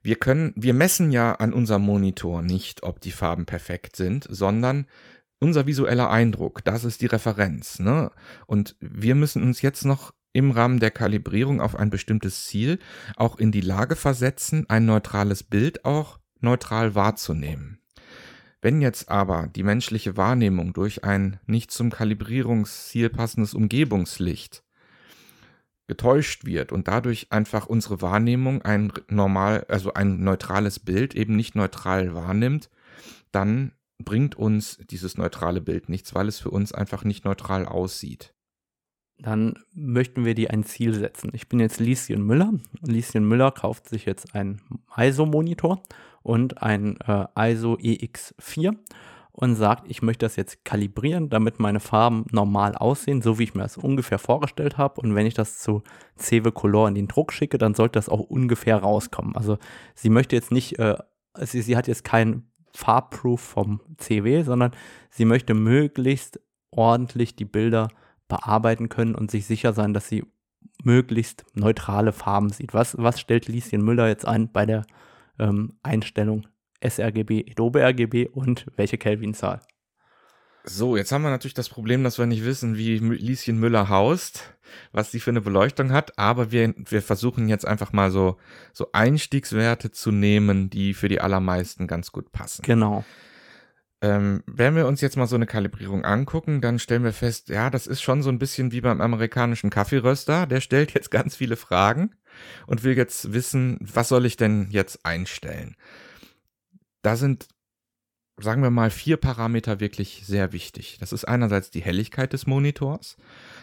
Wir 0.02 0.16
können, 0.16 0.52
wir 0.56 0.74
messen 0.74 1.10
ja 1.10 1.34
an 1.34 1.52
unserem 1.52 1.82
Monitor 1.82 2.42
nicht, 2.42 2.82
ob 2.82 3.00
die 3.00 3.12
Farben 3.12 3.46
perfekt 3.46 3.96
sind, 3.96 4.26
sondern 4.28 4.86
unser 5.40 5.66
visueller 5.66 6.10
Eindruck, 6.10 6.64
das 6.64 6.84
ist 6.84 7.00
die 7.00 7.06
Referenz. 7.06 7.78
Ne? 7.78 8.10
Und 8.46 8.76
wir 8.80 9.14
müssen 9.14 9.42
uns 9.42 9.62
jetzt 9.62 9.84
noch 9.84 10.12
im 10.32 10.50
Rahmen 10.50 10.78
der 10.78 10.90
Kalibrierung 10.90 11.60
auf 11.60 11.76
ein 11.76 11.90
bestimmtes 11.90 12.44
Ziel 12.46 12.78
auch 13.16 13.38
in 13.38 13.52
die 13.52 13.60
Lage 13.60 13.96
versetzen, 13.96 14.66
ein 14.68 14.86
neutrales 14.86 15.42
Bild 15.42 15.84
auch 15.84 16.18
neutral 16.40 16.94
wahrzunehmen. 16.94 17.77
Wenn 18.60 18.80
jetzt 18.80 19.08
aber 19.08 19.46
die 19.46 19.62
menschliche 19.62 20.16
Wahrnehmung 20.16 20.72
durch 20.72 21.04
ein 21.04 21.38
nicht 21.46 21.70
zum 21.70 21.90
Kalibrierungsziel 21.90 23.08
passendes 23.08 23.54
Umgebungslicht 23.54 24.64
getäuscht 25.86 26.44
wird 26.44 26.70
und 26.70 26.86
dadurch 26.86 27.28
einfach 27.30 27.66
unsere 27.66 28.02
Wahrnehmung 28.02 28.62
ein 28.62 28.92
normal, 29.08 29.64
also 29.68 29.94
ein 29.94 30.22
neutrales 30.22 30.80
Bild 30.80 31.14
eben 31.14 31.34
nicht 31.34 31.54
neutral 31.54 32.14
wahrnimmt, 32.14 32.68
dann 33.32 33.72
bringt 33.98 34.34
uns 34.34 34.78
dieses 34.90 35.16
neutrale 35.16 35.60
Bild 35.60 35.88
nichts, 35.88 36.14
weil 36.14 36.28
es 36.28 36.38
für 36.38 36.50
uns 36.50 36.72
einfach 36.72 37.04
nicht 37.04 37.24
neutral 37.24 37.64
aussieht. 37.64 38.34
Dann 39.20 39.54
möchten 39.74 40.24
wir 40.24 40.34
dir 40.34 40.50
ein 40.50 40.62
Ziel 40.62 40.94
setzen. 40.94 41.30
Ich 41.32 41.48
bin 41.48 41.58
jetzt 41.58 41.80
Lieschen 41.80 42.24
Müller. 42.24 42.52
Lieschen 42.82 43.26
Müller 43.26 43.50
kauft 43.50 43.88
sich 43.88 44.04
jetzt 44.04 44.34
einen 44.34 44.60
ISO-Monitor 44.96 45.82
und 46.22 46.62
ein 46.62 46.98
äh, 47.00 47.52
ISO 47.52 47.74
EX4 47.74 48.76
und 49.32 49.54
sagt, 49.54 49.88
ich 49.88 50.02
möchte 50.02 50.26
das 50.26 50.34
jetzt 50.34 50.64
kalibrieren, 50.64 51.30
damit 51.30 51.60
meine 51.60 51.78
Farben 51.78 52.26
normal 52.32 52.74
aussehen, 52.74 53.22
so 53.22 53.38
wie 53.38 53.44
ich 53.44 53.54
mir 53.54 53.62
das 53.62 53.76
ungefähr 53.76 54.18
vorgestellt 54.18 54.78
habe. 54.78 55.00
Und 55.00 55.14
wenn 55.14 55.26
ich 55.26 55.34
das 55.34 55.58
zu 55.58 55.82
CW 56.16 56.50
Color 56.50 56.88
in 56.88 56.96
den 56.96 57.06
Druck 57.06 57.32
schicke, 57.32 57.56
dann 57.56 57.74
sollte 57.74 57.98
das 57.98 58.08
auch 58.08 58.20
ungefähr 58.20 58.78
rauskommen. 58.78 59.36
Also 59.36 59.58
sie 59.94 60.10
möchte 60.10 60.34
jetzt 60.34 60.50
nicht, 60.50 60.80
äh, 60.80 60.96
sie, 61.40 61.62
sie 61.62 61.76
hat 61.76 61.86
jetzt 61.86 62.02
kein 62.02 62.50
Farbproof 62.74 63.40
vom 63.40 63.80
CW, 63.96 64.42
sondern 64.42 64.72
sie 65.10 65.24
möchte 65.24 65.54
möglichst 65.54 66.40
ordentlich 66.72 67.36
die 67.36 67.44
Bilder 67.44 67.88
bearbeiten 68.28 68.88
können 68.88 69.14
und 69.14 69.30
sich 69.30 69.46
sicher 69.46 69.72
sein, 69.72 69.94
dass 69.94 70.08
sie 70.08 70.24
möglichst 70.84 71.44
neutrale 71.54 72.12
Farben 72.12 72.50
sieht. 72.50 72.74
Was, 72.74 72.96
was 72.98 73.20
stellt 73.20 73.48
Lieschen 73.48 73.82
Müller 73.82 74.08
jetzt 74.08 74.26
ein 74.26 74.52
bei 74.52 74.66
der 74.66 74.84
ähm, 75.38 75.74
Einstellung 75.82 76.46
sRGB, 76.86 77.46
Adobe 77.50 77.82
RGB 77.82 78.28
und 78.28 78.66
welche 78.76 78.98
Kelvin-Zahl. 78.98 79.60
So, 80.64 80.96
jetzt 80.96 81.12
haben 81.12 81.22
wir 81.22 81.30
natürlich 81.30 81.54
das 81.54 81.70
Problem, 81.70 82.04
dass 82.04 82.18
wir 82.18 82.26
nicht 82.26 82.44
wissen, 82.44 82.76
wie 82.76 82.98
Lieschen 82.98 83.58
Müller 83.58 83.88
haust, 83.88 84.54
was 84.92 85.10
sie 85.10 85.18
für 85.18 85.30
eine 85.30 85.40
Beleuchtung 85.40 85.92
hat, 85.92 86.18
aber 86.18 86.52
wir, 86.52 86.74
wir 86.76 87.00
versuchen 87.00 87.48
jetzt 87.48 87.66
einfach 87.66 87.92
mal 87.92 88.10
so, 88.10 88.36
so 88.74 88.88
Einstiegswerte 88.92 89.90
zu 89.92 90.12
nehmen, 90.12 90.68
die 90.68 90.92
für 90.92 91.08
die 91.08 91.20
allermeisten 91.20 91.86
ganz 91.86 92.12
gut 92.12 92.32
passen. 92.32 92.62
Genau. 92.62 93.04
Ähm, 94.00 94.44
wenn 94.46 94.76
wir 94.76 94.86
uns 94.86 95.00
jetzt 95.00 95.16
mal 95.16 95.26
so 95.26 95.34
eine 95.34 95.46
Kalibrierung 95.46 96.04
angucken, 96.04 96.60
dann 96.60 96.78
stellen 96.78 97.02
wir 97.02 97.12
fest, 97.12 97.48
ja, 97.48 97.68
das 97.68 97.88
ist 97.88 98.00
schon 98.00 98.22
so 98.22 98.30
ein 98.30 98.38
bisschen 98.38 98.70
wie 98.70 98.80
beim 98.80 99.00
amerikanischen 99.00 99.70
Kaffeeröster. 99.70 100.46
Der 100.46 100.60
stellt 100.60 100.94
jetzt 100.94 101.10
ganz 101.10 101.34
viele 101.34 101.56
Fragen 101.56 102.14
und 102.66 102.84
will 102.84 102.96
jetzt 102.96 103.32
wissen, 103.32 103.78
was 103.80 104.08
soll 104.08 104.24
ich 104.24 104.36
denn 104.36 104.68
jetzt 104.70 105.04
einstellen? 105.04 105.76
Da 107.02 107.16
sind, 107.16 107.48
sagen 108.40 108.62
wir 108.62 108.70
mal, 108.70 108.90
vier 108.90 109.16
Parameter 109.16 109.80
wirklich 109.80 110.22
sehr 110.24 110.52
wichtig. 110.52 110.98
Das 111.00 111.12
ist 111.12 111.24
einerseits 111.24 111.70
die 111.70 111.80
Helligkeit 111.80 112.32
des 112.32 112.46
Monitors. 112.46 113.16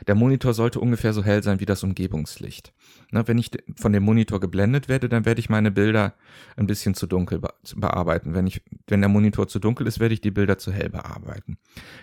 Der 0.08 0.16
Monitor 0.16 0.54
sollte 0.54 0.80
ungefähr 0.80 1.14
so 1.14 1.24
hell 1.24 1.44
sein 1.44 1.60
wie 1.60 1.66
das 1.66 1.84
Umgebungslicht. 1.84 2.74
Ne, 3.12 3.28
wenn 3.28 3.38
ich 3.38 3.52
von 3.76 3.94
dem 3.94 4.04
Monitor 4.04 4.40
geblendet 4.40 4.88
werde, 4.88 5.10
dann 5.10 5.26
werde 5.26 5.40
ich 5.40 5.50
meine 5.50 5.72
Bilder 5.72 6.14
ein 6.58 6.68
bisschen 6.68 6.96
zu 6.96 7.08
dunkel 7.08 7.42
bearbeiten. 7.76 8.34
Wenn, 8.34 8.48
ich, 8.48 8.62
wenn 8.88 9.02
der 9.02 9.10
Monitor 9.10 9.48
zu 9.48 9.60
dunkel 9.60 9.88
ist, 9.88 10.00
werde 10.00 10.14
ich 10.14 10.22
die 10.22 10.32
Bilder 10.32 10.58
zu 10.58 10.72
hell 10.72 10.90
bearbeiten. 10.90 11.58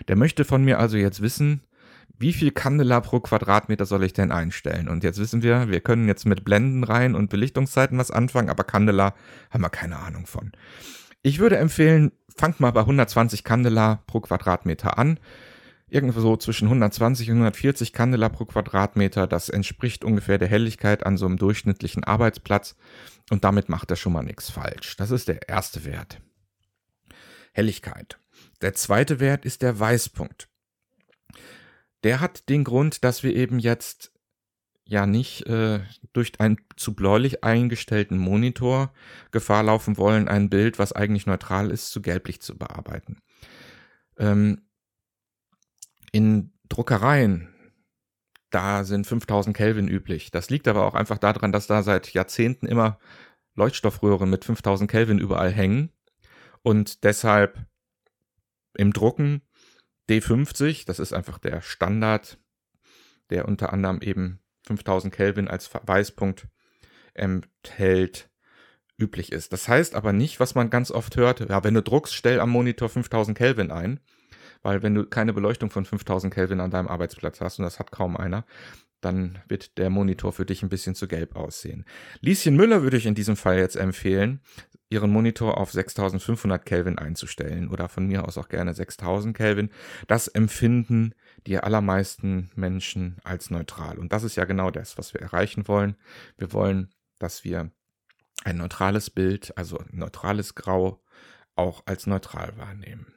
Der 0.07 0.15
möchte 0.15 0.45
von 0.45 0.63
mir 0.63 0.79
also 0.79 0.97
jetzt 0.97 1.21
wissen, 1.21 1.61
wie 2.19 2.33
viel 2.33 2.51
Candela 2.51 3.01
pro 3.01 3.19
Quadratmeter 3.19 3.85
soll 3.85 4.03
ich 4.03 4.13
denn 4.13 4.31
einstellen? 4.31 4.87
Und 4.87 5.03
jetzt 5.03 5.19
wissen 5.19 5.41
wir, 5.41 5.69
wir 5.69 5.81
können 5.81 6.07
jetzt 6.07 6.25
mit 6.25 6.45
Blenden 6.45 6.83
rein 6.83 7.15
und 7.15 7.29
Belichtungszeiten 7.29 7.97
was 7.97 8.11
anfangen, 8.11 8.49
aber 8.49 8.63
Candela 8.63 9.13
haben 9.49 9.63
wir 9.63 9.69
keine 9.69 9.97
Ahnung 9.97 10.25
von. 10.25 10.51
Ich 11.23 11.39
würde 11.39 11.57
empfehlen, 11.57 12.11
fangt 12.35 12.59
mal 12.59 12.71
bei 12.71 12.81
120 12.81 13.45
Candela 13.45 14.03
pro 14.07 14.19
Quadratmeter 14.19 14.97
an. 14.97 15.19
Irgendwo 15.87 16.19
so 16.19 16.35
zwischen 16.35 16.65
120 16.65 17.29
und 17.29 17.37
140 17.37 17.93
Candela 17.93 18.27
pro 18.27 18.45
Quadratmeter. 18.45 19.25
Das 19.25 19.47
entspricht 19.47 20.03
ungefähr 20.03 20.37
der 20.37 20.49
Helligkeit 20.49 21.05
an 21.05 21.17
so 21.17 21.25
einem 21.25 21.37
durchschnittlichen 21.37 22.03
Arbeitsplatz. 22.03 22.75
Und 23.29 23.45
damit 23.45 23.69
macht 23.69 23.89
er 23.89 23.95
schon 23.95 24.11
mal 24.11 24.23
nichts 24.23 24.49
falsch. 24.49 24.97
Das 24.97 25.11
ist 25.11 25.29
der 25.29 25.47
erste 25.47 25.85
Wert. 25.85 26.19
Helligkeit. 27.53 28.19
Der 28.61 28.73
zweite 28.73 29.21
Wert 29.21 29.45
ist 29.45 29.61
der 29.61 29.79
Weißpunkt. 29.79 30.49
Der 32.03 32.19
hat 32.19 32.49
den 32.49 32.65
Grund, 32.65 33.05
dass 33.05 33.23
wir 33.23 33.33
eben 33.33 33.59
jetzt 33.59 34.12
ja 34.85 35.05
nicht 35.05 35.45
äh, 35.47 35.79
durch 36.11 36.39
einen 36.39 36.57
zu 36.75 36.93
bläulich 36.93 37.43
eingestellten 37.43 38.17
Monitor 38.17 38.93
Gefahr 39.31 39.63
laufen 39.63 39.97
wollen, 39.97 40.27
ein 40.27 40.49
Bild, 40.49 40.79
was 40.79 40.93
eigentlich 40.93 41.25
neutral 41.25 41.71
ist, 41.71 41.91
zu 41.91 42.01
gelblich 42.01 42.41
zu 42.41 42.57
bearbeiten. 42.57 43.17
Ähm, 44.17 44.61
in 46.11 46.51
Druckereien, 46.69 47.49
da 48.49 48.83
sind 48.83 49.07
5000 49.07 49.55
Kelvin 49.55 49.87
üblich. 49.87 50.31
Das 50.31 50.49
liegt 50.49 50.67
aber 50.67 50.85
auch 50.85 50.93
einfach 50.93 51.17
daran, 51.17 51.51
dass 51.51 51.67
da 51.67 51.81
seit 51.81 52.13
Jahrzehnten 52.13 52.67
immer 52.67 52.99
Leuchtstoffröhren 53.55 54.29
mit 54.29 54.45
5000 54.45 54.89
Kelvin 54.89 55.19
überall 55.19 55.51
hängen 55.51 55.91
und 56.63 57.03
deshalb 57.03 57.65
im 58.75 58.93
Drucken 58.93 59.41
D50, 60.09 60.85
das 60.85 60.99
ist 60.99 61.13
einfach 61.13 61.37
der 61.37 61.61
Standard, 61.61 62.39
der 63.29 63.47
unter 63.47 63.71
anderem 63.71 64.01
eben 64.01 64.39
5000 64.65 65.13
Kelvin 65.13 65.47
als 65.47 65.69
Weißpunkt 65.73 66.47
enthält, 67.13 68.29
üblich 68.97 69.31
ist. 69.31 69.53
Das 69.53 69.67
heißt 69.67 69.95
aber 69.95 70.13
nicht, 70.13 70.39
was 70.39 70.55
man 70.55 70.69
ganz 70.69 70.91
oft 70.91 71.15
hört, 71.17 71.39
ja, 71.41 71.63
wenn 71.63 71.73
du 71.73 71.81
druckst, 71.81 72.13
stell 72.13 72.39
am 72.39 72.49
Monitor 72.49 72.89
5000 72.89 73.37
Kelvin 73.37 73.71
ein, 73.71 73.99
weil 74.61 74.83
wenn 74.83 74.95
du 74.95 75.05
keine 75.05 75.33
Beleuchtung 75.33 75.69
von 75.69 75.85
5000 75.85 76.33
Kelvin 76.33 76.59
an 76.59 76.71
deinem 76.71 76.87
Arbeitsplatz 76.87 77.41
hast, 77.41 77.59
und 77.59 77.65
das 77.65 77.79
hat 77.79 77.91
kaum 77.91 78.15
einer, 78.15 78.45
dann 79.03 79.39
wird 79.47 79.77
der 79.77 79.89
Monitor 79.89 80.33
für 80.33 80.45
dich 80.45 80.63
ein 80.63 80.69
bisschen 80.69 80.95
zu 80.95 81.07
gelb 81.07 81.35
aussehen. 81.35 81.85
Lieschen 82.21 82.55
Müller 82.55 82.83
würde 82.83 82.97
ich 82.97 83.05
in 83.05 83.15
diesem 83.15 83.35
Fall 83.35 83.57
jetzt 83.57 83.75
empfehlen, 83.75 84.41
ihren 84.89 85.11
Monitor 85.11 85.57
auf 85.57 85.71
6500 85.71 86.65
Kelvin 86.65 86.97
einzustellen 86.97 87.69
oder 87.69 87.89
von 87.89 88.07
mir 88.07 88.25
aus 88.25 88.37
auch 88.37 88.47
gerne 88.47 88.73
6000 88.73 89.35
Kelvin. 89.35 89.69
Das 90.07 90.27
empfinden 90.27 91.15
die 91.47 91.57
allermeisten 91.57 92.51
Menschen 92.55 93.17
als 93.23 93.49
neutral. 93.49 93.97
Und 93.97 94.13
das 94.13 94.23
ist 94.23 94.35
ja 94.35 94.45
genau 94.45 94.71
das, 94.71 94.97
was 94.97 95.13
wir 95.13 95.21
erreichen 95.21 95.67
wollen. 95.67 95.95
Wir 96.37 96.53
wollen, 96.53 96.93
dass 97.19 97.43
wir 97.43 97.71
ein 98.43 98.57
neutrales 98.57 99.09
Bild, 99.09 99.57
also 99.57 99.83
neutrales 99.91 100.55
Grau, 100.55 101.01
auch 101.55 101.83
als 101.85 102.07
neutral 102.07 102.57
wahrnehmen. 102.57 103.07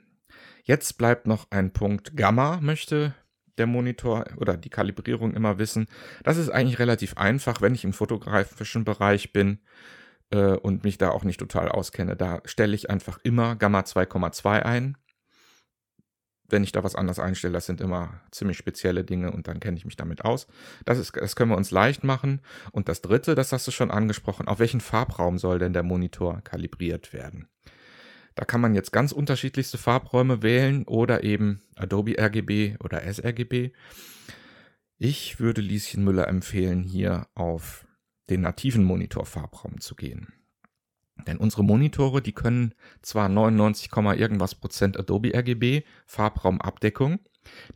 Jetzt 0.64 0.98
bleibt 0.98 1.26
noch 1.26 1.50
ein 1.50 1.72
Punkt 1.72 2.16
Gamma, 2.16 2.58
möchte 2.60 3.14
der 3.58 3.66
Monitor 3.66 4.24
oder 4.36 4.56
die 4.56 4.70
Kalibrierung 4.70 5.34
immer 5.34 5.58
wissen. 5.58 5.86
Das 6.24 6.36
ist 6.36 6.50
eigentlich 6.50 6.78
relativ 6.78 7.16
einfach, 7.16 7.60
wenn 7.60 7.74
ich 7.74 7.84
im 7.84 7.92
fotografischen 7.92 8.84
Bereich 8.84 9.32
bin 9.32 9.60
äh, 10.30 10.52
und 10.52 10.84
mich 10.84 10.98
da 10.98 11.10
auch 11.10 11.24
nicht 11.24 11.38
total 11.38 11.68
auskenne. 11.68 12.16
Da 12.16 12.40
stelle 12.44 12.74
ich 12.74 12.90
einfach 12.90 13.18
immer 13.22 13.56
Gamma 13.56 13.80
2,2 13.80 14.62
ein. 14.62 14.96
Wenn 16.48 16.62
ich 16.62 16.70
da 16.70 16.84
was 16.84 16.94
anderes 16.94 17.18
einstelle, 17.18 17.54
das 17.54 17.66
sind 17.66 17.80
immer 17.80 18.20
ziemlich 18.30 18.56
spezielle 18.56 19.02
Dinge 19.02 19.32
und 19.32 19.48
dann 19.48 19.58
kenne 19.58 19.76
ich 19.76 19.84
mich 19.84 19.96
damit 19.96 20.24
aus. 20.24 20.46
Das, 20.84 20.98
ist, 20.98 21.16
das 21.16 21.34
können 21.34 21.50
wir 21.50 21.56
uns 21.56 21.72
leicht 21.72 22.04
machen. 22.04 22.40
Und 22.70 22.88
das 22.88 23.02
dritte, 23.02 23.34
das 23.34 23.52
hast 23.52 23.66
du 23.66 23.72
schon 23.72 23.90
angesprochen, 23.90 24.46
auf 24.46 24.60
welchen 24.60 24.80
Farbraum 24.80 25.38
soll 25.38 25.58
denn 25.58 25.72
der 25.72 25.82
Monitor 25.82 26.40
kalibriert 26.42 27.12
werden? 27.12 27.48
Da 28.36 28.44
kann 28.44 28.60
man 28.60 28.74
jetzt 28.74 28.92
ganz 28.92 29.12
unterschiedlichste 29.12 29.78
Farbräume 29.78 30.42
wählen 30.42 30.84
oder 30.84 31.24
eben 31.24 31.62
Adobe 31.74 32.18
RGB 32.18 32.76
oder 32.84 33.02
sRGB. 33.12 33.72
Ich 34.98 35.40
würde 35.40 35.62
Lieschen 35.62 36.04
Müller 36.04 36.28
empfehlen, 36.28 36.82
hier 36.82 37.26
auf 37.34 37.86
den 38.28 38.42
nativen 38.42 38.84
Monitorfarbraum 38.84 39.80
zu 39.80 39.94
gehen. 39.94 40.32
Denn 41.26 41.38
unsere 41.38 41.64
Monitore, 41.64 42.20
die 42.20 42.32
können 42.32 42.74
zwar 43.00 43.30
99, 43.30 43.90
irgendwas 44.18 44.54
Prozent 44.54 44.98
Adobe 44.98 45.34
RGB 45.34 45.82
Farbraumabdeckung, 46.04 47.20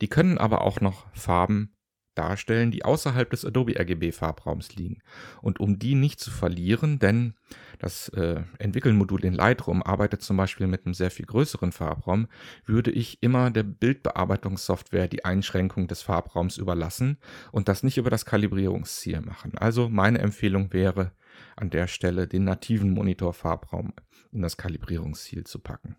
die 0.03 0.09
können 0.09 0.37
aber 0.37 0.61
auch 0.61 0.83
noch 0.83 1.07
Farben 1.15 1.73
darstellen, 2.15 2.71
die 2.71 2.85
außerhalb 2.85 3.31
des 3.31 3.45
Adobe 3.45 3.79
RGB 3.79 4.13
Farbraums 4.13 4.75
liegen. 4.75 5.03
Und 5.43 5.61
um 5.61 5.79
die 5.79 5.95
nicht 5.95 6.21
zu 6.21 6.31
verlieren, 6.31 6.99
denn 6.99 7.35
das 7.79 8.09
äh, 8.11 8.43
Entwickelmodul 8.59 9.25
in 9.25 9.35
Lightroom 9.35 9.83
arbeitet 9.83 10.23
zum 10.23 10.37
Beispiel 10.37 10.67
mit 10.67 10.85
einem 10.85 10.95
sehr 10.95 11.11
viel 11.11 11.27
größeren 11.27 11.73
Farbraum, 11.73 12.29
würde 12.67 12.91
ich 12.91 13.23
immer 13.23 13.51
der 13.51 13.63
Bildbearbeitungssoftware 13.63 15.09
die 15.09 15.25
Einschränkung 15.25 15.89
des 15.89 16.03
Farbraums 16.03 16.59
überlassen 16.59 17.19
und 17.53 17.69
das 17.69 17.83
nicht 17.83 17.97
über 17.97 18.11
das 18.11 18.27
Kalibrierungsziel 18.27 19.21
machen. 19.21 19.57
Also 19.57 19.89
meine 19.89 20.19
Empfehlung 20.19 20.73
wäre, 20.73 21.13
an 21.57 21.71
der 21.71 21.87
Stelle 21.87 22.27
den 22.27 22.45
nativen 22.45 22.91
Monitor-Farbraum 22.91 23.93
in 24.33 24.43
das 24.43 24.57
Kalibrierungsziel 24.57 25.45
zu 25.45 25.59
packen. 25.59 25.97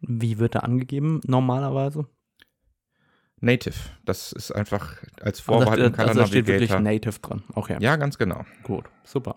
Wie 0.00 0.38
wird 0.38 0.54
er 0.54 0.64
angegeben 0.64 1.20
normalerweise? 1.24 2.06
Native. 3.40 3.74
Das 4.04 4.32
ist 4.32 4.50
einfach 4.50 4.96
als 5.20 5.40
Vorwahl 5.40 5.78
im 5.78 5.92
Color 5.92 6.08
also 6.08 6.20
da 6.20 6.26
steht 6.26 6.46
wirklich 6.46 6.70
Native 6.70 7.20
drin. 7.20 7.42
Okay. 7.54 7.76
Ja, 7.80 7.96
ganz 7.96 8.18
genau. 8.18 8.44
Gut, 8.64 8.84
super. 9.04 9.36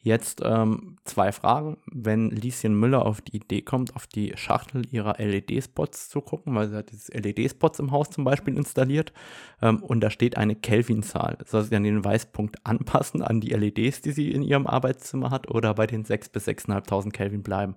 Jetzt 0.00 0.42
ähm, 0.44 0.96
zwei 1.04 1.32
Fragen. 1.32 1.78
Wenn 1.90 2.30
Lieschen 2.30 2.78
Müller 2.78 3.04
auf 3.04 3.20
die 3.20 3.36
Idee 3.36 3.62
kommt, 3.62 3.96
auf 3.96 4.06
die 4.06 4.32
Schachtel 4.36 4.82
ihrer 4.90 5.16
LED-Spots 5.18 6.08
zu 6.08 6.20
gucken, 6.20 6.54
weil 6.54 6.68
sie 6.68 6.76
hat 6.76 6.92
jetzt 6.92 7.12
LED-Spots 7.12 7.78
im 7.80 7.90
Haus 7.90 8.10
zum 8.10 8.24
Beispiel 8.24 8.56
installiert 8.56 9.12
ähm, 9.60 9.82
und 9.82 10.00
da 10.00 10.10
steht 10.10 10.36
eine 10.36 10.54
Kelvin-Zahl. 10.54 11.38
Soll 11.46 11.64
sie 11.64 11.70
dann 11.70 11.84
den 11.84 12.04
Weißpunkt 12.04 12.64
anpassen 12.64 13.22
an 13.22 13.40
die 13.40 13.50
LEDs, 13.50 14.02
die 14.02 14.12
sie 14.12 14.30
in 14.30 14.42
ihrem 14.42 14.66
Arbeitszimmer 14.66 15.30
hat 15.30 15.50
oder 15.50 15.74
bei 15.74 15.86
den 15.86 16.04
6.000 16.04 16.32
bis 16.32 16.48
6.500 16.48 17.10
Kelvin 17.10 17.42
bleiben? 17.42 17.76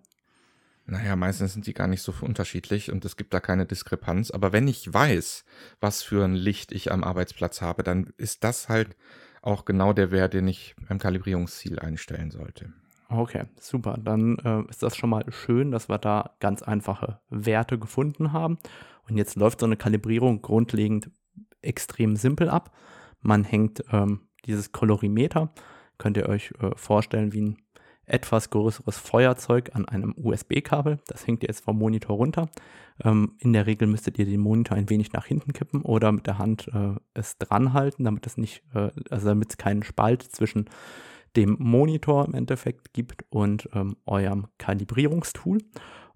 Naja, 0.91 1.15
meistens 1.15 1.53
sind 1.53 1.67
die 1.67 1.73
gar 1.73 1.87
nicht 1.87 2.01
so 2.01 2.13
unterschiedlich 2.19 2.91
und 2.91 3.05
es 3.05 3.15
gibt 3.15 3.33
da 3.33 3.39
keine 3.39 3.65
Diskrepanz. 3.65 4.29
Aber 4.29 4.51
wenn 4.51 4.67
ich 4.67 4.93
weiß, 4.93 5.45
was 5.79 6.03
für 6.03 6.25
ein 6.25 6.35
Licht 6.35 6.73
ich 6.73 6.91
am 6.91 7.05
Arbeitsplatz 7.05 7.61
habe, 7.61 7.81
dann 7.81 8.11
ist 8.17 8.43
das 8.43 8.67
halt 8.67 8.97
auch 9.41 9.63
genau 9.63 9.93
der 9.93 10.11
Wert, 10.11 10.33
den 10.33 10.49
ich 10.49 10.75
beim 10.89 10.99
Kalibrierungsziel 10.99 11.79
einstellen 11.79 12.29
sollte. 12.29 12.73
Okay, 13.07 13.45
super. 13.57 13.97
Dann 14.03 14.37
äh, 14.39 14.69
ist 14.69 14.83
das 14.83 14.97
schon 14.97 15.11
mal 15.11 15.23
schön, 15.31 15.71
dass 15.71 15.87
wir 15.87 15.97
da 15.97 16.31
ganz 16.41 16.61
einfache 16.61 17.21
Werte 17.29 17.79
gefunden 17.79 18.33
haben. 18.33 18.57
Und 19.07 19.15
jetzt 19.15 19.37
läuft 19.37 19.61
so 19.61 19.67
eine 19.67 19.77
Kalibrierung 19.77 20.41
grundlegend 20.41 21.09
extrem 21.61 22.17
simpel 22.17 22.49
ab. 22.49 22.75
Man 23.21 23.45
hängt 23.45 23.81
ähm, 23.93 24.27
dieses 24.45 24.73
Kolorimeter, 24.73 25.53
könnt 25.97 26.17
ihr 26.17 26.27
euch 26.27 26.51
äh, 26.59 26.71
vorstellen 26.75 27.31
wie 27.31 27.43
ein 27.43 27.57
etwas 28.11 28.49
größeres 28.49 28.97
Feuerzeug 28.97 29.71
an 29.73 29.85
einem 29.85 30.13
USB-Kabel. 30.17 30.99
Das 31.07 31.25
hängt 31.25 31.43
jetzt 31.43 31.63
vom 31.63 31.77
Monitor 31.77 32.17
runter. 32.17 32.49
Ähm, 33.03 33.33
in 33.39 33.53
der 33.53 33.67
Regel 33.67 33.87
müsstet 33.87 34.19
ihr 34.19 34.25
den 34.25 34.41
Monitor 34.41 34.77
ein 34.77 34.89
wenig 34.89 35.13
nach 35.13 35.25
hinten 35.25 35.53
kippen 35.53 35.81
oder 35.81 36.11
mit 36.11 36.27
der 36.27 36.37
Hand 36.37 36.67
äh, 36.73 36.95
es 37.13 37.37
dran 37.37 37.73
halten, 37.73 38.03
damit 38.03 38.27
es 38.27 38.37
nicht, 38.37 38.63
äh, 38.73 38.89
also 39.09 39.27
damit 39.27 39.51
es 39.51 39.57
keinen 39.57 39.83
Spalt 39.83 40.23
zwischen 40.23 40.69
dem 41.37 41.55
Monitor 41.59 42.25
im 42.25 42.33
Endeffekt 42.33 42.93
gibt 42.93 43.23
und 43.29 43.69
ähm, 43.73 43.95
eurem 44.05 44.47
Kalibrierungstool. 44.57 45.59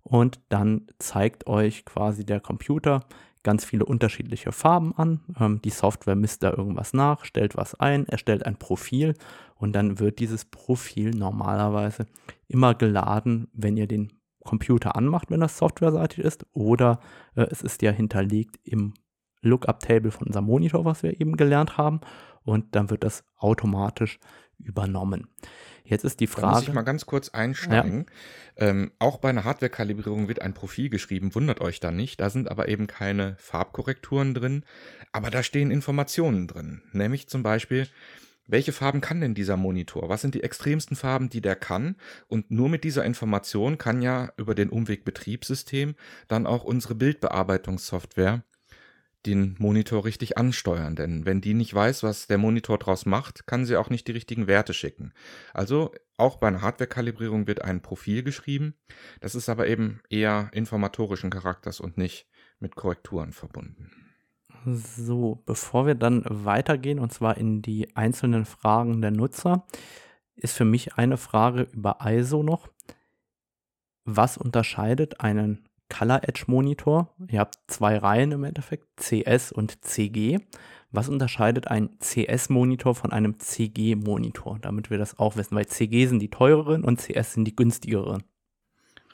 Und 0.04 0.39
dann 0.50 0.88
zeigt 1.00 1.48
euch 1.48 1.86
quasi 1.86 2.26
der 2.26 2.41
Computer 2.41 3.06
ganz 3.46 3.64
viele 3.64 3.86
unterschiedliche 3.86 4.52
Farben 4.52 4.93
an. 4.98 5.22
Ähm, 5.39 5.62
die 5.62 5.70
Software 5.70 6.18
misst 6.18 6.43
da 6.43 6.52
irgendwas 6.52 6.93
nach, 6.93 7.24
stellt 7.24 7.56
was 7.56 7.76
ein, 7.76 8.06
erstellt 8.08 8.46
ein 8.46 8.58
Profil 8.58 9.14
und 9.56 9.74
dann 9.74 10.00
wird 10.00 10.20
dieses 10.20 10.43
Profil 10.43 11.12
normalerweise 11.12 12.08
immer 12.50 12.74
geladen, 12.74 13.48
wenn 13.54 13.78
ihr 13.78 13.88
den 13.88 14.12
Computer 14.43 14.96
anmacht, 14.96 15.32
wenn 15.32 15.39
das 15.39 15.58
softwareseitig 15.58 16.20
ist, 16.20 16.46
oder 16.54 17.00
äh, 17.36 17.48
es 17.50 17.62
ist 17.62 17.82
ja 17.82 17.91
hinterlegt 17.91 18.60
im 18.64 18.93
Lookup-Table 19.41 20.12
von 20.12 20.28
unserem 20.28 20.46
Monitor, 20.46 20.84
was 20.84 21.04
wir 21.04 21.22
eben 21.22 21.38
gelernt 21.38 21.78
haben, 21.78 22.02
und 22.43 22.76
dann 22.76 22.89
wird 22.89 23.04
das 23.04 23.24
automatisch 23.38 24.20
übernommen. 24.58 25.28
Jetzt 25.86 26.04
ist 26.04 26.20
die 26.20 26.28
Frage. 26.28 26.48
Da 26.48 26.54
muss 26.54 26.68
ich 26.68 26.74
mal 26.74 26.82
ganz 26.82 27.06
kurz 27.06 27.30
einsteigen. 27.30 28.06
Ja. 28.58 28.68
Ähm, 28.68 28.92
auch 29.00 29.18
bei 29.18 29.30
einer 29.30 29.44
Hardware-Kalibrierung 29.44 30.28
wird 30.28 30.42
ein 30.42 30.54
Profil 30.54 30.90
geschrieben, 30.90 31.36
wundert 31.36 31.62
euch 31.62 31.80
da 31.80 31.92
nicht. 31.92 32.20
Da 32.20 32.30
sind 32.30 32.50
aber 32.50 32.68
eben 32.68 32.88
keine 32.88 33.36
Farbkorrekturen 33.40 34.34
drin, 34.34 34.64
aber 35.12 35.30
da 35.30 35.44
stehen 35.44 35.72
Informationen 35.72 36.48
drin. 36.48 36.82
Nämlich 36.92 37.28
zum 37.28 37.44
Beispiel, 37.44 37.88
welche 38.48 38.72
Farben 38.72 39.02
kann 39.02 39.22
denn 39.22 39.34
dieser 39.34 39.58
Monitor? 39.58 40.10
Was 40.10 40.22
sind 40.22 40.36
die 40.36 40.44
extremsten 40.44 40.96
Farben, 40.96 41.30
die 41.30 41.42
der 41.42 41.56
kann? 41.56 41.96
Und 42.28 42.52
nur 42.52 42.70
mit 42.70 42.84
dieser 42.84 43.04
Information 43.04 43.78
kann 43.78 44.02
ja 44.02 44.32
über 44.38 44.54
den 44.56 44.70
Umweg 44.70 45.04
Betriebssystem 45.04 45.96
dann 46.28 46.46
auch 46.46 46.64
unsere 46.64 46.96
Bildbearbeitungssoftware 46.96 48.44
den 49.26 49.55
Monitor 49.59 50.05
richtig 50.05 50.38
ansteuern. 50.38 50.95
Denn 50.95 51.26
wenn 51.26 51.41
die 51.41 51.53
nicht 51.53 51.73
weiß, 51.73 52.03
was 52.03 52.28
der 52.28 52.38
Monitor 52.38 52.78
draus 52.78 53.05
macht, 53.05 53.47
kann 53.47 53.65
sie 53.65 53.78
auch 53.78 53.89
nicht 53.89 54.07
die 54.07 54.11
richtigen 54.11 54.47
Werte 54.47 54.73
schicken. 54.73 55.13
Also 55.53 55.91
auch 56.17 56.38
bei 56.38 56.47
einer 56.47 56.61
Hardware-Kalibrierung 56.61 57.47
wird 57.47 57.61
ein 57.61 57.82
Profil 57.82 58.23
geschrieben. 58.23 58.76
Das 59.19 59.36
ist 59.36 59.49
aber 59.49 59.67
eben 59.67 60.01
eher 60.09 60.49
informatorischen 60.53 61.30
Charakters 61.30 61.80
und 61.80 61.97
nicht 61.97 62.28
mit 62.59 62.76
Korrekturen 62.76 63.34
verbunden. 63.34 63.91
So, 64.65 65.43
bevor 65.45 65.86
wir 65.86 65.95
dann 65.95 66.23
weitergehen, 66.26 66.99
und 66.99 67.13
zwar 67.13 67.38
in 67.38 67.61
die 67.61 67.95
einzelnen 67.95 68.45
Fragen 68.45 69.01
der 69.01 69.11
Nutzer, 69.11 69.65
ist 70.36 70.55
für 70.55 70.65
mich 70.65 70.95
eine 70.95 71.17
Frage 71.17 71.67
über 71.71 71.99
ISO 72.03 72.41
noch. 72.43 72.69
Was 74.05 74.38
unterscheidet 74.38 75.19
einen 75.19 75.64
Color 75.90 76.28
Edge 76.28 76.44
Monitor. 76.48 77.14
Ihr 77.30 77.40
habt 77.40 77.58
zwei 77.68 77.98
Reihen 77.98 78.32
im 78.32 78.44
Endeffekt, 78.44 78.86
CS 78.98 79.52
und 79.52 79.84
CG. 79.86 80.40
Was 80.92 81.10
unterscheidet 81.10 81.68
ein 81.68 81.98
CS-Monitor 82.00 82.96
von 82.96 83.12
einem 83.12 83.40
CG-Monitor, 83.40 84.60
damit 84.62 84.90
wir 84.90 84.98
das 84.98 85.20
auch 85.20 85.36
wissen? 85.36 85.56
Weil 85.56 85.68
CG 85.68 86.08
sind 86.08 86.20
die 86.20 86.30
teureren 86.30 86.84
und 86.84 87.02
CS 87.02 87.34
sind 87.34 87.46
die 87.46 87.56
günstigeren. 87.56 88.24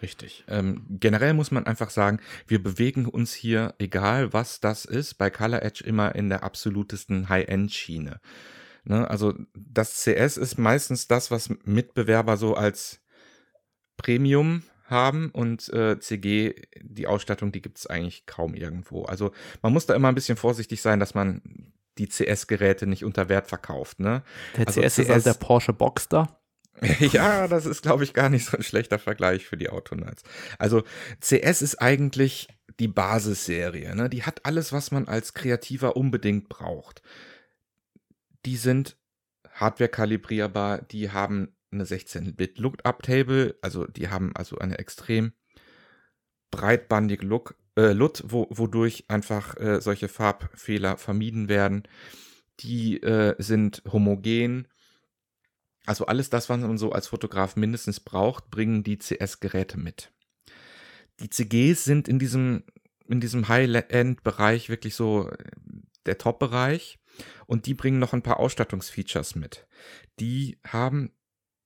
Richtig. 0.02 0.44
Ähm, 0.48 0.86
generell 0.90 1.34
muss 1.34 1.52
man 1.52 1.66
einfach 1.68 1.92
sagen, 1.92 2.20
wir 2.48 2.62
bewegen 2.62 3.06
uns 3.06 3.34
hier, 3.34 3.76
egal 3.78 4.34
was 4.34 4.60
das 4.60 4.86
ist, 4.86 5.16
bei 5.16 5.30
Color 5.30 5.62
Edge 5.62 5.84
immer 5.84 6.16
in 6.16 6.30
der 6.30 6.44
absolutesten 6.44 7.30
High-End-Schiene. 7.30 8.20
Ne? 8.84 9.10
Also 9.10 9.34
das 9.54 10.04
CS 10.04 10.38
ist 10.38 10.58
meistens 10.58 11.08
das, 11.08 11.30
was 11.30 11.50
Mitbewerber 11.64 12.38
so 12.38 12.56
als 12.56 13.02
Premium 13.98 14.64
haben 14.92 15.32
und 15.32 15.72
äh, 15.74 16.00
CG, 16.00 16.56
die 16.82 17.08
Ausstattung, 17.08 17.52
die 17.52 17.62
gibt 17.62 17.80
es 17.80 17.88
eigentlich 17.88 18.26
kaum 18.26 18.54
irgendwo. 18.54 19.06
Also 19.06 19.32
man 19.62 19.74
muss 19.74 19.86
da 19.86 19.96
immer 19.96 20.10
ein 20.10 20.16
bisschen 20.16 20.38
vorsichtig 20.38 20.82
sein, 20.82 21.00
dass 21.00 21.16
man 21.16 21.42
die 21.98 22.08
CS-Geräte 22.08 22.88
nicht 22.88 23.04
unter 23.04 23.30
Wert 23.30 23.48
verkauft. 23.48 24.00
Ne? 24.00 24.24
Der 24.58 24.68
also 24.68 24.82
CS, 24.82 24.96
CS 24.96 25.00
ist 25.00 25.10
also 25.10 25.30
der 25.32 25.40
Porsche 25.40 25.74
Boxster. 25.74 26.40
ja, 27.00 27.48
das 27.48 27.66
ist, 27.66 27.82
glaube 27.82 28.04
ich, 28.04 28.14
gar 28.14 28.30
nicht 28.30 28.46
so 28.46 28.58
ein 28.58 28.64
schlechter 28.64 28.98
Vergleich 28.98 29.46
für 29.46 29.58
die 29.58 29.70
Autonauts. 29.70 30.24
Also 30.58 30.84
CS 31.20 31.62
ist 31.62 31.82
eigentlich 31.82 32.48
die 32.80 32.88
Basisserie. 32.88 33.96
Ne? 33.96 34.10
Die 34.10 34.24
hat 34.24 34.46
alles, 34.46 34.74
was 34.74 34.92
man 34.92 35.08
als 35.08 35.34
Kreativer 35.34 35.96
unbedingt 35.96 36.50
braucht. 36.50 37.02
Die 38.46 38.58
sind 38.58 38.98
hardware 39.54 39.90
kalibrierbar, 39.90 40.82
die 40.82 41.12
haben 41.12 41.56
eine 41.72 41.86
16-Bit 41.86 42.60
Lookup-Table, 42.60 43.58
also 43.62 43.86
die 43.86 44.10
haben 44.10 44.36
also 44.36 44.58
eine 44.58 44.80
extrem 44.80 45.34
breitbandige 46.52 47.26
Look, 47.26 47.56
äh, 47.78 47.94
LUT, 47.94 48.24
wo, 48.28 48.48
wodurch 48.50 49.06
einfach 49.08 49.58
äh, 49.58 49.82
solche 49.82 50.10
Farbfehler 50.10 50.98
vermieden 50.98 51.50
werden. 51.50 51.84
Die 52.60 53.02
äh, 53.02 53.36
sind 53.40 53.82
homogen. 53.92 54.68
Also 55.86 56.06
alles 56.06 56.30
das, 56.30 56.50
was 56.50 56.60
man 56.60 56.78
so 56.78 56.92
als 56.92 57.08
Fotograf 57.08 57.56
mindestens 57.56 58.00
braucht, 58.00 58.52
bringen 58.52 58.84
die 58.84 59.00
CS-Geräte 59.00 59.80
mit. 59.80 60.12
Die 61.20 61.30
CGs 61.30 61.84
sind 61.84 62.08
in 62.08 62.20
diesem, 62.20 62.64
in 63.08 63.20
diesem 63.20 63.48
High-End-Bereich 63.48 64.70
wirklich 64.70 64.96
so 64.96 65.30
äh, 65.30 65.38
der 66.06 66.18
Top-Bereich 66.18 67.00
und 67.48 67.66
die 67.66 67.74
bringen 67.74 68.00
noch 68.00 68.14
ein 68.14 68.24
paar 68.24 68.40
Ausstattungsfeatures 68.40 69.36
mit. 69.36 69.68
Die 70.20 70.60
haben 70.68 71.12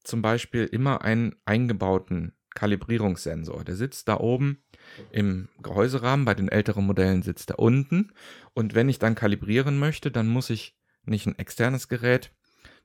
zum 0.07 0.21
Beispiel 0.21 0.65
immer 0.65 1.01
einen 1.03 1.35
eingebauten 1.45 2.33
Kalibrierungssensor. 2.55 3.63
Der 3.63 3.75
sitzt 3.75 4.07
da 4.07 4.17
oben 4.19 4.63
im 5.11 5.49
Gehäuserahmen. 5.61 6.25
Bei 6.25 6.33
den 6.33 6.49
älteren 6.49 6.85
Modellen 6.85 7.21
sitzt 7.21 7.51
er 7.51 7.59
unten. 7.59 8.13
Und 8.53 8.73
wenn 8.73 8.89
ich 8.89 8.97
dann 8.97 9.15
kalibrieren 9.15 9.77
möchte, 9.77 10.09
dann 10.09 10.27
muss 10.27 10.49
ich 10.49 10.77
nicht 11.03 11.27
ein 11.27 11.37
externes 11.37 11.87
Gerät 11.87 12.31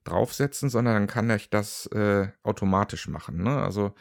draufsetzen, 0.04 0.70
sondern 0.70 0.94
dann 0.94 1.06
kann 1.06 1.30
ich 1.30 1.50
das 1.50 1.86
äh, 1.86 2.28
automatisch 2.42 3.08
machen. 3.08 3.42
Ne? 3.42 3.62
Also 3.62 3.94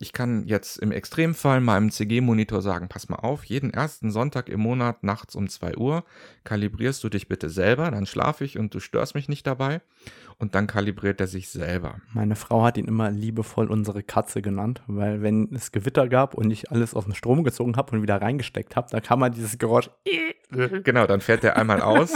ich 0.00 0.14
kann 0.14 0.46
jetzt 0.46 0.78
im 0.78 0.92
Extremfall 0.92 1.60
meinem 1.60 1.90
CG-Monitor 1.90 2.62
sagen, 2.62 2.88
pass 2.88 3.10
mal 3.10 3.18
auf, 3.18 3.44
jeden 3.44 3.70
ersten 3.70 4.10
Sonntag 4.10 4.48
im 4.48 4.60
Monat 4.60 5.04
nachts 5.04 5.34
um 5.34 5.46
2 5.46 5.76
Uhr 5.76 6.04
kalibrierst 6.42 7.04
du 7.04 7.10
dich 7.10 7.28
bitte 7.28 7.50
selber, 7.50 7.90
dann 7.90 8.06
schlafe 8.06 8.44
ich 8.44 8.58
und 8.58 8.74
du 8.74 8.80
störst 8.80 9.14
mich 9.14 9.28
nicht 9.28 9.46
dabei. 9.46 9.82
Und 10.38 10.54
dann 10.54 10.66
kalibriert 10.66 11.20
er 11.20 11.26
sich 11.26 11.50
selber. 11.50 12.00
Meine 12.14 12.34
Frau 12.34 12.62
hat 12.64 12.78
ihn 12.78 12.86
immer 12.86 13.10
liebevoll 13.10 13.70
unsere 13.70 14.02
Katze 14.02 14.40
genannt, 14.40 14.82
weil 14.86 15.20
wenn 15.20 15.54
es 15.54 15.70
Gewitter 15.70 16.08
gab 16.08 16.32
und 16.32 16.50
ich 16.50 16.70
alles 16.70 16.94
aus 16.94 17.04
dem 17.04 17.14
Strom 17.14 17.44
gezogen 17.44 17.76
habe 17.76 17.92
und 17.92 18.00
wieder 18.00 18.22
reingesteckt 18.22 18.76
habe, 18.76 18.88
da 18.90 19.00
kam 19.00 19.20
mal 19.20 19.30
dieses 19.30 19.58
Geräusch. 19.58 19.90
Genau, 20.82 21.06
dann 21.06 21.20
fährt 21.20 21.44
der 21.44 21.56
einmal 21.56 21.80
aus. 21.80 22.10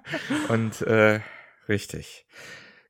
und 0.48 0.82
äh, 0.82 1.20
richtig. 1.68 2.26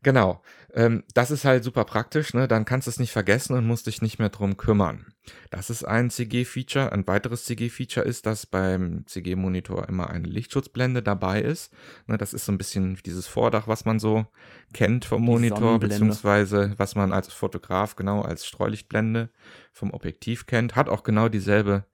Genau. 0.02 0.40
Ähm, 0.74 1.04
das 1.14 1.30
ist 1.30 1.44
halt 1.44 1.64
super 1.64 1.84
praktisch, 1.84 2.34
ne? 2.34 2.48
Dann 2.48 2.64
kannst 2.64 2.86
du 2.86 2.90
es 2.90 2.98
nicht 2.98 3.12
vergessen 3.12 3.54
und 3.54 3.66
musst 3.66 3.86
dich 3.86 4.02
nicht 4.02 4.18
mehr 4.18 4.28
drum 4.28 4.56
kümmern. 4.56 5.06
Das 5.50 5.70
ist 5.70 5.84
ein 5.84 6.10
CG-Feature. 6.10 6.92
Ein 6.92 7.06
weiteres 7.06 7.44
CG-Feature 7.44 8.06
ist, 8.06 8.26
dass 8.26 8.46
beim 8.46 9.06
CG-Monitor 9.06 9.88
immer 9.88 10.10
eine 10.10 10.28
Lichtschutzblende 10.28 11.02
dabei 11.02 11.40
ist. 11.40 11.72
Ne, 12.06 12.18
das 12.18 12.34
ist 12.34 12.44
so 12.44 12.52
ein 12.52 12.58
bisschen 12.58 12.98
dieses 13.04 13.26
Vordach, 13.26 13.68
was 13.68 13.84
man 13.84 13.98
so 13.98 14.26
kennt 14.72 15.04
vom 15.04 15.22
Monitor, 15.22 15.78
beziehungsweise 15.78 16.74
was 16.76 16.94
man 16.94 17.12
als 17.12 17.32
Fotograf 17.32 17.96
genau 17.96 18.22
als 18.22 18.46
Streulichtblende 18.46 19.30
vom 19.72 19.92
Objektiv 19.92 20.46
kennt. 20.46 20.76
Hat 20.76 20.88
auch 20.88 21.02
genau 21.02 21.28
dieselbe 21.28 21.84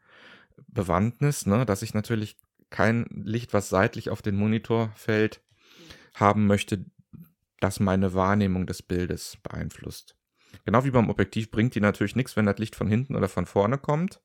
Bewandtnis, 0.68 1.46
ne? 1.46 1.66
dass 1.66 1.82
ich 1.82 1.94
natürlich 1.94 2.36
kein 2.70 3.06
Licht, 3.10 3.52
was 3.52 3.68
seitlich 3.68 4.10
auf 4.10 4.22
den 4.22 4.34
Monitor 4.34 4.90
fällt, 4.96 5.40
haben 6.14 6.46
möchte, 6.46 6.84
das 7.62 7.80
meine 7.80 8.14
Wahrnehmung 8.14 8.66
des 8.66 8.82
Bildes 8.82 9.38
beeinflusst. 9.42 10.16
Genau 10.64 10.84
wie 10.84 10.90
beim 10.90 11.10
Objektiv 11.10 11.50
bringt 11.50 11.74
die 11.74 11.80
natürlich 11.80 12.16
nichts, 12.16 12.36
wenn 12.36 12.46
das 12.46 12.58
Licht 12.58 12.76
von 12.76 12.88
hinten 12.88 13.16
oder 13.16 13.28
von 13.28 13.46
vorne 13.46 13.78
kommt. 13.78 14.20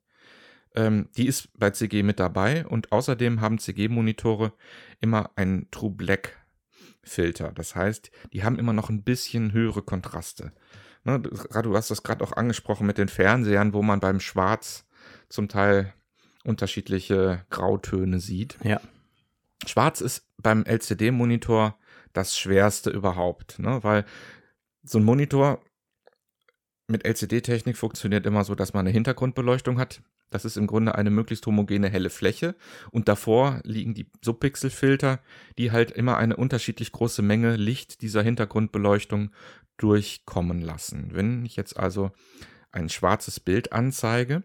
Ähm, 0.76 1.10
die 1.16 1.28
ist 1.28 1.58
bei 1.58 1.72
CG 1.72 2.04
mit 2.04 2.20
dabei 2.20 2.66
und 2.66 2.92
außerdem 2.92 3.42
haben 3.42 3.60
CG-Monitore 3.60 4.54
immer 5.00 5.32
einen 5.36 5.72
True 5.72 5.92
Black 5.92 6.38
Filter. 7.04 7.52
Das 7.54 7.76
heißt, 7.76 8.12
die 8.34 8.44
haben 8.44 8.60
immer 8.60 8.74
noch 8.74 8.90
ein 8.90 9.04
bisschen 9.04 9.54
höhere 9.54 9.82
Kontraste. 9.82 10.52
Ne, 11.04 11.22
du 11.22 11.76
hast 11.76 11.90
das 11.90 12.04
gerade 12.04 12.24
auch 12.24 12.34
angesprochen 12.34 12.86
mit 12.86 12.98
den 12.98 13.08
Fernsehern, 13.08 13.74
wo 13.74 13.82
man 13.82 14.02
beim 14.02 14.20
Schwarz 14.20 14.86
zum 15.30 15.48
Teil 15.48 15.94
unterschiedliche 16.44 17.46
Grautöne 17.50 18.20
sieht. 18.20 18.58
Ja. 18.64 18.82
Schwarz 19.66 20.02
ist 20.02 20.28
beim 20.38 20.64
LCD-Monitor 20.66 21.78
das 22.14 22.38
Schwerste 22.38 22.90
überhaupt, 22.90 23.60
ne? 23.60 23.84
weil 23.84 24.06
so 24.84 24.98
ein 24.98 25.04
Monitor 25.04 25.62
mit 26.88 27.06
LCD-Technik 27.06 27.78
funktioniert 27.78 28.26
immer 28.26 28.44
so, 28.44 28.56
dass 28.56 28.74
man 28.74 28.82
eine 28.82 28.92
Hintergrundbeleuchtung 28.92 29.78
hat. 29.78 30.02
Das 30.30 30.46
ist 30.46 30.58
im 30.58 30.68
Grunde 30.68 30.96
eine 30.96 31.10
möglichst 31.10 31.46
homogene 31.46 31.90
helle 31.90 32.10
Fläche 32.10 32.56
und 32.92 33.08
davor 33.08 33.62
liegen 33.64 33.94
die 33.94 34.10
Subpixelfilter, 34.24 35.20
die 35.58 35.72
halt 35.72 35.92
immer 35.92 36.18
eine 36.18 36.36
unterschiedlich 36.36 36.92
große 36.92 37.22
Menge 37.22 37.56
Licht 37.56 38.02
dieser 38.02 38.24
Hintergrundbeleuchtung 38.24 39.32
durchkommen 39.78 40.62
lassen. 40.62 41.10
Wenn 41.14 41.46
ich 41.46 41.56
jetzt 41.56 41.78
also 41.78 42.12
ein 42.72 42.90
schwarzes 42.90 43.40
Bild 43.40 43.72
anzeige, 43.72 44.44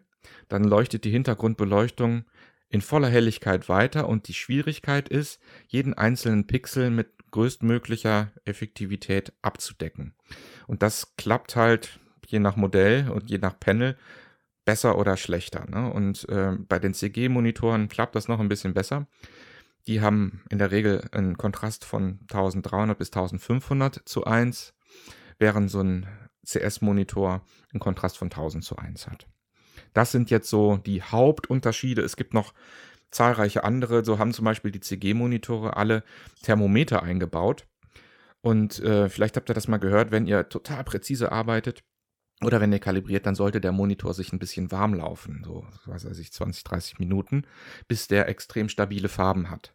dann 0.49 0.65
leuchtet 0.65 1.05
die 1.05 1.11
Hintergrundbeleuchtung 1.11 2.25
in 2.69 2.81
voller 2.81 3.09
Helligkeit 3.09 3.69
weiter 3.69 4.09
und 4.09 4.29
die 4.29 4.35
Schwierigkeit 4.35 5.09
ist, 5.09 5.41
jeden 5.67 5.95
einzelnen 5.95 6.47
Pixel 6.47 6.91
mit 6.91 7.13
größtmöglicher 7.33 8.31
Effektivität 8.45 9.33
abzudecken. 9.43 10.15
Und 10.67 10.83
das 10.83 11.17
klappt 11.17 11.57
halt 11.57 11.99
je 12.27 12.39
nach 12.39 12.57
Modell 12.57 13.11
und 13.11 13.29
je 13.29 13.39
nach 13.39 13.59
Panel 13.59 13.99
besser 14.65 14.97
oder 14.97 15.17
schlechter. 15.17 15.67
Ne? 15.69 15.93
Und 15.93 16.29
äh, 16.29 16.53
bei 16.57 16.79
den 16.79 16.95
CG-Monitoren 16.95 17.89
klappt 17.89 18.15
das 18.15 18.29
noch 18.29 18.41
ein 18.41 18.49
bisschen 18.49 18.75
besser. 18.75 19.09
Die 19.89 20.01
haben 20.01 20.43
in 20.49 20.59
der 20.59 20.71
Regel 20.71 21.09
einen 21.11 21.37
Kontrast 21.37 21.85
von 21.85 22.21
1300 22.31 22.97
bis 22.97 23.09
1500 23.09 24.03
zu 24.05 24.25
1, 24.25 24.75
während 25.39 25.71
so 25.71 25.81
ein 25.81 26.07
CS-Monitor 26.47 27.45
einen 27.73 27.81
Kontrast 27.81 28.17
von 28.17 28.27
1000 28.27 28.65
zu 28.65 28.77
1 28.77 29.09
hat. 29.09 29.27
Das 29.93 30.13
sind 30.13 30.31
jetzt 30.31 30.49
so 30.49 30.77
die 30.77 31.03
Hauptunterschiede. 31.03 32.03
Es 32.03 32.17
gibt 32.17 32.35
noch 32.35 32.55
zahlreiche 33.13 33.63
andere. 33.63 34.05
So 34.05 34.19
haben 34.19 34.33
zum 34.33 34.45
Beispiel 34.45 34.73
die 34.73 34.81
CG-Monitore 34.81 35.77
alle 35.77 36.03
Thermometer 36.43 37.03
eingebaut. 37.03 37.67
Und 38.41 38.81
äh, 38.81 39.09
vielleicht 39.09 39.37
habt 39.37 39.49
ihr 39.49 39.55
das 39.55 39.69
mal 39.69 39.79
gehört, 39.79 40.11
wenn 40.11 40.27
ihr 40.27 40.49
total 40.49 40.83
präzise 40.83 41.31
arbeitet 41.31 41.85
oder 42.43 42.61
wenn 42.61 42.73
ihr 42.73 42.81
kalibriert, 42.81 43.25
dann 43.27 43.37
sollte 43.37 43.61
der 43.61 43.71
Monitor 43.71 44.15
sich 44.15 44.33
ein 44.33 44.41
bisschen 44.41 44.73
warm 44.73 44.95
laufen, 44.95 45.43
so 45.45 45.65
was 45.87 46.05
weiß 46.05 46.19
ich, 46.19 46.33
20, 46.33 46.65
30 46.65 46.99
Minuten, 46.99 47.45
bis 47.87 48.09
der 48.09 48.29
extrem 48.29 48.69
stabile 48.69 49.09
Farben 49.09 49.49
hat. 49.49 49.75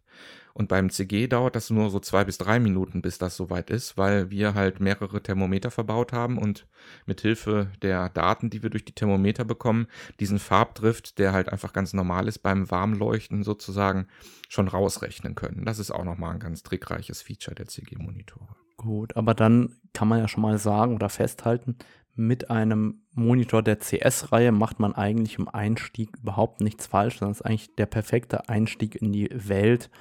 Und 0.57 0.69
beim 0.69 0.89
CG 0.89 1.27
dauert 1.27 1.55
das 1.55 1.69
nur 1.69 1.91
so 1.91 1.99
zwei 1.99 2.23
bis 2.23 2.39
drei 2.39 2.59
Minuten, 2.59 3.03
bis 3.03 3.19
das 3.19 3.37
soweit 3.37 3.69
ist, 3.69 3.95
weil 3.95 4.31
wir 4.31 4.55
halt 4.55 4.79
mehrere 4.79 5.21
Thermometer 5.21 5.69
verbaut 5.69 6.13
haben 6.13 6.39
und 6.39 6.65
mit 7.05 7.21
Hilfe 7.21 7.69
der 7.83 8.09
Daten, 8.09 8.49
die 8.49 8.63
wir 8.63 8.71
durch 8.71 8.83
die 8.83 8.95
Thermometer 8.95 9.45
bekommen, 9.45 9.85
diesen 10.19 10.39
Farbdrift, 10.39 11.19
der 11.19 11.31
halt 11.31 11.49
einfach 11.49 11.73
ganz 11.73 11.93
normal 11.93 12.27
ist 12.27 12.39
beim 12.39 12.71
Warmleuchten 12.71 13.43
sozusagen, 13.43 14.07
schon 14.49 14.67
rausrechnen 14.67 15.35
können. 15.35 15.63
Das 15.63 15.77
ist 15.77 15.91
auch 15.91 16.03
nochmal 16.03 16.33
ein 16.33 16.39
ganz 16.39 16.63
trickreiches 16.63 17.21
Feature 17.21 17.53
der 17.53 17.67
CG-Monitore. 17.67 18.55
Gut, 18.77 19.15
aber 19.15 19.35
dann 19.35 19.75
kann 19.93 20.07
man 20.07 20.17
ja 20.17 20.27
schon 20.27 20.41
mal 20.41 20.57
sagen 20.57 20.95
oder 20.95 21.09
festhalten, 21.09 21.77
mit 22.15 22.49
einem 22.49 23.03
Monitor 23.13 23.61
der 23.61 23.77
CS-Reihe 23.77 24.51
macht 24.51 24.79
man 24.79 24.95
eigentlich 24.95 25.37
im 25.37 25.49
Einstieg 25.49 26.17
überhaupt 26.17 26.61
nichts 26.61 26.87
falsch, 26.87 27.19
sondern 27.19 27.33
ist 27.33 27.45
eigentlich 27.45 27.75
der 27.75 27.85
perfekte 27.85 28.49
Einstieg 28.49 28.95
in 28.95 29.13
die 29.13 29.29
Welt 29.31 29.91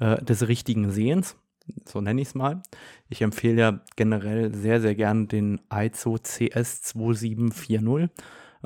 äh, 0.00 0.22
des 0.22 0.48
richtigen 0.48 0.90
Sehens. 0.90 1.36
So 1.84 2.00
nenne 2.00 2.20
ich 2.22 2.28
es 2.28 2.34
mal. 2.34 2.62
Ich 3.08 3.22
empfehle 3.22 3.60
ja 3.60 3.80
generell 3.96 4.54
sehr, 4.54 4.80
sehr 4.80 4.94
gerne 4.94 5.26
den 5.26 5.60
ISO 5.72 6.14
CS2740. 6.14 8.08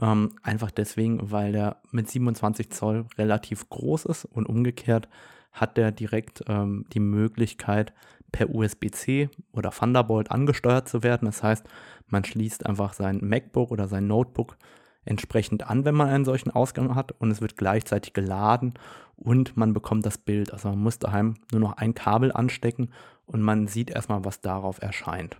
Ähm, 0.01 0.31
einfach 0.43 0.71
deswegen, 0.71 1.31
weil 1.31 1.53
der 1.53 1.77
mit 1.91 2.09
27 2.09 2.71
Zoll 2.71 3.07
relativ 3.19 3.69
groß 3.69 4.07
ist 4.07 4.25
und 4.25 4.49
umgekehrt 4.49 5.09
hat 5.53 5.77
der 5.77 5.93
direkt 5.93 6.45
ähm, 6.49 6.87
die 6.93 7.01
Möglichkeit, 7.01 7.93
per 8.33 8.49
USB-C 8.49 9.29
oder 9.53 9.71
Thunderbolt 9.71 10.31
angesteuert 10.31 10.89
zu 10.89 11.03
werden. 11.03 11.27
Das 11.27 11.43
heißt, 11.43 11.67
man 12.09 12.25
schließt 12.25 12.65
einfach 12.67 12.95
sein 12.95 13.21
MacBook 13.23 13.71
oder 13.71 13.89
sein 13.89 14.07
Notebook 14.07 14.57
entsprechend 15.05 15.69
an, 15.69 15.85
wenn 15.85 15.95
man 15.95 16.09
einen 16.09 16.25
solchen 16.25 16.51
Ausgang 16.51 16.95
hat 16.95 17.13
und 17.13 17.31
es 17.31 17.41
wird 17.41 17.57
gleichzeitig 17.57 18.13
geladen 18.13 18.75
und 19.17 19.57
man 19.57 19.73
bekommt 19.73 20.07
das 20.07 20.19
Bild. 20.19 20.53
Also 20.53 20.69
man 20.69 20.79
muss 20.79 20.99
daheim 20.99 21.35
nur 21.51 21.61
noch 21.61 21.77
ein 21.77 21.95
Kabel 21.95 22.33
anstecken 22.33 22.91
und 23.27 23.43
man 23.43 23.67
sieht 23.67 23.91
erstmal, 23.91 24.25
was 24.25 24.41
darauf 24.41 24.81
erscheint. 24.81 25.37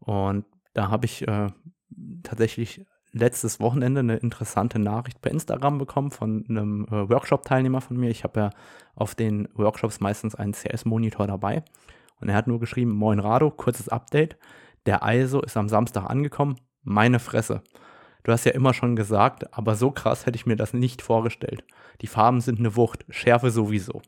Und 0.00 0.44
da 0.74 0.90
habe 0.90 1.06
ich 1.06 1.26
äh, 1.26 1.48
tatsächlich 2.22 2.84
letztes 3.12 3.60
Wochenende 3.60 4.00
eine 4.00 4.16
interessante 4.16 4.78
Nachricht 4.78 5.20
per 5.20 5.32
Instagram 5.32 5.78
bekommen 5.78 6.10
von 6.10 6.44
einem 6.48 6.86
äh, 6.90 7.08
Workshop-Teilnehmer 7.08 7.80
von 7.80 7.96
mir. 7.96 8.10
Ich 8.10 8.24
habe 8.24 8.40
ja 8.40 8.50
auf 8.94 9.14
den 9.14 9.48
Workshops 9.54 10.00
meistens 10.00 10.34
einen 10.34 10.52
CS-Monitor 10.52 11.26
dabei. 11.26 11.62
Und 12.20 12.28
er 12.28 12.34
hat 12.34 12.46
nur 12.46 12.60
geschrieben, 12.60 12.92
Moin 12.92 13.20
Rado, 13.20 13.50
kurzes 13.50 13.88
Update. 13.88 14.36
Der 14.86 15.02
ISO 15.04 15.40
ist 15.40 15.56
am 15.56 15.68
Samstag 15.68 16.08
angekommen. 16.08 16.56
Meine 16.82 17.18
Fresse. 17.18 17.62
Du 18.28 18.32
hast 18.34 18.44
ja 18.44 18.52
immer 18.52 18.74
schon 18.74 18.94
gesagt, 18.94 19.56
aber 19.56 19.74
so 19.74 19.90
krass 19.90 20.26
hätte 20.26 20.36
ich 20.36 20.44
mir 20.44 20.56
das 20.56 20.74
nicht 20.74 21.00
vorgestellt. 21.00 21.64
Die 22.02 22.06
Farben 22.06 22.42
sind 22.42 22.58
eine 22.58 22.76
Wucht, 22.76 23.06
Schärfe 23.08 23.50
sowieso. 23.50 24.02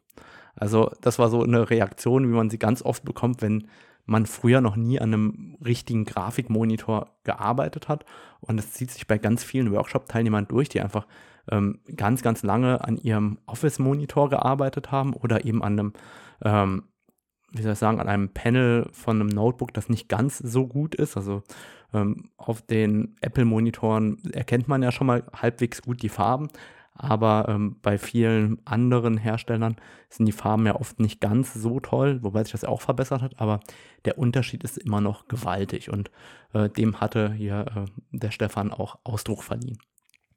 Also 0.55 0.93
das 1.01 1.19
war 1.19 1.31
so 1.31 1.43
eine 1.43 1.71
Reaktion, 1.71 2.29
wie 2.29 2.35
man 2.35 2.51
sie 2.51 2.59
ganz 2.59 2.83
oft 2.83 3.03
bekommt, 3.03 3.41
wenn 3.41 3.69
man 4.05 4.27
früher 4.27 4.61
noch 4.61 4.77
nie 4.77 5.01
an 5.01 5.15
einem 5.15 5.57
richtigen 5.65 6.05
Grafikmonitor 6.05 7.09
gearbeitet 7.25 7.89
hat. 7.89 8.05
Und 8.41 8.59
es 8.59 8.75
zieht 8.75 8.91
sich 8.91 9.07
bei 9.07 9.17
ganz 9.17 9.43
vielen 9.43 9.73
Workshop-Teilnehmern 9.73 10.47
durch, 10.49 10.69
die 10.69 10.83
einfach 10.83 11.07
ähm, 11.51 11.79
ganz, 11.97 12.21
ganz 12.21 12.43
lange 12.43 12.85
an 12.85 12.99
ihrem 12.99 13.39
Office-Monitor 13.47 14.29
gearbeitet 14.29 14.93
haben 14.93 15.15
oder 15.15 15.47
eben 15.47 15.63
an 15.63 15.79
einem 15.79 15.93
ähm, 16.45 16.83
wie 17.53 17.63
soll 17.63 17.73
ich 17.73 17.79
sagen, 17.79 18.01
an 18.01 18.09
einem 18.09 18.29
Panel 18.29 18.89
von 18.93 19.21
einem 19.21 19.29
Notebook, 19.29 19.75
das 19.75 19.89
nicht 19.89 20.09
ganz 20.09 20.39
so 20.39 20.67
gut 20.67 20.95
ist. 20.95 21.17
Also 21.17 21.43
ähm, 21.93 22.31
auf 22.37 22.63
den 22.63 23.17
Apple-Monitoren 23.21 24.19
erkennt 24.33 24.69
man 24.69 24.83
ja 24.83 24.93
schon 24.93 25.07
mal 25.07 25.25
halbwegs 25.35 25.83
gut 25.83 26.03
die 26.03 26.09
Farben, 26.09 26.49
aber 26.95 27.47
ähm, 27.49 27.77
bei 27.83 27.99
vielen 27.99 28.65
anderen 28.67 29.17
Herstellern 29.17 29.77
sind 30.09 30.27
die 30.27 30.33
Farben 30.33 30.67
ja 30.67 30.77
oft 30.77 31.01
nicht 31.01 31.21
ganz 31.21 31.55
so 31.55 31.81
toll, 31.81 32.19
wobei 32.23 32.43
sich 32.43 32.53
das 32.53 32.65
auch 32.65 32.83
verbessert 32.83 33.23
hat, 33.23 33.41
aber 33.41 33.61
der 34.05 34.19
Unterschied 34.19 34.65
ist 34.65 34.79
immer 34.79 35.01
noch 35.01 35.27
gewaltig 35.27 35.91
und 35.91 36.11
äh, 36.53 36.69
dem 36.69 37.01
hatte 37.01 37.33
hier 37.33 37.67
äh, 37.75 37.85
der 38.11 38.31
Stefan 38.31 38.71
auch 38.71 38.99
Ausdruck 39.05 39.43
verliehen. 39.43 39.79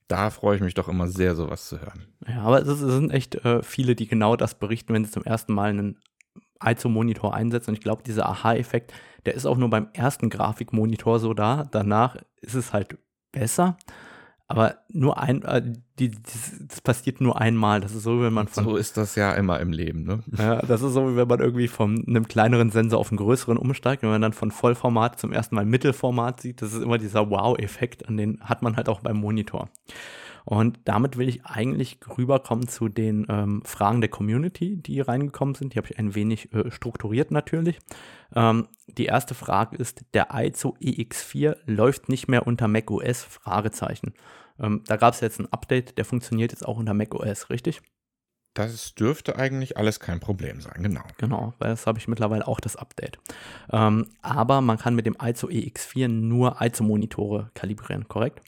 Da 0.07 0.29
freue 0.29 0.57
ich 0.57 0.61
mich 0.61 0.73
doch 0.73 0.89
immer 0.89 1.07
sehr, 1.07 1.35
sowas 1.35 1.67
zu 1.67 1.79
hören. 1.79 2.07
Ja, 2.27 2.41
aber 2.43 2.61
es, 2.61 2.79
sind 2.79 3.11
echt 3.11 3.35
äh, 3.45 3.63
viele, 3.63 3.95
die 3.95 4.07
genau 4.07 4.35
das 4.35 4.55
berichten, 4.55 4.93
wenn 4.93 5.05
sie 5.05 5.11
zum 5.11 5.23
ersten 5.23 5.53
Mal 5.53 5.69
einen 5.69 5.99
ISO-Monitor 6.65 7.33
einsetzt. 7.33 7.67
Und 7.67 7.75
ich 7.75 7.81
glaube, 7.81 8.03
dieser 8.03 8.27
Aha-Effekt, 8.27 8.93
der 9.25 9.35
ist 9.35 9.45
auch 9.45 9.57
nur 9.57 9.69
beim 9.69 9.87
ersten 9.93 10.29
Grafikmonitor 10.29 11.19
so 11.19 11.33
da. 11.33 11.67
Danach 11.71 12.17
ist 12.41 12.55
es 12.55 12.73
halt 12.73 12.97
besser. 13.31 13.77
Aber 14.47 14.75
nur 14.89 15.17
ein, 15.17 15.41
äh, 15.43 15.63
die, 15.97 16.11
das, 16.11 16.51
das, 16.67 16.81
passiert 16.81 17.21
nur 17.21 17.39
einmal. 17.39 17.79
Das 17.79 17.95
ist 17.95 18.03
so, 18.03 18.21
wenn 18.21 18.33
man 18.33 18.47
von. 18.47 18.65
So 18.65 18.75
ist 18.75 18.97
das 18.97 19.15
ja 19.15 19.31
immer 19.33 19.59
im 19.59 19.71
Leben, 19.71 20.03
ne? 20.03 20.21
Ja, 20.37 20.57
das 20.57 20.81
ist 20.81 20.93
so, 20.93 21.09
wie 21.09 21.15
wenn 21.15 21.27
man 21.27 21.39
irgendwie 21.39 21.67
von 21.67 22.05
einem 22.07 22.27
kleineren 22.27 22.69
Sensor 22.69 22.99
auf 22.99 23.09
einen 23.09 23.17
größeren 23.17 23.57
umsteigt. 23.57 24.03
Wenn 24.03 24.09
man 24.09 24.21
dann 24.21 24.33
von 24.33 24.51
Vollformat 24.51 25.19
zum 25.19 25.31
ersten 25.31 25.55
Mal 25.55 25.65
Mittelformat 25.65 26.41
sieht, 26.41 26.61
das 26.61 26.73
ist 26.73 26.83
immer 26.83 26.97
dieser 26.97 27.29
Wow-Effekt. 27.29 28.03
Und 28.03 28.17
den 28.17 28.41
hat 28.41 28.61
man 28.61 28.75
halt 28.75 28.89
auch 28.89 28.99
beim 28.99 29.17
Monitor. 29.17 29.69
Und 30.45 30.79
damit 30.85 31.17
will 31.17 31.29
ich 31.29 31.45
eigentlich 31.45 31.99
rüberkommen 32.17 32.67
zu 32.67 32.89
den 32.89 33.25
ähm, 33.29 33.61
Fragen 33.65 34.01
der 34.01 34.09
Community, 34.09 34.77
die 34.77 34.99
reingekommen 34.99 35.55
sind. 35.55 35.73
Die 35.73 35.77
habe 35.77 35.87
ich 35.89 35.97
ein 35.97 36.15
wenig 36.15 36.53
äh, 36.53 36.69
strukturiert 36.71 37.31
natürlich. 37.31 37.79
Ähm, 38.35 38.67
die 38.87 39.05
erste 39.05 39.35
Frage 39.35 39.77
ist, 39.77 40.03
der 40.13 40.27
ISO 40.33 40.75
EX4 40.81 41.57
läuft 41.65 42.09
nicht 42.09 42.27
mehr 42.27 42.45
unter 42.45 42.67
macOS? 42.67 43.23
Fragezeichen. 43.23 44.13
Ähm, 44.59 44.83
da 44.85 44.97
gab 44.97 45.13
es 45.13 45.21
jetzt 45.21 45.39
ein 45.39 45.51
Update, 45.51 45.97
der 45.97 46.05
funktioniert 46.05 46.51
jetzt 46.51 46.65
auch 46.67 46.77
unter 46.77 46.93
macOS, 46.93 47.49
richtig? 47.49 47.81
Das 48.53 48.93
dürfte 48.93 49.35
eigentlich 49.37 49.77
alles 49.77 49.99
kein 49.99 50.19
Problem 50.19 50.61
sein, 50.61 50.83
genau. 50.83 51.01
Genau, 51.17 51.53
weil 51.57 51.71
das 51.71 51.87
habe 51.87 51.97
ich 51.97 52.07
mittlerweile 52.07 52.47
auch 52.47 52.59
das 52.59 52.75
Update. 52.75 53.17
Ähm, 53.71 54.09
aber 54.21 54.61
man 54.61 54.77
kann 54.77 54.93
mit 54.93 55.07
dem 55.07 55.17
ISO 55.19 55.47
EX4 55.47 56.07
nur 56.07 56.61
ISO-Monitore 56.61 57.49
kalibrieren, 57.55 58.07
korrekt? 58.07 58.41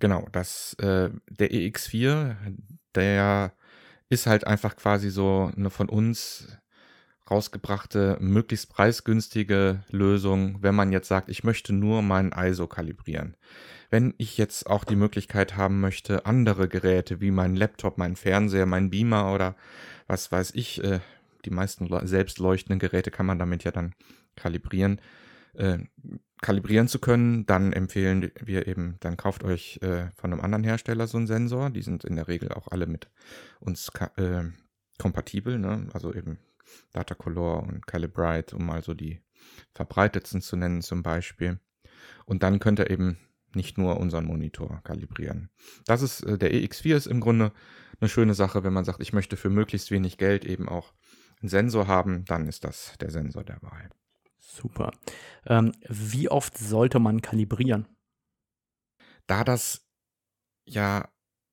Genau, 0.00 0.26
das, 0.32 0.74
äh, 0.74 1.10
der 1.28 1.52
EX4, 1.52 2.36
der 2.94 3.52
ist 4.08 4.26
halt 4.26 4.46
einfach 4.46 4.74
quasi 4.76 5.10
so 5.10 5.52
eine 5.56 5.70
von 5.70 5.88
uns 5.88 6.48
rausgebrachte, 7.30 8.16
möglichst 8.20 8.70
preisgünstige 8.70 9.84
Lösung, 9.90 10.62
wenn 10.62 10.74
man 10.74 10.90
jetzt 10.90 11.06
sagt, 11.06 11.28
ich 11.28 11.44
möchte 11.44 11.72
nur 11.72 12.02
meinen 12.02 12.32
ISO 12.32 12.66
kalibrieren. 12.66 13.36
Wenn 13.90 14.14
ich 14.18 14.36
jetzt 14.38 14.66
auch 14.66 14.84
die 14.84 14.96
Möglichkeit 14.96 15.56
haben 15.56 15.80
möchte, 15.80 16.26
andere 16.26 16.66
Geräte 16.66 17.20
wie 17.20 17.30
mein 17.30 17.54
Laptop, 17.54 17.98
mein 17.98 18.16
Fernseher, 18.16 18.66
mein 18.66 18.90
Beamer 18.90 19.32
oder 19.32 19.54
was 20.06 20.32
weiß 20.32 20.52
ich, 20.54 20.82
äh, 20.82 21.00
die 21.44 21.50
meisten 21.50 21.88
selbst 22.06 22.38
leuchtenden 22.38 22.78
Geräte 22.78 23.10
kann 23.10 23.26
man 23.26 23.38
damit 23.38 23.64
ja 23.64 23.70
dann 23.70 23.94
kalibrieren, 24.34 25.00
äh, 25.54 25.78
kalibrieren 26.40 26.88
zu 26.88 26.98
können, 26.98 27.46
dann 27.46 27.72
empfehlen 27.72 28.30
wir 28.40 28.66
eben, 28.66 28.96
dann 29.00 29.16
kauft 29.16 29.44
euch 29.44 29.78
äh, 29.82 30.10
von 30.16 30.32
einem 30.32 30.40
anderen 30.40 30.64
Hersteller 30.64 31.06
so 31.06 31.18
einen 31.18 31.26
Sensor. 31.26 31.70
Die 31.70 31.82
sind 31.82 32.04
in 32.04 32.16
der 32.16 32.28
Regel 32.28 32.52
auch 32.52 32.68
alle 32.68 32.86
mit 32.86 33.10
uns 33.60 33.90
äh, 34.16 34.44
kompatibel, 34.98 35.58
ne? 35.58 35.88
also 35.92 36.14
eben 36.14 36.38
Datacolor 36.92 37.62
und 37.62 37.86
Calibrite, 37.86 38.56
um 38.56 38.66
mal 38.66 38.82
so 38.82 38.94
die 38.94 39.20
verbreitetsten 39.74 40.40
zu 40.40 40.56
nennen 40.56 40.82
zum 40.82 41.02
Beispiel. 41.02 41.58
Und 42.24 42.42
dann 42.42 42.58
könnt 42.58 42.78
ihr 42.78 42.90
eben 42.90 43.18
nicht 43.54 43.78
nur 43.78 43.98
unseren 43.98 44.24
Monitor 44.24 44.80
kalibrieren. 44.84 45.50
Das 45.86 46.02
ist, 46.02 46.22
äh, 46.22 46.38
der 46.38 46.52
EX4 46.52 46.96
ist 46.96 47.06
im 47.06 47.20
Grunde 47.20 47.52
eine 48.00 48.08
schöne 48.08 48.34
Sache, 48.34 48.64
wenn 48.64 48.72
man 48.72 48.84
sagt, 48.84 49.00
ich 49.00 49.12
möchte 49.12 49.36
für 49.36 49.50
möglichst 49.50 49.90
wenig 49.90 50.16
Geld 50.16 50.44
eben 50.44 50.68
auch 50.68 50.94
einen 51.40 51.48
Sensor 51.48 51.86
haben, 51.86 52.24
dann 52.24 52.46
ist 52.46 52.64
das 52.64 52.94
der 53.00 53.10
Sensor 53.10 53.44
der 53.44 53.60
Wahl. 53.62 53.90
Super. 54.50 54.90
Ähm, 55.46 55.72
wie 55.88 56.28
oft 56.28 56.58
sollte 56.58 56.98
man 56.98 57.22
kalibrieren? 57.22 57.86
Da 59.28 59.44
das 59.44 59.86
ja 60.64 61.08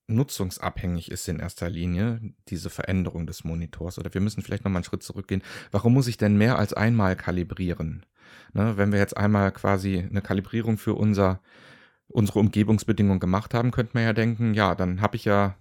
nutzungsabhängig 0.07 1.11
ist 1.11 1.27
in 1.27 1.39
erster 1.39 1.69
Linie, 1.69 2.19
diese 2.47 2.69
Veränderung 2.69 3.27
des 3.27 3.43
Monitors, 3.43 3.99
oder 3.99 4.13
wir 4.13 4.21
müssen 4.21 4.41
vielleicht 4.41 4.63
nochmal 4.63 4.79
einen 4.79 4.85
Schritt 4.85 5.03
zurückgehen. 5.03 5.43
Warum 5.71 5.93
muss 5.93 6.07
ich 6.07 6.17
denn 6.17 6.37
mehr 6.37 6.57
als 6.57 6.73
einmal 6.73 7.15
kalibrieren? 7.15 8.05
Ne, 8.53 8.77
wenn 8.77 8.91
wir 8.91 8.99
jetzt 8.99 9.15
einmal 9.15 9.51
quasi 9.51 9.99
eine 9.99 10.21
Kalibrierung 10.21 10.77
für 10.77 10.95
unser, 10.95 11.41
unsere 12.07 12.39
Umgebungsbedingungen 12.39 13.19
gemacht 13.19 13.53
haben, 13.53 13.71
könnte 13.71 13.91
man 13.93 14.03
ja 14.03 14.13
denken, 14.13 14.53
ja, 14.53 14.73
dann 14.73 15.01
habe 15.01 15.17
ich 15.17 15.25
ja 15.25 15.55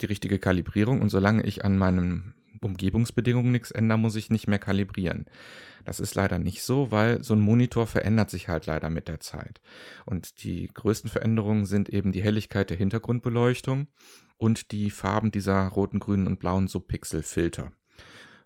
die 0.00 0.06
richtige 0.06 0.38
Kalibrierung 0.38 1.00
und 1.00 1.10
solange 1.10 1.44
ich 1.44 1.64
an 1.64 1.78
meinen 1.78 2.34
Umgebungsbedingungen 2.60 3.52
nichts 3.52 3.70
ändere, 3.70 3.98
muss 3.98 4.16
ich 4.16 4.30
nicht 4.30 4.48
mehr 4.48 4.58
kalibrieren. 4.58 5.26
Das 5.84 6.00
ist 6.00 6.14
leider 6.14 6.38
nicht 6.38 6.62
so, 6.62 6.90
weil 6.90 7.22
so 7.22 7.34
ein 7.34 7.40
Monitor 7.40 7.86
verändert 7.86 8.30
sich 8.30 8.48
halt 8.48 8.66
leider 8.66 8.90
mit 8.90 9.08
der 9.08 9.20
Zeit. 9.20 9.60
Und 10.04 10.42
die 10.44 10.68
größten 10.72 11.10
Veränderungen 11.10 11.64
sind 11.64 11.88
eben 11.88 12.12
die 12.12 12.22
Helligkeit 12.22 12.70
der 12.70 12.76
Hintergrundbeleuchtung 12.76 13.88
und 14.36 14.72
die 14.72 14.90
Farben 14.90 15.30
dieser 15.30 15.66
roten, 15.68 15.98
grünen 15.98 16.26
und 16.26 16.40
blauen 16.40 16.68
Subpixelfilter. 16.68 17.72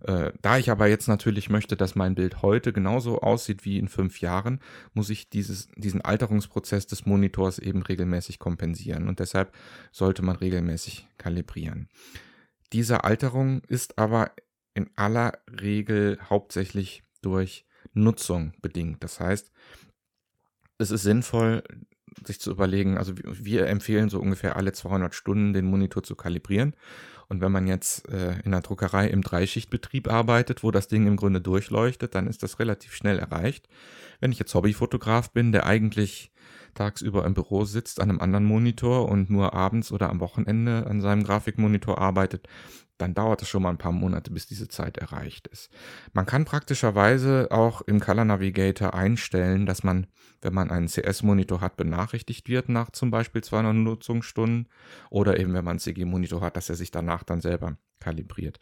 Äh, 0.04 0.32
da 0.40 0.58
ich 0.58 0.70
aber 0.70 0.88
jetzt 0.88 1.06
natürlich 1.06 1.48
möchte, 1.48 1.76
dass 1.76 1.94
mein 1.94 2.14
Bild 2.14 2.42
heute 2.42 2.72
genauso 2.72 3.20
aussieht 3.20 3.64
wie 3.64 3.78
in 3.78 3.88
fünf 3.88 4.20
Jahren, 4.20 4.60
muss 4.94 5.10
ich 5.10 5.30
dieses, 5.30 5.68
diesen 5.76 6.00
Alterungsprozess 6.00 6.86
des 6.86 7.06
Monitors 7.06 7.58
eben 7.58 7.82
regelmäßig 7.82 8.38
kompensieren 8.38 9.08
und 9.08 9.20
deshalb 9.20 9.52
sollte 9.92 10.22
man 10.22 10.36
regelmäßig 10.36 11.06
kalibrieren. 11.18 11.88
Diese 12.72 13.04
Alterung 13.04 13.62
ist 13.68 13.98
aber 13.98 14.32
in 14.74 14.90
aller 14.96 15.38
Regel 15.60 16.18
hauptsächlich 16.28 17.04
durch 17.20 17.66
Nutzung 17.92 18.54
bedingt. 18.62 19.04
Das 19.04 19.20
heißt, 19.20 19.50
es 20.78 20.90
ist 20.90 21.02
sinnvoll, 21.02 21.62
sich 22.26 22.40
zu 22.40 22.50
überlegen, 22.50 22.98
also 22.98 23.14
wir 23.16 23.66
empfehlen 23.66 24.08
so 24.08 24.20
ungefähr 24.20 24.56
alle 24.56 24.72
200 24.72 25.14
Stunden 25.14 25.52
den 25.52 25.66
Monitor 25.66 26.02
zu 26.02 26.14
kalibrieren. 26.14 26.74
Und 27.28 27.40
wenn 27.40 27.52
man 27.52 27.66
jetzt 27.66 28.08
äh, 28.08 28.40
in 28.44 28.50
der 28.50 28.60
Druckerei 28.60 29.06
im 29.08 29.22
Dreischichtbetrieb 29.22 30.08
arbeitet, 30.08 30.62
wo 30.62 30.70
das 30.70 30.88
Ding 30.88 31.06
im 31.06 31.16
Grunde 31.16 31.40
durchleuchtet, 31.40 32.14
dann 32.14 32.26
ist 32.26 32.42
das 32.42 32.58
relativ 32.58 32.94
schnell 32.94 33.18
erreicht. 33.18 33.68
Wenn 34.20 34.32
ich 34.32 34.38
jetzt 34.38 34.54
Hobbyfotograf 34.54 35.30
bin, 35.30 35.52
der 35.52 35.64
eigentlich 35.64 36.31
tagsüber 36.74 37.24
im 37.24 37.34
Büro 37.34 37.64
sitzt 37.64 38.00
an 38.00 38.10
einem 38.10 38.20
anderen 38.20 38.44
Monitor 38.44 39.08
und 39.08 39.30
nur 39.30 39.54
abends 39.54 39.92
oder 39.92 40.10
am 40.10 40.20
Wochenende 40.20 40.86
an 40.86 41.00
seinem 41.00 41.24
Grafikmonitor 41.24 41.98
arbeitet, 41.98 42.48
dann 42.98 43.14
dauert 43.14 43.42
es 43.42 43.48
schon 43.48 43.62
mal 43.62 43.70
ein 43.70 43.78
paar 43.78 43.92
Monate, 43.92 44.30
bis 44.30 44.46
diese 44.46 44.68
Zeit 44.68 44.96
erreicht 44.96 45.48
ist. 45.48 45.70
Man 46.12 46.24
kann 46.24 46.44
praktischerweise 46.44 47.48
auch 47.50 47.80
im 47.82 48.00
Color 48.00 48.24
Navigator 48.24 48.94
einstellen, 48.94 49.66
dass 49.66 49.82
man, 49.82 50.06
wenn 50.40 50.54
man 50.54 50.70
einen 50.70 50.86
CS-Monitor 50.86 51.60
hat, 51.60 51.76
benachrichtigt 51.76 52.48
wird 52.48 52.68
nach 52.68 52.90
zum 52.90 53.10
Beispiel 53.10 53.42
200 53.42 53.74
Nutzungsstunden 53.74 54.68
oder 55.10 55.40
eben, 55.40 55.52
wenn 55.54 55.64
man 55.64 55.72
einen 55.72 55.80
CG-Monitor 55.80 56.40
hat, 56.42 56.56
dass 56.56 56.68
er 56.68 56.76
sich 56.76 56.90
danach 56.90 57.24
dann 57.24 57.40
selber 57.40 57.76
kalibriert. 57.98 58.60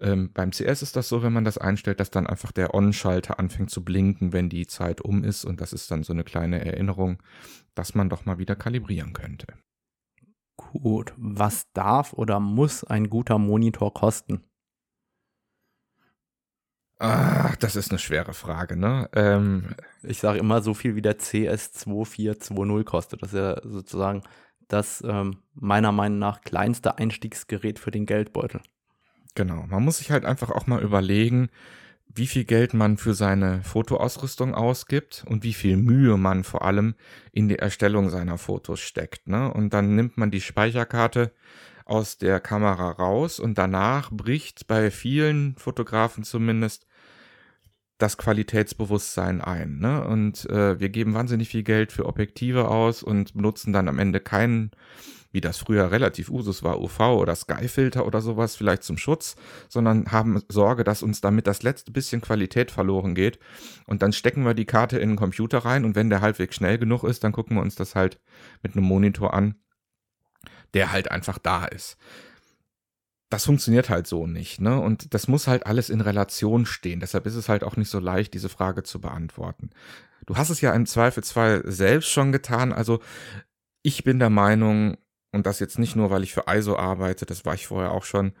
Ähm, 0.00 0.30
beim 0.32 0.50
CS 0.50 0.82
ist 0.82 0.96
das 0.96 1.08
so, 1.08 1.22
wenn 1.22 1.32
man 1.32 1.44
das 1.44 1.58
einstellt, 1.58 2.00
dass 2.00 2.10
dann 2.10 2.26
einfach 2.26 2.52
der 2.52 2.74
On-Schalter 2.74 3.38
anfängt 3.38 3.70
zu 3.70 3.84
blinken, 3.84 4.32
wenn 4.32 4.48
die 4.48 4.66
Zeit 4.66 5.00
um 5.00 5.24
ist. 5.24 5.44
Und 5.44 5.60
das 5.60 5.72
ist 5.72 5.90
dann 5.90 6.02
so 6.02 6.12
eine 6.12 6.24
kleine 6.24 6.64
Erinnerung, 6.64 7.22
dass 7.74 7.94
man 7.94 8.08
doch 8.08 8.24
mal 8.24 8.38
wieder 8.38 8.56
kalibrieren 8.56 9.12
könnte. 9.12 9.46
Gut, 10.56 11.12
was 11.16 11.70
darf 11.72 12.12
oder 12.12 12.40
muss 12.40 12.84
ein 12.84 13.10
guter 13.10 13.38
Monitor 13.38 13.92
kosten? 13.92 14.42
Ach, 16.98 17.56
das 17.56 17.74
ist 17.74 17.90
eine 17.90 17.98
schwere 17.98 18.32
Frage, 18.32 18.76
ne? 18.76 19.10
Ähm, 19.12 19.74
ich 20.04 20.20
sage 20.20 20.38
immer 20.38 20.62
so 20.62 20.72
viel 20.72 20.94
wie 20.94 21.02
der 21.02 21.18
CS2420 21.18 22.84
kostet. 22.84 23.22
Das 23.22 23.32
ist 23.32 23.38
ja 23.38 23.60
sozusagen 23.64 24.22
das 24.68 25.02
ähm, 25.04 25.42
meiner 25.54 25.90
Meinung 25.90 26.20
nach 26.20 26.42
kleinste 26.42 26.98
Einstiegsgerät 26.98 27.80
für 27.80 27.90
den 27.90 28.06
Geldbeutel. 28.06 28.60
Genau, 29.34 29.64
man 29.68 29.82
muss 29.82 29.98
sich 29.98 30.10
halt 30.10 30.24
einfach 30.24 30.50
auch 30.50 30.66
mal 30.66 30.82
überlegen, 30.82 31.48
wie 32.14 32.26
viel 32.26 32.44
Geld 32.44 32.74
man 32.74 32.98
für 32.98 33.14
seine 33.14 33.62
Fotoausrüstung 33.62 34.54
ausgibt 34.54 35.24
und 35.26 35.44
wie 35.44 35.54
viel 35.54 35.76
Mühe 35.76 36.18
man 36.18 36.44
vor 36.44 36.62
allem 36.62 36.94
in 37.32 37.48
die 37.48 37.58
Erstellung 37.58 38.10
seiner 38.10 38.36
Fotos 38.36 38.80
steckt. 38.80 39.28
Ne? 39.28 39.52
Und 39.52 39.72
dann 39.72 39.96
nimmt 39.96 40.18
man 40.18 40.30
die 40.30 40.42
Speicherkarte 40.42 41.32
aus 41.84 42.18
der 42.18 42.40
Kamera 42.40 42.90
raus 42.90 43.40
und 43.40 43.56
danach 43.56 44.10
bricht 44.10 44.66
bei 44.66 44.90
vielen 44.90 45.56
Fotografen 45.56 46.22
zumindest 46.22 46.86
das 47.98 48.18
Qualitätsbewusstsein 48.18 49.40
ein. 49.40 49.78
Ne? 49.78 50.04
Und 50.04 50.48
äh, 50.50 50.78
wir 50.78 50.88
geben 50.90 51.14
wahnsinnig 51.14 51.48
viel 51.48 51.62
Geld 51.62 51.92
für 51.92 52.06
Objektive 52.06 52.68
aus 52.68 53.02
und 53.02 53.34
benutzen 53.34 53.72
dann 53.72 53.88
am 53.88 53.98
Ende 53.98 54.20
keinen 54.20 54.72
wie 55.32 55.40
das 55.40 55.58
früher 55.58 55.90
relativ 55.90 56.30
Usus 56.30 56.62
war, 56.62 56.80
UV 56.80 57.00
oder 57.00 57.34
Skyfilter 57.34 58.06
oder 58.06 58.20
sowas, 58.20 58.54
vielleicht 58.54 58.84
zum 58.84 58.98
Schutz, 58.98 59.34
sondern 59.68 60.12
haben 60.12 60.42
Sorge, 60.48 60.84
dass 60.84 61.02
uns 61.02 61.20
damit 61.20 61.46
das 61.46 61.62
letzte 61.62 61.90
bisschen 61.90 62.20
Qualität 62.20 62.70
verloren 62.70 63.14
geht. 63.14 63.38
Und 63.86 64.02
dann 64.02 64.12
stecken 64.12 64.44
wir 64.44 64.54
die 64.54 64.66
Karte 64.66 64.98
in 64.98 65.10
den 65.10 65.16
Computer 65.16 65.58
rein 65.58 65.84
und 65.84 65.96
wenn 65.96 66.10
der 66.10 66.20
halbwegs 66.20 66.56
schnell 66.56 66.78
genug 66.78 67.04
ist, 67.04 67.24
dann 67.24 67.32
gucken 67.32 67.56
wir 67.56 67.62
uns 67.62 67.74
das 67.74 67.94
halt 67.94 68.20
mit 68.62 68.76
einem 68.76 68.84
Monitor 68.84 69.34
an, 69.34 69.56
der 70.74 70.92
halt 70.92 71.10
einfach 71.10 71.38
da 71.38 71.64
ist 71.64 71.96
das 73.32 73.46
funktioniert 73.46 73.88
halt 73.88 74.06
so 74.06 74.26
nicht, 74.26 74.60
ne? 74.60 74.78
Und 74.78 75.14
das 75.14 75.26
muss 75.26 75.46
halt 75.46 75.64
alles 75.66 75.88
in 75.88 76.02
Relation 76.02 76.66
stehen. 76.66 77.00
Deshalb 77.00 77.24
ist 77.24 77.34
es 77.34 77.48
halt 77.48 77.64
auch 77.64 77.76
nicht 77.76 77.88
so 77.88 77.98
leicht, 77.98 78.34
diese 78.34 78.50
Frage 78.50 78.82
zu 78.82 79.00
beantworten. 79.00 79.70
Du 80.26 80.36
hast 80.36 80.50
es 80.50 80.60
ja 80.60 80.72
im 80.74 80.84
Zweifelsfall 80.84 81.62
selbst 81.64 82.10
schon 82.10 82.30
getan. 82.30 82.72
Also 82.72 83.00
ich 83.82 84.04
bin 84.04 84.18
der 84.18 84.28
Meinung, 84.28 84.98
und 85.32 85.46
das 85.46 85.60
jetzt 85.60 85.78
nicht 85.78 85.96
nur, 85.96 86.10
weil 86.10 86.22
ich 86.22 86.32
für 86.32 86.44
ISO 86.48 86.76
arbeite, 86.76 87.26
das 87.26 87.44
war 87.44 87.54
ich 87.54 87.66
vorher 87.66 87.92
auch 87.92 88.04
schon, 88.04 88.32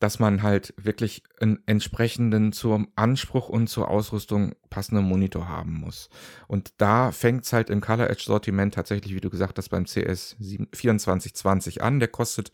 dass 0.00 0.18
man 0.18 0.42
halt 0.42 0.74
wirklich 0.76 1.22
einen 1.40 1.62
entsprechenden 1.66 2.52
zum 2.52 2.88
Anspruch 2.96 3.48
und 3.48 3.68
zur 3.68 3.88
Ausrüstung 3.88 4.54
passenden 4.68 5.04
Monitor 5.04 5.48
haben 5.48 5.74
muss. 5.74 6.10
Und 6.48 6.74
da 6.78 7.12
fängt 7.12 7.44
es 7.44 7.52
halt 7.52 7.70
im 7.70 7.80
Color 7.80 8.10
Edge 8.10 8.24
Sortiment 8.26 8.74
tatsächlich, 8.74 9.14
wie 9.14 9.20
du 9.20 9.30
gesagt 9.30 9.56
hast, 9.56 9.68
beim 9.68 9.86
CS 9.86 10.36
2420 10.38 11.82
an. 11.82 12.00
Der 12.00 12.08
kostet 12.08 12.50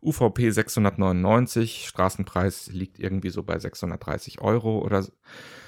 UVP 0.00 0.50
699, 0.50 1.86
Straßenpreis 1.88 2.68
liegt 2.68 2.98
irgendwie 3.00 3.30
so 3.30 3.42
bei 3.42 3.58
630 3.58 4.40
Euro 4.40 4.78
oder 4.78 5.04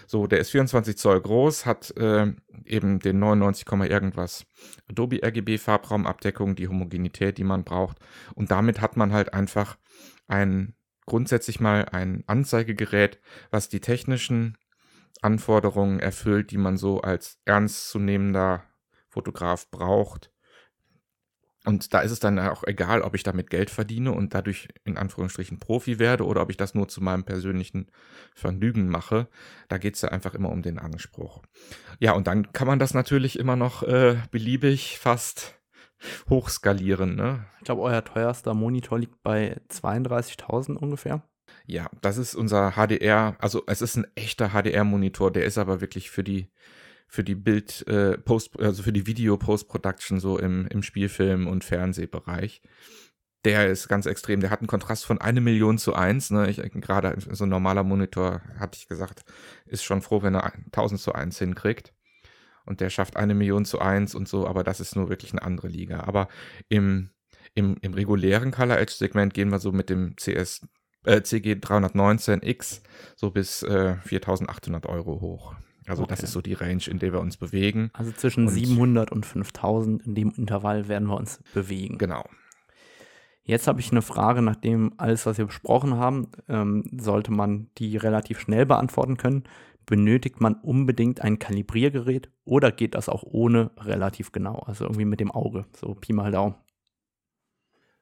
so. 0.09 0.27
Der 0.27 0.39
ist 0.39 0.51
24 0.51 0.97
Zoll 0.97 1.21
groß, 1.21 1.67
hat 1.67 1.97
äh, 1.97 2.33
eben 2.65 2.99
den 2.99 3.19
99, 3.19 3.67
irgendwas 3.91 4.47
Adobe 4.91 5.23
RGB 5.23 5.59
Farbraumabdeckung, 5.59 6.57
die 6.57 6.69
Homogenität, 6.69 7.39
die 7.39 7.45
man 7.45 7.65
braucht. 7.65 7.99
Und 8.35 8.51
damit 8.51 8.81
hat 8.81 8.97
man 8.97 9.13
halt 9.13 9.35
einfach 9.35 9.77
ein 10.27 10.75
grundsätzlich 11.07 11.61
mal 11.61 11.87
ein 11.87 12.25
Anzeigegerät, 12.27 13.19
was 13.51 13.69
die 13.69 13.81
technischen 13.81 14.59
Anforderungen 15.23 16.01
erfüllt, 16.01 16.51
die 16.51 16.59
man 16.59 16.77
so 16.77 17.01
als 17.01 17.39
ernstzunehmender 17.45 18.63
Fotograf 19.09 19.71
braucht. 19.71 20.31
Und 21.69 21.93
da 21.93 22.01
ist 22.01 22.13
es 22.13 22.19
dann 22.19 22.39
auch 22.39 22.65
egal, 22.65 23.03
ob 23.03 23.15
ich 23.15 23.25
damit 23.25 23.51
Geld 23.51 23.69
verdiene 23.69 24.13
und 24.13 24.33
dadurch 24.33 24.69
in 24.85 24.97
Anführungsstrichen 24.97 25.59
Profi 25.59 25.99
werde 25.99 26.25
oder 26.25 26.41
ob 26.41 26.49
ich 26.49 26.57
das 26.57 26.75
nur 26.75 26.89
zu 26.89 27.03
meinem 27.03 27.25
persönlichen 27.25 27.91
Vergnügen 28.35 28.89
mache. 28.89 29.29
Da 29.69 29.77
geht 29.77 29.95
es 29.95 30.01
ja 30.01 30.09
einfach 30.09 30.33
immer 30.33 30.49
um 30.49 30.63
den 30.63 30.79
Anspruch. 30.79 31.43
Ja, 31.99 32.13
und 32.13 32.27
dann 32.27 32.55
kann 32.55 32.67
man 32.67 32.79
das 32.79 32.95
natürlich 32.95 33.39
immer 33.39 33.55
noch 33.55 33.83
äh, 33.83 34.17
beliebig 34.31 34.99
fast 34.99 35.61
hochskalieren. 36.31 37.17
Ne? 37.17 37.45
Ich 37.59 37.65
glaube, 37.65 37.83
euer 37.83 38.03
teuerster 38.03 38.55
Monitor 38.55 38.99
liegt 38.99 39.23
bei 39.23 39.61
32.000 39.69 40.75
ungefähr. 40.75 41.23
Ja, 41.67 41.91
das 42.01 42.17
ist 42.17 42.35
unser 42.35 42.77
HDR, 42.77 43.37
also 43.41 43.63
es 43.67 43.83
ist 43.83 43.95
ein 43.97 44.07
echter 44.15 44.53
HDR-Monitor, 44.53 45.31
der 45.31 45.45
ist 45.45 45.59
aber 45.59 45.83
wirklich 45.83 46.11
für 46.11 46.25
die 46.25 46.49
für 47.09 47.25
die 47.25 47.35
Bild 47.35 47.87
äh, 47.89 48.19
Post, 48.19 48.59
also 48.61 48.83
für 48.83 48.93
die 48.93 49.07
Video 49.07 49.37
Post 49.37 49.69
Production 49.69 50.21
so 50.21 50.39
im 50.39 50.67
im 50.69 50.83
Spielfilm 50.83 51.47
und 51.47 51.65
Fernsehbereich. 51.65 52.63
Der 53.45 53.69
ist 53.69 53.89
ganz 53.89 54.07
extrem. 54.07 54.41
Der 54.41 54.51
hat 54.51 54.61
einen 54.61 54.69
Kontrast 54.69 55.07
von 55.07 55.21
eine 55.21 55.41
Million 55.41 55.79
zu 55.79 55.95
eins. 55.95 56.31
Ne? 56.31 56.51
Ich, 56.51 56.59
gerade 56.59 57.17
so 57.19 57.45
ein 57.45 57.51
normaler 57.51 57.85
Monitor, 57.85 58.43
hatte 58.59 58.79
ich 58.79 58.89
gesagt, 58.89 59.25
ist 59.67 59.85
schon 59.85 60.03
froh, 60.03 60.23
wenn 60.23 60.35
er 60.35 60.53
1000 60.73 61.01
zu 61.01 61.13
eins 61.13 61.39
hinkriegt 61.39 61.93
und 62.69 62.81
der 62.81 62.91
schafft 62.91 63.17
eine 63.17 63.35
Million 63.35 63.65
zu 63.65 63.79
eins 63.81 64.15
und 64.15 64.29
so, 64.29 64.47
aber 64.47 64.63
das 64.63 64.79
ist 64.79 64.95
nur 64.95 65.09
wirklich 65.09 65.33
eine 65.33 65.43
andere 65.43 65.69
Liga. 65.69 66.01
Aber 66.01 66.29
im, 66.69 67.09
im, 67.55 67.79
im 67.81 67.95
regulären 67.95 68.51
Color 68.51 68.79
Edge 68.79 68.93
Segment 68.93 69.33
gehen 69.33 69.49
wir 69.49 69.59
so 69.59 69.73
mit 69.73 69.89
dem 69.89 70.15
CS, 70.17 70.69
äh, 71.05 71.23
CG 71.23 71.55
319X 71.55 72.83
so 73.17 73.31
bis 73.31 73.63
äh, 73.63 73.97
4800 73.97 74.85
Euro 74.85 75.23
hoch. 75.23 75.55
Also 75.89 76.03
okay. 76.03 76.11
das 76.11 76.23
ist 76.23 76.33
so 76.33 76.41
die 76.41 76.55
Range, 76.55 76.83
in 76.87 76.99
der 76.99 77.13
wir 77.13 77.21
uns 77.21 77.37
bewegen. 77.37 77.91
Also 77.93 78.13
zwischen 78.13 78.47
und 78.47 78.53
700 78.53 79.11
und 79.11 79.27
5000 79.27 80.07
in 80.07 80.15
dem 80.15 80.33
Intervall 80.37 80.89
werden 80.89 81.09
wir 81.09 81.17
uns 81.17 81.41
bewegen. 81.55 81.99
Genau. 81.99 82.25
Jetzt 83.43 83.67
habe 83.67 83.81
ich 83.81 83.91
eine 83.91 84.03
Frage, 84.03 84.43
nachdem 84.43 84.93
alles, 84.99 85.25
was 85.25 85.39
wir 85.39 85.47
besprochen 85.47 85.95
haben, 85.95 86.29
ähm, 86.49 86.85
sollte 87.01 87.33
man 87.33 87.71
die 87.79 87.97
relativ 87.97 88.41
schnell 88.41 88.67
beantworten 88.67 89.17
können 89.17 89.45
benötigt 89.89 90.41
man 90.43 90.55
unbedingt 90.55 91.23
ein 91.23 91.39
Kalibriergerät 91.39 92.31
oder 92.45 92.71
geht 92.71 92.95
das 92.95 93.09
auch 93.09 93.23
ohne 93.23 93.71
relativ 93.79 94.33
genau? 94.33 94.59
Also 94.59 94.85
irgendwie 94.85 95.07
mit 95.07 95.19
dem 95.19 95.31
Auge, 95.31 95.65
so 95.75 95.95
Pi 95.95 96.13
mal 96.13 96.31
Daumen. 96.31 96.57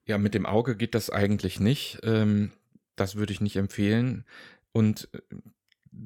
Ja, 0.04 0.18
mit 0.18 0.34
dem 0.34 0.46
Auge 0.46 0.76
geht 0.76 0.96
das 0.96 1.10
eigentlich 1.10 1.60
nicht. 1.60 2.00
Ähm, 2.02 2.50
das 2.96 3.14
würde 3.14 3.32
ich 3.32 3.40
nicht 3.40 3.54
empfehlen. 3.54 4.24
Und 4.72 5.08
äh, 5.12 5.20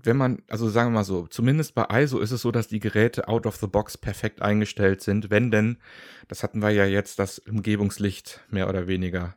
wenn 0.03 0.17
man, 0.17 0.43
also 0.49 0.69
sagen 0.69 0.91
wir 0.91 1.01
mal 1.01 1.05
so, 1.05 1.27
zumindest 1.27 1.75
bei 1.75 2.03
ISO 2.03 2.21
ist 2.21 2.31
es 2.31 2.43
so, 2.43 2.51
dass 2.51 2.69
die 2.69 2.81
Geräte 2.81 3.29
out 3.29 3.47
of 3.47 3.57
the 3.57 3.67
box 3.67 3.99
perfekt 3.99 4.43
eingestellt 4.43 5.03
sind, 5.03 5.31
wenn 5.31 5.51
denn, 5.51 5.79
das 6.29 6.43
hatten 6.43 6.63
wir 6.63 6.71
ja 6.71 6.85
jetzt, 6.85 7.19
das 7.19 7.39
Umgebungslicht 7.39 8.41
mehr 8.51 8.69
oder 8.69 8.87
weniger 8.87 9.37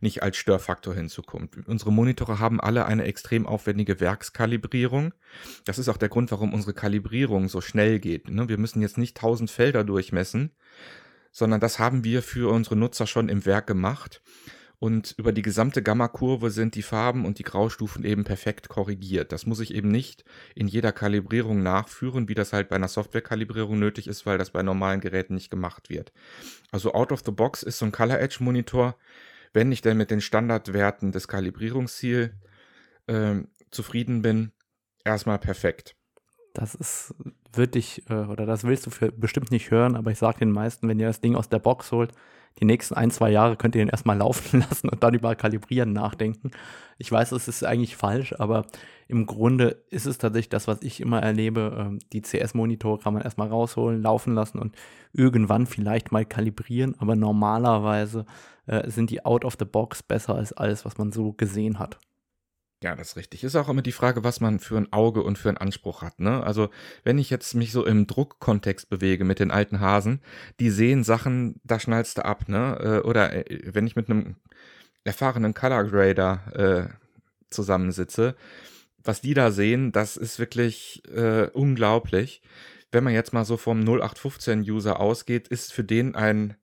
nicht 0.00 0.22
als 0.22 0.36
Störfaktor 0.36 0.94
hinzukommt. 0.94 1.66
Unsere 1.66 1.92
Monitore 1.92 2.38
haben 2.38 2.60
alle 2.60 2.86
eine 2.86 3.04
extrem 3.04 3.46
aufwendige 3.46 4.00
Werkskalibrierung. 4.00 5.14
Das 5.64 5.78
ist 5.78 5.88
auch 5.88 5.96
der 5.96 6.08
Grund, 6.08 6.30
warum 6.30 6.52
unsere 6.52 6.74
Kalibrierung 6.74 7.48
so 7.48 7.60
schnell 7.60 7.98
geht. 7.98 8.28
Ne? 8.28 8.48
Wir 8.48 8.58
müssen 8.58 8.82
jetzt 8.82 8.98
nicht 8.98 9.16
tausend 9.16 9.50
Felder 9.50 9.82
durchmessen, 9.82 10.52
sondern 11.32 11.60
das 11.60 11.78
haben 11.78 12.04
wir 12.04 12.22
für 12.22 12.52
unsere 12.52 12.76
Nutzer 12.76 13.06
schon 13.06 13.28
im 13.28 13.44
Werk 13.46 13.66
gemacht. 13.66 14.22
Und 14.84 15.14
über 15.16 15.32
die 15.32 15.42
gesamte 15.42 15.82
Gamma-Kurve 15.82 16.50
sind 16.50 16.74
die 16.74 16.82
Farben 16.82 17.24
und 17.24 17.38
die 17.38 17.42
Graustufen 17.42 18.04
eben 18.04 18.24
perfekt 18.24 18.68
korrigiert. 18.68 19.32
Das 19.32 19.46
muss 19.46 19.60
ich 19.60 19.72
eben 19.72 19.88
nicht 19.88 20.24
in 20.54 20.66
jeder 20.66 20.92
Kalibrierung 20.92 21.62
nachführen, 21.62 22.28
wie 22.28 22.34
das 22.34 22.52
halt 22.52 22.68
bei 22.68 22.76
einer 22.76 22.88
Software-Kalibrierung 22.88 23.78
nötig 23.78 24.08
ist, 24.08 24.26
weil 24.26 24.36
das 24.36 24.50
bei 24.50 24.62
normalen 24.62 25.00
Geräten 25.00 25.34
nicht 25.34 25.50
gemacht 25.50 25.88
wird. 25.88 26.12
Also 26.70 26.92
out 26.92 27.12
of 27.12 27.22
the 27.24 27.32
box 27.32 27.62
ist 27.62 27.78
so 27.78 27.86
ein 27.86 27.92
Color 27.92 28.20
Edge 28.20 28.38
Monitor 28.40 28.96
wenn 29.54 29.72
ich 29.72 29.80
denn 29.80 29.96
mit 29.96 30.10
den 30.10 30.20
Standardwerten 30.20 31.12
des 31.12 31.28
Kalibrierungsziels 31.28 32.32
äh, 33.06 33.36
zufrieden 33.70 34.20
bin, 34.20 34.52
erstmal 35.04 35.38
perfekt. 35.38 35.96
Das 36.52 36.74
ist 36.74 37.14
wirklich, 37.52 38.02
äh, 38.10 38.14
oder 38.14 38.46
das 38.46 38.64
willst 38.64 38.86
du 38.86 38.90
für 38.90 39.10
bestimmt 39.10 39.50
nicht 39.50 39.70
hören, 39.70 39.96
aber 39.96 40.10
ich 40.10 40.18
sage 40.18 40.40
den 40.40 40.50
meisten, 40.50 40.88
wenn 40.88 41.00
ihr 41.00 41.06
das 41.06 41.20
Ding 41.20 41.36
aus 41.36 41.48
der 41.48 41.60
Box 41.60 41.92
holt, 41.92 42.12
die 42.60 42.64
nächsten 42.64 42.94
ein, 42.94 43.10
zwei 43.10 43.30
Jahre 43.30 43.56
könnt 43.56 43.74
ihr 43.74 43.82
den 43.82 43.88
erstmal 43.88 44.16
laufen 44.18 44.60
lassen 44.60 44.88
und 44.88 45.02
dann 45.02 45.14
über 45.14 45.34
Kalibrieren 45.34 45.92
nachdenken. 45.92 46.50
Ich 46.98 47.10
weiß, 47.10 47.32
es 47.32 47.48
ist 47.48 47.64
eigentlich 47.64 47.96
falsch, 47.96 48.34
aber 48.38 48.66
im 49.08 49.26
Grunde 49.26 49.82
ist 49.90 50.06
es 50.06 50.18
tatsächlich 50.18 50.48
das, 50.48 50.68
was 50.68 50.82
ich 50.82 51.00
immer 51.00 51.20
erlebe. 51.20 51.76
Ähm, 51.78 51.98
die 52.12 52.22
CS-Monitore 52.22 53.00
kann 53.00 53.14
man 53.14 53.22
erstmal 53.22 53.48
rausholen, 53.48 54.02
laufen 54.02 54.34
lassen 54.34 54.58
und 54.58 54.76
irgendwann 55.12 55.66
vielleicht 55.66 56.12
mal 56.12 56.24
kalibrieren, 56.24 56.94
aber 56.98 57.16
normalerweise 57.16 58.24
äh, 58.66 58.88
sind 58.90 59.10
die 59.10 59.24
out 59.24 59.44
of 59.44 59.56
the 59.58 59.64
box 59.64 60.02
besser 60.02 60.36
als 60.36 60.52
alles, 60.52 60.84
was 60.84 60.98
man 60.98 61.12
so 61.12 61.32
gesehen 61.32 61.78
hat. 61.78 61.98
Ja, 62.84 62.94
das 62.94 63.12
ist 63.12 63.16
richtig. 63.16 63.42
Ist 63.42 63.56
auch 63.56 63.70
immer 63.70 63.80
die 63.80 63.92
Frage, 63.92 64.24
was 64.24 64.40
man 64.40 64.58
für 64.60 64.76
ein 64.76 64.92
Auge 64.92 65.22
und 65.22 65.38
für 65.38 65.48
einen 65.48 65.56
Anspruch 65.56 66.02
hat. 66.02 66.20
Ne? 66.20 66.44
Also, 66.44 66.68
wenn 67.02 67.16
ich 67.16 67.30
jetzt 67.30 67.54
mich 67.54 67.72
so 67.72 67.86
im 67.86 68.06
Druckkontext 68.06 68.90
bewege 68.90 69.24
mit 69.24 69.40
den 69.40 69.50
alten 69.50 69.80
Hasen, 69.80 70.20
die 70.60 70.68
sehen 70.68 71.02
Sachen, 71.02 71.58
da 71.64 71.80
schnallst 71.80 72.18
du 72.18 72.26
ab. 72.26 72.46
Ne? 72.46 72.78
Äh, 73.02 73.08
oder 73.08 73.32
äh, 73.32 73.72
wenn 73.72 73.86
ich 73.86 73.96
mit 73.96 74.10
einem 74.10 74.36
erfahrenen 75.02 75.54
Color 75.54 75.84
Grader 75.84 76.90
äh, 76.90 76.94
zusammensitze, 77.48 78.36
was 79.02 79.22
die 79.22 79.32
da 79.32 79.50
sehen, 79.50 79.90
das 79.90 80.18
ist 80.18 80.38
wirklich 80.38 81.02
äh, 81.08 81.48
unglaublich. 81.54 82.42
Wenn 82.92 83.04
man 83.04 83.14
jetzt 83.14 83.32
mal 83.32 83.46
so 83.46 83.56
vom 83.56 83.80
0815-User 83.80 85.00
ausgeht, 85.00 85.48
ist 85.48 85.72
für 85.72 85.84
den 85.84 86.14
ein 86.16 86.54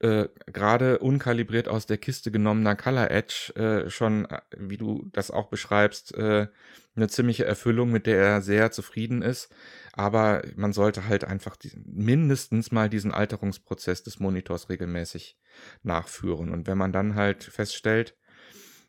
äh, 0.00 0.28
gerade 0.46 0.98
unkalibriert 0.98 1.68
aus 1.68 1.86
der 1.86 1.96
Kiste 1.96 2.30
genommener 2.30 2.76
Color 2.76 3.10
Edge 3.10 3.52
äh, 3.56 3.90
schon, 3.90 4.26
äh, 4.26 4.40
wie 4.56 4.76
du 4.76 5.08
das 5.12 5.30
auch 5.30 5.48
beschreibst, 5.48 6.14
äh, 6.14 6.48
eine 6.94 7.08
ziemliche 7.08 7.44
Erfüllung, 7.44 7.90
mit 7.90 8.06
der 8.06 8.18
er 8.18 8.42
sehr 8.42 8.70
zufrieden 8.70 9.22
ist. 9.22 9.50
Aber 9.92 10.42
man 10.54 10.72
sollte 10.72 11.08
halt 11.08 11.24
einfach 11.24 11.56
die, 11.56 11.72
mindestens 11.84 12.72
mal 12.72 12.90
diesen 12.90 13.12
Alterungsprozess 13.12 14.02
des 14.02 14.18
Monitors 14.18 14.68
regelmäßig 14.68 15.38
nachführen. 15.82 16.50
Und 16.50 16.66
wenn 16.66 16.78
man 16.78 16.92
dann 16.92 17.14
halt 17.14 17.44
feststellt, 17.44 18.16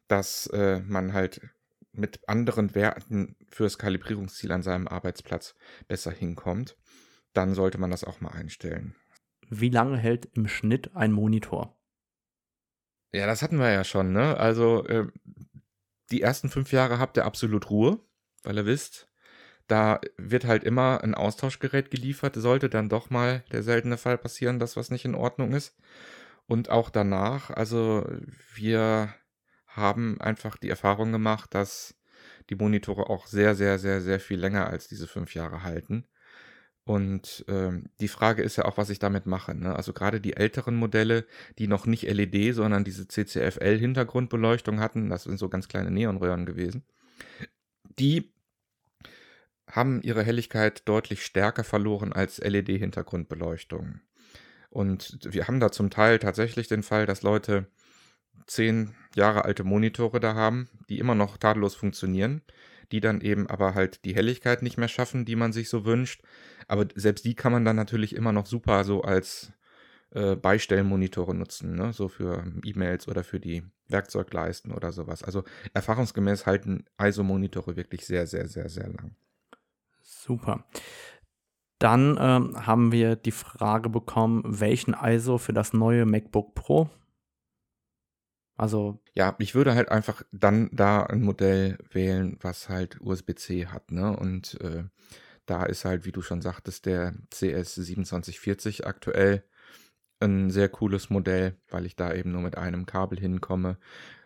dass 0.10 0.48
äh, 0.48 0.80
man 0.80 1.14
halt 1.14 1.42
mit 1.94 2.28
anderen 2.28 2.76
Werten 2.76 3.36
fürs 3.50 3.78
Kalibrierungsziel 3.78 4.52
an 4.52 4.62
seinem 4.62 4.88
Arbeitsplatz 4.88 5.56
besser 5.88 6.12
hinkommt, 6.12 6.78
dann 7.34 7.56
sollte 7.56 7.78
man 7.78 7.92
das 7.92 8.04
auch 8.04 8.20
mal 8.20 8.32
einstellen 8.32 8.96
wie 9.50 9.70
lange 9.70 9.98
hält 9.98 10.30
im 10.34 10.48
Schnitt 10.48 10.96
ein 10.96 11.12
Monitor? 11.12 11.78
Ja, 13.12 13.26
das 13.26 13.42
hatten 13.42 13.60
wir 13.60 13.72
ja 13.72 13.84
schon, 13.84 14.12
ne? 14.12 14.38
Also 14.38 14.86
äh, 14.86 15.08
die 16.12 16.22
ersten 16.22 16.50
fünf 16.50 16.72
Jahre 16.72 17.00
habt 17.00 17.18
ihr 17.18 17.26
absolut 17.26 17.70
Ruhe, 17.70 18.00
weil 18.44 18.58
ihr 18.58 18.66
wisst, 18.66 19.08
da 19.68 20.00
wird 20.18 20.46
halt 20.46 20.64
immer 20.64 21.04
ein 21.04 21.16
Austauschgerät 21.16 21.92
geliefert. 21.92 22.36
Sollte 22.36 22.70
dann 22.70 22.90
doch 22.90 23.10
mal 23.10 23.44
der 23.52 23.64
seltene 23.64 23.98
Fall 23.98 24.18
passieren, 24.18 24.60
dass 24.60 24.78
was 24.78 24.92
nicht 24.92 25.06
in 25.06 25.16
Ordnung 25.16 25.54
ist. 25.54 25.76
Und 26.46 26.70
auch 26.70 26.90
danach, 26.90 27.50
also 27.50 28.08
wir 28.54 29.14
haben 29.68 30.20
einfach 30.22 30.58
die 30.58 30.70
Erfahrung 30.70 31.12
gemacht, 31.12 31.54
dass 31.54 31.96
die 32.50 32.56
Monitore 32.56 33.10
auch 33.10 33.28
sehr, 33.28 33.56
sehr, 33.56 33.78
sehr, 33.80 34.02
sehr 34.02 34.20
viel 34.20 34.40
länger 34.40 34.68
als 34.68 34.88
diese 34.88 35.08
fünf 35.08 35.34
Jahre 35.34 35.64
halten. 35.64 36.08
Und 36.88 37.44
ähm, 37.50 37.90
die 38.00 38.08
Frage 38.08 38.42
ist 38.42 38.56
ja 38.56 38.64
auch, 38.64 38.78
was 38.78 38.90
ich 38.90 38.98
damit 38.98 39.26
mache. 39.26 39.54
Ne? 39.54 39.76
Also 39.76 39.92
gerade 39.92 40.22
die 40.22 40.38
älteren 40.38 40.78
Modelle, 40.78 41.26
die 41.60 41.68
noch 41.68 41.86
nicht 41.86 42.04
LED, 42.04 42.56
sondern 42.56 42.86
diese 42.86 43.10
CCFL-Hintergrundbeleuchtung 43.10 44.80
hatten, 44.80 45.10
das 45.10 45.24
sind 45.24 45.38
so 45.38 45.50
ganz 45.50 45.68
kleine 45.68 45.92
Neonröhren 45.92 46.46
gewesen, 46.46 46.86
die 48.00 48.32
haben 49.70 50.02
ihre 50.02 50.24
Helligkeit 50.24 50.88
deutlich 50.88 51.26
stärker 51.26 51.66
verloren 51.66 52.14
als 52.14 52.38
LED-Hintergrundbeleuchtung. 52.38 54.00
Und 54.70 55.20
wir 55.30 55.50
haben 55.50 55.60
da 55.60 55.74
zum 55.74 55.90
Teil 55.90 56.20
tatsächlich 56.20 56.70
den 56.70 56.84
Fall, 56.84 57.06
dass 57.06 57.22
Leute 57.22 57.68
zehn 58.46 58.96
Jahre 59.14 59.44
alte 59.44 59.66
Monitore 59.66 60.22
da 60.22 60.36
haben, 60.36 60.70
die 60.88 61.00
immer 61.00 61.16
noch 61.16 61.36
tadellos 61.36 61.76
funktionieren, 61.76 62.44
die 62.92 63.00
dann 63.00 63.22
eben 63.22 63.48
aber 63.48 63.76
halt 63.76 64.06
die 64.06 64.16
Helligkeit 64.16 64.62
nicht 64.62 64.78
mehr 64.78 64.88
schaffen, 64.88 65.26
die 65.26 65.36
man 65.36 65.52
sich 65.52 65.70
so 65.70 65.86
wünscht. 65.86 66.22
Aber 66.68 66.88
selbst 66.96 67.26
die 67.26 67.36
kann 67.36 67.52
man 67.52 67.66
dann 67.66 67.76
natürlich 67.76 68.16
immer 68.16 68.32
noch 68.32 68.46
super 68.46 68.84
so 68.84 69.02
als 69.02 69.54
äh, 70.12 70.36
Beistellmonitore 70.36 71.36
nutzen, 71.36 71.76
ne? 71.76 71.94
so 71.94 72.08
für 72.08 72.46
E-Mails 72.64 73.08
oder 73.08 73.24
für 73.24 73.40
die 73.40 73.64
Werkzeugleisten 73.90 74.72
oder 74.72 74.92
sowas. 74.92 75.24
Also 75.24 75.44
erfahrungsgemäß 75.74 76.46
halten 76.46 76.86
ISO-Monitore 77.02 77.76
wirklich 77.76 78.06
sehr, 78.06 78.28
sehr, 78.28 78.48
sehr, 78.48 78.70
sehr 78.70 78.88
lang. 78.88 79.16
Super. 80.02 80.66
Dann 81.80 82.18
ähm, 82.20 82.66
haben 82.66 82.92
wir 82.92 83.16
die 83.16 83.32
Frage 83.32 83.90
bekommen, 83.90 84.44
welchen 84.46 84.96
ISO 85.00 85.38
für 85.38 85.54
das 85.54 85.74
neue 85.74 86.06
MacBook 86.06 86.56
Pro 86.56 86.90
also. 88.58 89.00
Ja, 89.14 89.36
ich 89.40 89.56
würde 89.56 89.76
halt 89.76 89.90
einfach 89.90 90.24
dann 90.32 90.70
da 90.72 91.04
ein 91.04 91.22
Modell 91.22 91.78
wählen, 91.92 92.38
was 92.42 92.70
halt 92.70 93.00
USB-C 93.00 93.68
hat, 93.68 93.92
ne? 93.92 94.16
Und 94.16 94.60
äh, 94.62 94.84
da 95.46 95.64
ist 95.64 95.86
halt, 95.86 96.06
wie 96.06 96.12
du 96.12 96.22
schon 96.22 96.42
sagtest, 96.42 96.86
der 96.86 97.14
CS 97.30 97.76
2740 97.76 98.86
aktuell 98.86 99.44
ein 100.20 100.50
sehr 100.50 100.70
cooles 100.70 101.10
Modell, 101.10 101.56
weil 101.70 101.86
ich 101.86 101.96
da 101.96 102.14
eben 102.14 102.32
nur 102.32 102.42
mit 102.42 102.58
einem 102.58 102.86
Kabel 102.86 103.20
hinkomme. 103.20 103.78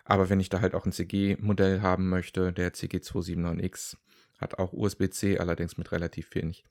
Aber 0.06 0.30
wenn 0.30 0.40
ich 0.40 0.50
da 0.50 0.62
halt 0.62 0.74
auch 0.74 0.86
ein 0.86 0.92
CG-Modell 0.92 1.82
haben 1.82 2.10
möchte, 2.10 2.54
der 2.54 2.74
CG279X 2.74 3.98
hat 4.40 4.58
auch 4.58 4.74
USB-C, 4.74 5.38
allerdings 5.38 5.78
mit 5.78 5.92
relativ 5.92 6.34
wenig 6.34 6.66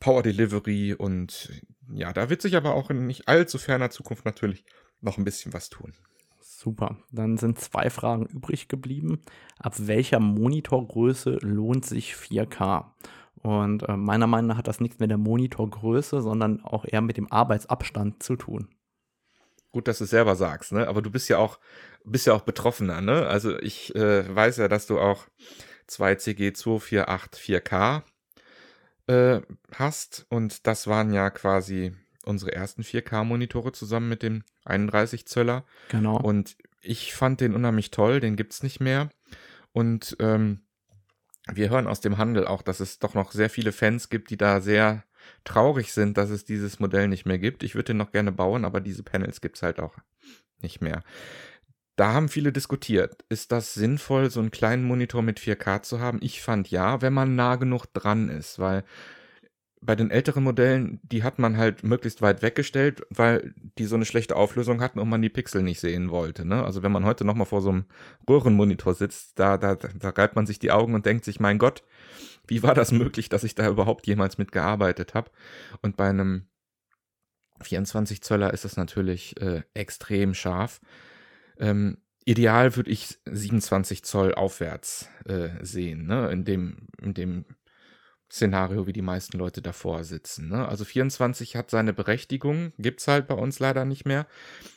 Power 0.00 0.22
Delivery 0.22 0.94
und 0.94 1.50
ja, 1.92 2.12
da 2.12 2.28
wird 2.30 2.42
sich 2.42 2.56
aber 2.56 2.74
auch 2.74 2.90
in 2.90 3.06
nicht 3.06 3.26
allzu 3.28 3.58
ferner 3.58 3.90
Zukunft 3.90 4.24
natürlich 4.24 4.64
noch 5.00 5.18
ein 5.18 5.24
bisschen 5.24 5.52
was 5.52 5.70
tun. 5.70 5.94
Super. 6.64 6.96
Dann 7.12 7.36
sind 7.36 7.58
zwei 7.60 7.90
Fragen 7.90 8.24
übrig 8.24 8.68
geblieben. 8.68 9.20
Ab 9.58 9.74
welcher 9.76 10.18
Monitorgröße 10.18 11.38
lohnt 11.42 11.84
sich 11.84 12.14
4K? 12.14 12.86
Und 13.42 13.82
äh, 13.86 13.98
meiner 13.98 14.26
Meinung 14.26 14.48
nach 14.48 14.56
hat 14.56 14.68
das 14.68 14.80
nichts 14.80 14.98
mit 14.98 15.10
der 15.10 15.18
Monitorgröße, 15.18 16.22
sondern 16.22 16.64
auch 16.64 16.86
eher 16.86 17.02
mit 17.02 17.18
dem 17.18 17.30
Arbeitsabstand 17.30 18.22
zu 18.22 18.36
tun. 18.36 18.68
Gut, 19.72 19.88
dass 19.88 19.98
du 19.98 20.04
es 20.04 20.10
selber 20.10 20.36
sagst, 20.36 20.72
ne? 20.72 20.88
Aber 20.88 21.02
du 21.02 21.10
bist 21.10 21.28
ja 21.28 21.36
auch, 21.36 21.58
bist 22.02 22.26
ja 22.26 22.32
auch 22.32 22.42
Betroffener, 22.42 23.02
ne? 23.02 23.26
Also 23.26 23.58
ich 23.58 23.94
äh, 23.94 24.34
weiß 24.34 24.56
ja, 24.56 24.68
dass 24.68 24.86
du 24.86 24.98
auch 24.98 25.26
zwei 25.86 26.14
CG248 26.14 27.60
4K 27.66 28.02
äh, 29.08 29.42
hast 29.74 30.24
und 30.30 30.66
das 30.66 30.86
waren 30.86 31.12
ja 31.12 31.28
quasi 31.28 31.94
unsere 32.24 32.52
ersten 32.52 32.82
4K-Monitore 32.82 33.72
zusammen 33.72 34.08
mit 34.08 34.22
dem 34.22 34.44
31 34.64 35.26
Zöller. 35.26 35.64
Genau. 35.88 36.18
Und 36.18 36.56
ich 36.80 37.14
fand 37.14 37.40
den 37.40 37.54
unheimlich 37.54 37.90
toll, 37.90 38.20
den 38.20 38.36
gibt 38.36 38.52
es 38.52 38.62
nicht 38.62 38.80
mehr. 38.80 39.10
Und 39.72 40.16
ähm, 40.20 40.60
wir 41.52 41.70
hören 41.70 41.86
aus 41.86 42.00
dem 42.00 42.18
Handel 42.18 42.46
auch, 42.46 42.62
dass 42.62 42.80
es 42.80 42.98
doch 42.98 43.14
noch 43.14 43.32
sehr 43.32 43.50
viele 43.50 43.72
Fans 43.72 44.08
gibt, 44.08 44.30
die 44.30 44.36
da 44.36 44.60
sehr 44.60 45.04
traurig 45.44 45.92
sind, 45.92 46.16
dass 46.16 46.30
es 46.30 46.44
dieses 46.44 46.80
Modell 46.80 47.08
nicht 47.08 47.26
mehr 47.26 47.38
gibt. 47.38 47.62
Ich 47.62 47.74
würde 47.74 47.86
den 47.86 47.96
noch 47.96 48.12
gerne 48.12 48.32
bauen, 48.32 48.64
aber 48.64 48.80
diese 48.80 49.02
Panels 49.02 49.40
gibt 49.40 49.56
es 49.56 49.62
halt 49.62 49.80
auch 49.80 49.96
nicht 50.62 50.80
mehr. 50.80 51.02
Da 51.96 52.12
haben 52.12 52.28
viele 52.28 52.52
diskutiert. 52.52 53.24
Ist 53.28 53.52
das 53.52 53.74
sinnvoll, 53.74 54.30
so 54.30 54.40
einen 54.40 54.50
kleinen 54.50 54.84
Monitor 54.84 55.22
mit 55.22 55.38
4K 55.38 55.82
zu 55.82 56.00
haben? 56.00 56.18
Ich 56.22 56.42
fand 56.42 56.70
ja, 56.70 57.02
wenn 57.02 57.12
man 57.12 57.36
nah 57.36 57.56
genug 57.56 57.86
dran 57.86 58.28
ist, 58.28 58.58
weil 58.58 58.84
bei 59.84 59.94
den 59.94 60.10
älteren 60.10 60.44
Modellen, 60.44 60.98
die 61.02 61.22
hat 61.22 61.38
man 61.38 61.56
halt 61.56 61.84
möglichst 61.84 62.22
weit 62.22 62.42
weggestellt, 62.42 63.02
weil 63.10 63.54
die 63.78 63.84
so 63.84 63.96
eine 63.96 64.06
schlechte 64.06 64.36
Auflösung 64.36 64.80
hatten 64.80 64.98
und 64.98 65.08
man 65.08 65.20
die 65.20 65.28
Pixel 65.28 65.62
nicht 65.62 65.80
sehen 65.80 66.10
wollte. 66.10 66.44
Ne? 66.44 66.64
Also 66.64 66.82
wenn 66.82 66.92
man 66.92 67.04
heute 67.04 67.24
nochmal 67.24 67.46
vor 67.46 67.60
so 67.60 67.70
einem 67.70 67.84
Röhrenmonitor 68.28 68.94
sitzt, 68.94 69.38
da, 69.38 69.58
da, 69.58 69.74
da 69.74 70.08
reibt 70.10 70.36
man 70.36 70.46
sich 70.46 70.58
die 70.58 70.72
Augen 70.72 70.94
und 70.94 71.06
denkt 71.06 71.24
sich, 71.24 71.38
mein 71.38 71.58
Gott, 71.58 71.82
wie 72.46 72.62
war 72.62 72.74
das 72.74 72.92
möglich, 72.92 73.28
dass 73.28 73.44
ich 73.44 73.54
da 73.54 73.68
überhaupt 73.68 74.06
jemals 74.06 74.38
mitgearbeitet 74.38 75.14
habe? 75.14 75.30
Und 75.82 75.96
bei 75.96 76.08
einem 76.08 76.46
24 77.60 78.22
Zöller 78.22 78.52
ist 78.52 78.64
es 78.64 78.76
natürlich 78.76 79.40
äh, 79.40 79.62
extrem 79.74 80.34
scharf. 80.34 80.80
Ähm, 81.58 81.98
ideal 82.24 82.74
würde 82.76 82.90
ich 82.90 83.18
27 83.26 84.02
Zoll 84.02 84.34
aufwärts 84.34 85.08
äh, 85.26 85.50
sehen, 85.60 86.06
ne? 86.06 86.30
in 86.30 86.44
dem, 86.44 86.88
in 87.02 87.14
dem 87.14 87.44
Szenario, 88.34 88.88
wie 88.88 88.92
die 88.92 89.00
meisten 89.00 89.38
Leute 89.38 89.62
davor 89.62 90.02
sitzen. 90.02 90.48
Ne? 90.48 90.66
Also 90.66 90.84
24 90.84 91.54
hat 91.54 91.70
seine 91.70 91.92
Berechtigung, 91.92 92.72
gibt 92.78 93.00
es 93.00 93.06
halt 93.06 93.28
bei 93.28 93.34
uns 93.34 93.60
leider 93.60 93.84
nicht 93.84 94.06
mehr. 94.06 94.26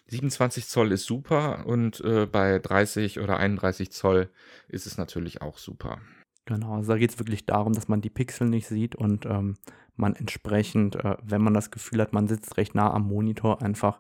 27 0.10 0.68
Zoll 0.68 0.92
ist 0.92 1.06
super 1.06 1.66
und 1.66 2.00
äh, 2.02 2.28
bei 2.28 2.60
30 2.60 3.20
oder 3.20 3.38
31 3.38 3.92
Zoll 3.92 4.30
ist 4.68 4.86
es 4.86 5.00
natürlich 5.00 5.42
auch 5.42 5.58
super. 5.58 6.00
Genau, 6.46 6.76
also 6.76 6.92
da 6.92 7.00
geht 7.00 7.10
es 7.10 7.20
wirklich 7.20 7.48
darum, 7.48 7.74
dass 7.74 7.88
man 7.88 8.00
die 8.00 8.12
Pixel 8.12 8.48
nicht 8.48 8.68
sieht 8.68 8.96
und 8.96 9.26
ähm, 9.26 9.58
man 9.96 10.16
entsprechend, 10.16 10.96
äh, 10.96 11.18
wenn 11.24 11.42
man 11.42 11.56
das 11.56 11.72
Gefühl 11.72 12.00
hat, 12.00 12.14
man 12.14 12.28
sitzt 12.28 12.58
recht 12.58 12.76
nah 12.76 12.94
am 12.94 13.08
Monitor, 13.08 13.64
einfach 13.64 14.00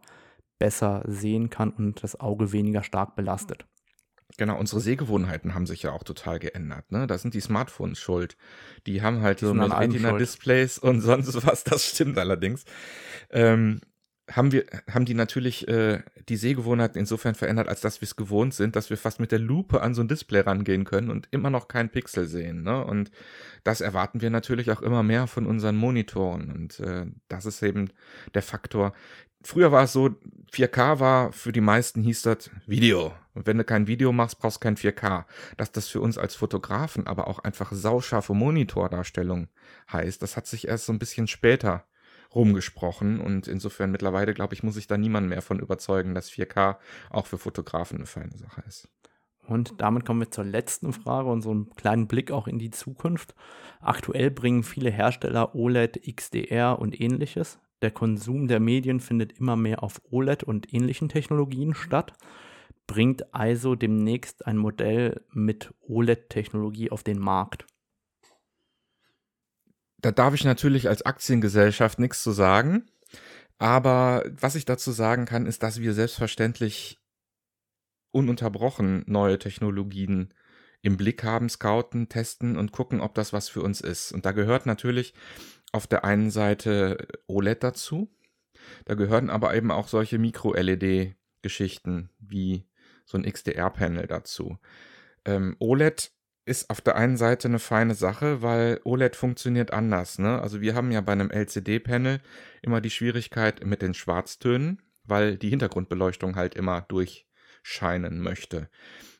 besser 0.60 1.04
sehen 1.08 1.50
kann 1.50 1.72
und 1.72 2.04
das 2.04 2.20
Auge 2.20 2.52
weniger 2.52 2.84
stark 2.84 3.16
belastet. 3.16 3.66
Genau, 4.38 4.58
unsere 4.60 4.80
Sehgewohnheiten 4.80 5.56
haben 5.56 5.66
sich 5.66 5.84
ja 5.84 5.92
auch 5.92 6.04
total 6.04 6.38
geändert. 6.38 6.92
Ne? 6.92 7.08
Da 7.08 7.18
sind 7.18 7.34
die 7.34 7.42
Smartphones 7.42 8.00
schuld. 8.00 8.38
Die 8.86 9.02
haben 9.02 9.22
halt 9.22 9.42
Die 9.42 9.46
so 9.46 9.54
mit. 9.54 9.72
Retina-Displays 9.72 10.78
und 10.78 11.02
sonst 11.02 11.46
was. 11.46 11.64
Das 11.64 11.86
stimmt 11.86 12.20
allerdings. 12.20 12.64
Ähm, 13.32 13.82
haben 14.30 14.52
wir, 14.52 14.66
haben 14.92 15.06
die 15.06 15.14
natürlich 15.14 15.68
äh, 15.68 16.02
die 16.28 16.36
Sehgewohnheiten 16.36 17.00
insofern 17.00 17.34
verändert, 17.34 17.70
als 17.70 17.82
dass 17.82 18.02
wir 18.02 18.06
es 18.06 18.18
gewohnt 18.18 18.54
sind, 18.54 18.76
dass 18.76 18.90
wir 18.90 18.98
fast 18.98 19.20
mit 19.20 19.32
der 19.32 19.40
Lupe 19.40 19.82
an 19.82 19.94
so 19.94 20.02
ein 20.02 20.10
Display 20.10 20.42
rangehen 20.42 20.84
können 20.84 21.10
und 21.10 21.28
immer 21.32 21.50
noch 21.50 21.68
keinen 21.68 21.90
Pixel 21.90 22.28
sehen. 22.28 22.64
Ne? 22.64 22.84
Und 22.84 23.10
das 23.64 23.80
erwarten 23.80 24.22
wir 24.22 24.30
natürlich 24.30 24.70
auch 24.70 24.82
immer 24.82 25.02
mehr 25.02 25.28
von 25.28 25.46
unseren 25.46 25.78
Monitoren. 25.78 26.52
Und 26.52 26.80
äh, 26.82 27.06
das 27.30 27.46
ist 27.46 27.64
eben 27.64 27.90
der 28.34 28.42
Faktor. 28.42 28.94
Früher 29.44 29.72
war 29.72 29.84
es 29.84 29.94
so, 29.94 30.10
4K 30.52 31.00
war 31.00 31.32
für 31.32 31.52
die 31.52 31.62
meisten 31.62 32.02
hieß 32.02 32.24
das 32.24 32.50
Video. 32.66 33.14
Und 33.34 33.46
wenn 33.46 33.58
du 33.58 33.64
kein 33.64 33.88
Video 33.88 34.12
machst, 34.12 34.40
brauchst 34.40 34.58
du 34.58 34.62
kein 34.62 34.78
4K. 34.78 35.26
Dass 35.58 35.72
das 35.72 35.88
für 35.88 36.02
uns 36.02 36.18
als 36.18 36.36
Fotografen 36.36 37.06
aber 37.08 37.28
auch 37.28 37.40
einfach 37.40 37.72
sauscharfe 37.72 38.34
Monitordarstellung 38.34 39.48
heißt, 39.92 40.22
das 40.22 40.38
hat 40.38 40.48
sich 40.48 40.68
erst 40.68 40.86
so 40.86 40.94
ein 40.94 41.00
bisschen 41.00 41.28
später 41.28 41.86
rumgesprochen 42.34 43.22
und 43.22 43.48
insofern 43.48 43.92
mittlerweile, 43.92 44.34
glaube 44.34 44.54
ich, 44.54 44.64
muss 44.64 44.78
ich 44.78 44.88
da 44.88 44.98
niemand 44.98 45.30
mehr 45.30 45.42
von 45.42 45.60
überzeugen, 45.60 46.14
dass 46.14 46.30
4K 46.30 46.78
auch 47.10 47.26
für 47.26 47.38
Fotografen 47.38 47.98
eine 47.98 48.06
feine 48.06 48.38
Sache 48.38 48.64
ist. 48.68 48.90
Und 49.48 49.80
damit 49.80 50.06
kommen 50.06 50.20
wir 50.20 50.32
zur 50.32 50.44
letzten 50.44 50.92
Frage 50.92 51.30
und 51.30 51.42
so 51.42 51.52
einen 51.52 51.70
kleinen 51.76 52.08
Blick 52.08 52.32
auch 52.32 52.48
in 52.48 52.60
die 52.60 52.72
Zukunft. 52.72 53.34
Aktuell 53.80 54.30
bringen 54.30 54.64
viele 54.64 54.90
Hersteller 54.90 55.56
OLED, 55.56 56.02
XDR 56.16 56.80
und 56.80 57.00
ähnliches. 57.00 57.60
Der 57.82 57.92
Konsum 57.92 58.48
der 58.48 58.60
Medien 58.60 59.00
findet 59.00 59.34
immer 59.34 59.56
mehr 59.56 59.84
auf 59.84 60.02
OLED 60.10 60.44
und 60.44 60.74
ähnlichen 60.74 61.10
Technologien 61.10 61.76
statt. 61.76 62.14
Bringt 62.88 63.26
ISO 63.38 63.76
demnächst 63.76 64.48
ein 64.48 64.58
Modell 64.58 65.26
mit 65.32 65.74
OLED-Technologie 65.82 66.90
auf 66.90 67.04
den 67.04 67.20
Markt? 67.20 67.66
Da 70.00 70.12
darf 70.12 70.34
ich 70.34 70.44
natürlich 70.44 70.88
als 70.88 71.06
Aktiengesellschaft 71.06 72.00
nichts 72.00 72.24
zu 72.24 72.32
sagen. 72.32 72.86
Aber 73.60 74.24
was 74.30 74.56
ich 74.56 74.66
dazu 74.66 74.92
sagen 74.92 75.26
kann, 75.26 75.46
ist, 75.46 75.64
dass 75.64 75.82
wir 75.82 75.94
selbstverständlich 75.94 77.00
ununterbrochen 78.12 79.04
neue 79.08 79.40
Technologien 79.40 80.34
im 80.82 80.98
Blick 80.98 81.24
haben, 81.24 81.50
scouten, 81.50 82.08
testen 82.10 82.58
und 82.58 82.72
gucken, 82.72 83.02
ob 83.02 83.16
das 83.16 83.34
was 83.34 83.50
für 83.50 83.62
uns 83.62 83.82
ist. 83.82 84.12
Und 84.12 84.26
da 84.26 84.32
gehört 84.32 84.66
natürlich 84.66 85.14
auf 85.72 85.88
der 85.88 86.04
einen 86.04 86.32
Seite 86.32 87.08
OLED 87.28 87.64
dazu. 87.64 88.10
Da 88.86 88.96
gehören 88.96 89.30
aber 89.30 89.56
eben 89.56 89.72
auch 89.72 89.88
solche 89.88 90.18
Micro-LED-Geschichten 90.18 92.10
wie 92.20 92.68
so 93.06 93.18
ein 93.18 93.24
XDR-Panel 93.24 94.08
dazu. 94.08 94.58
Ähm, 95.26 95.56
OLED 95.60 96.12
ist 96.46 96.70
auf 96.70 96.80
der 96.80 96.96
einen 96.96 97.18
Seite 97.18 97.50
eine 97.50 97.60
feine 97.60 97.94
Sache, 97.94 98.42
weil 98.42 98.80
OLED 98.86 99.16
funktioniert 99.16 99.72
anders. 99.74 100.18
Ne? 100.18 100.42
Also 100.42 100.62
wir 100.62 100.76
haben 100.76 100.92
ja 100.92 101.02
bei 101.02 101.12
einem 101.12 101.30
LCD-Panel 101.30 102.22
immer 102.62 102.80
die 102.80 102.90
Schwierigkeit 102.90 103.66
mit 103.66 103.82
den 103.82 103.94
Schwarztönen, 103.94 104.82
weil 105.04 105.38
die 105.38 105.50
Hintergrundbeleuchtung 105.50 106.36
halt 106.36 106.56
immer 106.56 106.82
durchscheinen 106.82 108.22
möchte. 108.22 108.70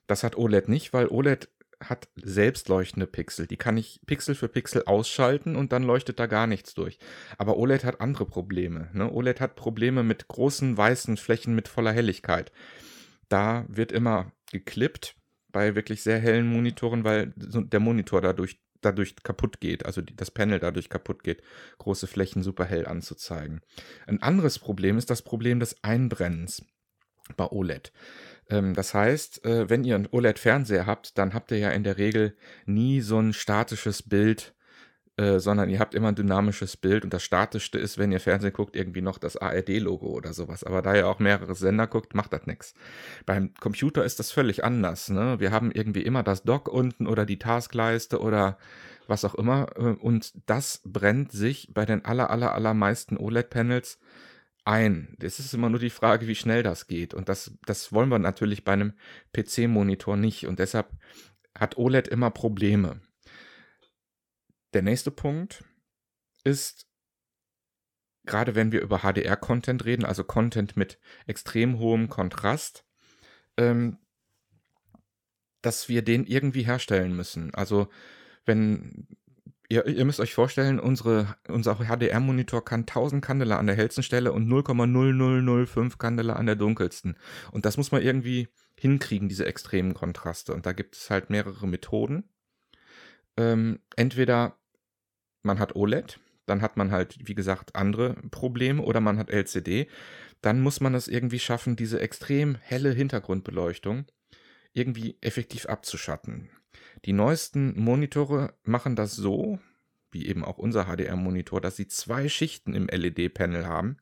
Das 0.08 0.24
hat 0.24 0.38
OLED 0.38 0.70
nicht, 0.70 0.94
weil 0.94 1.08
OLED 1.08 1.50
hat 1.80 2.08
selbstleuchtende 2.16 3.08
Pixel. 3.08 3.48
Die 3.48 3.58
kann 3.58 3.78
ich 3.78 4.02
Pixel 4.06 4.36
für 4.36 4.48
Pixel 4.48 4.84
ausschalten 4.86 5.56
und 5.56 5.72
dann 5.72 5.84
leuchtet 5.84 6.20
da 6.20 6.26
gar 6.26 6.48
nichts 6.48 6.74
durch. 6.74 6.98
Aber 7.38 7.58
OLED 7.58 7.84
hat 7.84 8.02
andere 8.02 8.26
Probleme. 8.26 8.90
Ne? 8.94 9.12
OLED 9.12 9.42
hat 9.42 9.56
Probleme 9.56 10.04
mit 10.04 10.28
großen 10.28 10.76
weißen 10.76 11.18
Flächen 11.18 11.56
mit 11.56 11.68
voller 11.68 11.92
Helligkeit. 11.92 12.52
Da 13.30 13.66
wird 13.68 13.92
immer 13.92 14.32
geklippt 14.52 15.16
bei 15.52 15.76
wirklich 15.76 16.02
sehr 16.02 16.20
hellen 16.20 16.48
Monitoren, 16.48 17.04
weil 17.04 17.34
der 17.36 17.80
Monitor 17.80 18.22
dadurch, 18.22 18.60
dadurch 18.82 19.16
kaputt 19.24 19.60
geht, 19.60 19.86
also 19.86 20.02
das 20.02 20.32
Panel 20.32 20.60
dadurch 20.60 20.90
kaputt 20.90 21.24
geht, 21.24 21.42
große 21.78 22.08
Flächen 22.08 22.44
super 22.44 22.66
hell 22.66 22.88
anzuzeigen. 22.88 23.62
Ein 24.08 24.22
anderes 24.22 24.60
Problem 24.60 24.98
ist 24.98 25.10
das 25.10 25.22
Problem 25.22 25.60
des 25.60 25.84
Einbrennens 25.84 26.64
bei 27.36 27.46
OLED. 27.46 27.92
Ähm, 28.50 28.74
das 28.74 28.94
heißt, 28.94 29.46
äh, 29.46 29.70
wenn 29.70 29.84
ihr 29.84 29.96
einen 29.96 30.08
OLED-Fernseher 30.12 30.86
habt, 30.86 31.18
dann 31.18 31.34
habt 31.34 31.52
ihr 31.52 31.58
ja 31.58 31.72
in 31.72 31.84
der 31.84 31.98
Regel 31.98 32.36
nie 32.66 33.02
so 33.02 33.20
ein 33.20 33.34
statisches 33.34 34.04
Bild 34.04 34.54
äh, 35.20 35.40
sondern 35.40 35.68
ihr 35.70 35.80
habt 35.80 35.96
immer 35.96 36.10
ein 36.10 36.16
dynamisches 36.16 36.78
Bild 36.78 37.04
und 37.04 37.12
das 37.12 37.24
statischste 37.24 37.80
ist, 37.80 37.98
wenn 37.98 38.12
ihr 38.12 38.20
Fernsehen 38.20 38.54
guckt, 38.54 38.76
irgendwie 38.76 39.02
noch 39.02 39.18
das 39.18 39.36
ARD-Logo 39.36 40.06
oder 40.06 40.32
sowas. 40.32 40.64
Aber 40.64 40.84
da 40.84 40.96
ihr 40.96 41.08
auch 41.08 41.18
mehrere 41.18 41.56
Sender 41.56 41.88
guckt, 41.88 42.14
macht 42.14 42.34
das 42.34 42.46
nichts. 42.46 42.76
Beim 43.26 43.52
Computer 43.56 44.06
ist 44.06 44.20
das 44.20 44.32
völlig 44.32 44.64
anders. 44.64 45.10
Ne? 45.10 45.40
Wir 45.40 45.52
haben 45.52 45.72
irgendwie 45.72 46.04
immer 46.04 46.22
das 46.22 46.44
Dock 46.44 46.68
unten 46.68 47.08
oder 47.08 47.26
die 47.26 47.40
Taskleiste 47.40 48.22
oder 48.22 48.60
was 49.08 49.26
auch 49.26 49.34
immer 49.34 49.70
äh, 49.76 49.96
und 50.00 50.34
das 50.46 50.82
brennt 50.86 51.32
sich 51.32 51.72
bei 51.74 51.86
den 51.86 52.06
aller, 52.06 52.30
aller, 52.30 52.54
allermeisten 52.54 53.18
OLED-Panels 53.18 53.98
ein. 54.68 55.16
Es 55.22 55.40
ist 55.40 55.54
immer 55.54 55.70
nur 55.70 55.80
die 55.80 55.90
Frage, 55.90 56.28
wie 56.28 56.36
schnell 56.36 56.62
das 56.62 56.88
geht. 56.88 57.14
Und 57.14 57.30
das, 57.30 57.58
das 57.66 57.94
wollen 57.94 58.10
wir 58.10 58.20
natürlich 58.20 58.64
bei 58.64 58.74
einem 58.74 58.94
PC-Monitor 59.34 60.18
nicht. 60.18 60.46
Und 60.46 60.60
deshalb 60.60 60.92
hat 61.58 61.78
OLED 61.78 62.08
immer 62.08 62.30
Probleme. 62.30 63.02
Der 64.74 64.82
nächste 64.82 65.10
Punkt 65.10 65.64
ist, 66.44 66.88
gerade 68.26 68.56
wenn 68.56 68.72
wir 68.72 68.82
über 68.82 69.00
HDR-Content 69.00 69.86
reden, 69.86 70.06
also 70.06 70.24
Content 70.24 70.76
mit 70.76 71.00
extrem 71.26 71.80
hohem 71.80 72.10
Kontrast, 72.10 72.86
ähm, 73.58 73.98
dass 75.62 75.90
wir 75.90 76.02
den 76.02 76.26
irgendwie 76.26 76.64
herstellen 76.64 77.16
müssen. 77.16 77.54
Also 77.56 77.88
wenn 78.46 79.08
ihr, 79.70 79.86
ihr 79.86 80.06
müsst 80.06 80.20
euch 80.20 80.34
vorstellen, 80.34 80.80
unsere, 80.80 81.36
unser 81.48 81.76
HDR-Monitor 81.76 82.64
kann 82.64 82.82
1000 82.82 83.24
Candela 83.24 83.58
an 83.58 83.68
der 83.68 83.76
hellsten 83.76 84.04
Stelle 84.04 84.32
und 84.32 84.48
0,0005 84.48 85.98
Candela 85.98 86.34
an 86.34 86.46
der 86.46 86.56
dunkelsten. 86.56 87.18
Und 87.52 87.66
das 87.66 87.78
muss 87.78 87.92
man 87.92 88.02
irgendwie 88.02 88.48
hinkriegen, 88.80 89.30
diese 89.30 89.46
extremen 89.46 89.94
Kontraste. 89.94 90.54
Und 90.54 90.66
da 90.66 90.74
gibt 90.74 90.96
es 90.96 91.10
halt 91.10 91.30
mehrere 91.30 91.68
Methoden 91.68 92.24
ähm, 93.38 93.80
entweder 93.96 94.58
man 95.44 95.60
hat 95.60 95.76
OLED, 95.76 96.20
dann 96.46 96.62
hat 96.62 96.76
man 96.76 96.92
halt, 96.92 97.18
wie 97.28 97.36
gesagt, 97.36 97.76
andere 97.76 98.16
Probleme 98.32 98.82
oder 98.82 99.00
man 99.00 99.18
hat 99.18 99.30
LCD. 99.30 99.88
Dann 100.42 100.60
muss 100.60 100.82
man 100.82 100.96
es 100.96 101.08
irgendwie 101.08 101.40
schaffen, 101.40 101.76
diese 101.76 102.00
extrem 102.00 102.56
helle 102.56 102.92
Hintergrundbeleuchtung 102.92 104.06
irgendwie 104.74 105.18
effektiv 105.22 105.66
abzuschatten. 105.68 106.50
Die 107.06 107.14
neuesten 107.14 107.80
Monitore 107.80 108.54
machen 108.64 108.96
das 108.96 109.16
so, 109.16 109.60
wie 110.12 110.28
eben 110.28 110.44
auch 110.44 110.58
unser 110.58 110.86
HDR-Monitor, 110.86 111.62
dass 111.62 111.76
sie 111.76 111.88
zwei 111.88 112.30
Schichten 112.30 112.74
im 112.74 112.88
LED-Panel 112.88 113.66
haben. 113.66 113.98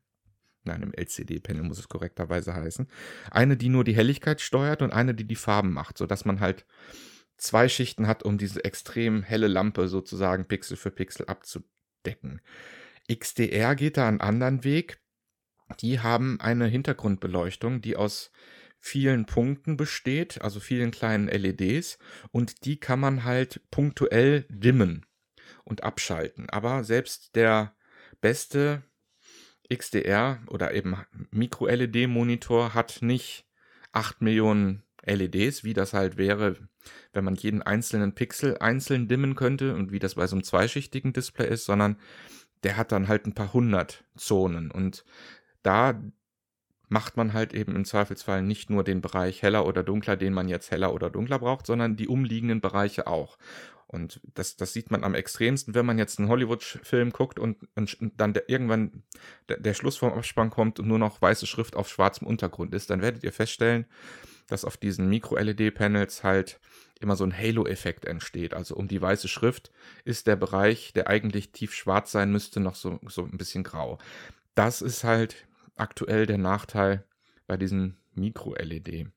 Nein, 0.63 0.81
im 0.81 0.93
LCD-Panel 0.93 1.63
muss 1.63 1.79
es 1.79 1.89
korrekterweise 1.89 2.53
heißen. 2.53 2.87
Eine, 3.29 3.57
die 3.57 3.69
nur 3.69 3.83
die 3.83 3.95
Helligkeit 3.95 4.41
steuert 4.41 4.81
und 4.81 4.91
eine, 4.91 5.13
die 5.13 5.25
die 5.25 5.35
Farben 5.35 5.71
macht, 5.71 5.97
sodass 5.97 6.25
man 6.25 6.39
halt 6.39 6.65
zwei 7.37 7.69
Schichten 7.69 8.07
hat, 8.07 8.23
um 8.23 8.37
diese 8.37 8.63
extrem 8.63 9.21
helle 9.23 9.47
Lampe 9.47 9.87
sozusagen 9.87 10.45
Pixel 10.45 10.77
für 10.77 10.91
Pixel 10.91 11.27
abzudecken. 11.27 12.41
XDR 13.11 13.75
geht 13.75 13.97
da 13.97 14.07
einen 14.07 14.21
anderen 14.21 14.63
Weg. 14.63 14.99
Die 15.81 15.99
haben 15.99 16.39
eine 16.39 16.65
Hintergrundbeleuchtung, 16.65 17.81
die 17.81 17.95
aus 17.95 18.31
vielen 18.85 19.25
Punkten 19.25 19.77
besteht, 19.77 20.43
also 20.43 20.59
vielen 20.59 20.91
kleinen 20.91 21.27
LEDs, 21.27 21.97
und 22.31 22.65
die 22.65 22.79
kann 22.79 22.99
man 22.99 23.23
halt 23.23 23.61
punktuell 23.71 24.45
dimmen 24.47 25.07
und 25.63 25.83
abschalten. 25.83 26.51
Aber 26.51 26.83
selbst 26.83 27.35
der 27.35 27.75
beste 28.21 28.83
XDR 29.73 30.39
oder 30.47 30.75
eben 30.75 30.95
Micro-LED-Monitor 31.31 32.75
hat 32.75 33.01
nicht 33.01 33.47
8 33.91 34.21
Millionen 34.21 34.83
LEDs, 35.03 35.63
wie 35.63 35.73
das 35.73 35.93
halt 35.93 36.17
wäre, 36.17 36.55
wenn 37.11 37.25
man 37.25 37.35
jeden 37.35 37.63
einzelnen 37.63 38.13
Pixel 38.13 38.59
einzeln 38.59 39.07
dimmen 39.07 39.33
könnte 39.33 39.73
und 39.73 39.91
wie 39.91 39.99
das 39.99 40.13
bei 40.13 40.27
so 40.27 40.35
einem 40.35 40.43
zweischichtigen 40.43 41.11
Display 41.11 41.49
ist, 41.49 41.65
sondern 41.65 41.97
der 42.61 42.77
hat 42.77 42.91
dann 42.91 43.07
halt 43.07 43.25
ein 43.25 43.33
paar 43.33 43.51
hundert 43.51 44.03
Zonen 44.15 44.69
und 44.69 45.05
da 45.63 45.99
macht 46.89 47.17
man 47.17 47.33
halt 47.33 47.53
eben 47.53 47.75
im 47.75 47.85
Zweifelsfall 47.85 48.41
nicht 48.41 48.69
nur 48.69 48.83
den 48.83 49.01
Bereich 49.01 49.41
heller 49.41 49.65
oder 49.65 49.83
dunkler, 49.83 50.15
den 50.15 50.33
man 50.33 50.47
jetzt 50.47 50.71
heller 50.71 50.93
oder 50.93 51.09
dunkler 51.09 51.39
braucht, 51.39 51.65
sondern 51.65 51.95
die 51.95 52.07
umliegenden 52.07 52.61
Bereiche 52.61 53.07
auch. 53.07 53.37
Und 53.87 54.19
das, 54.33 54.57
das 54.57 54.73
sieht 54.73 54.91
man 54.91 55.03
am 55.03 55.13
extremsten, 55.13 55.75
wenn 55.75 55.85
man 55.85 55.97
jetzt 55.97 56.19
einen 56.19 56.27
Hollywood-Film 56.27 57.11
guckt 57.11 57.39
und, 57.39 57.57
und 57.75 57.97
dann 58.17 58.33
der, 58.33 58.49
irgendwann 58.49 59.03
der, 59.47 59.59
der 59.59 59.73
Schluss 59.73 59.97
vom 59.97 60.11
Abspann 60.11 60.49
kommt 60.49 60.79
und 60.79 60.87
nur 60.87 60.99
noch 60.99 61.21
weiße 61.21 61.45
Schrift 61.45 61.75
auf 61.75 61.87
schwarzem 61.87 62.27
Untergrund 62.27 62.73
ist, 62.73 62.89
dann 62.89 63.01
werdet 63.01 63.23
ihr 63.23 63.31
feststellen, 63.31 63.85
dass 64.47 64.65
auf 64.65 64.77
diesen 64.77 65.07
Micro-LED-Panels 65.09 66.23
halt 66.23 66.59
immer 66.99 67.15
so 67.15 67.25
ein 67.25 67.37
Halo-Effekt 67.37 68.05
entsteht. 68.05 68.53
Also 68.53 68.75
um 68.75 68.87
die 68.87 69.01
weiße 69.01 69.27
Schrift 69.27 69.71
ist 70.03 70.27
der 70.27 70.35
Bereich, 70.35 70.93
der 70.93 71.07
eigentlich 71.07 71.51
tief 71.51 71.73
schwarz 71.73 72.11
sein 72.11 72.31
müsste, 72.31 72.59
noch 72.59 72.75
so, 72.75 72.99
so 73.07 73.23
ein 73.23 73.37
bisschen 73.37 73.63
grau. 73.63 73.99
Das 74.55 74.81
ist 74.81 75.03
halt 75.03 75.45
aktuell 75.75 76.25
der 76.25 76.37
Nachteil 76.37 77.05
bei 77.47 77.57
diesen 77.57 77.97
Micro-LED. 78.13 79.07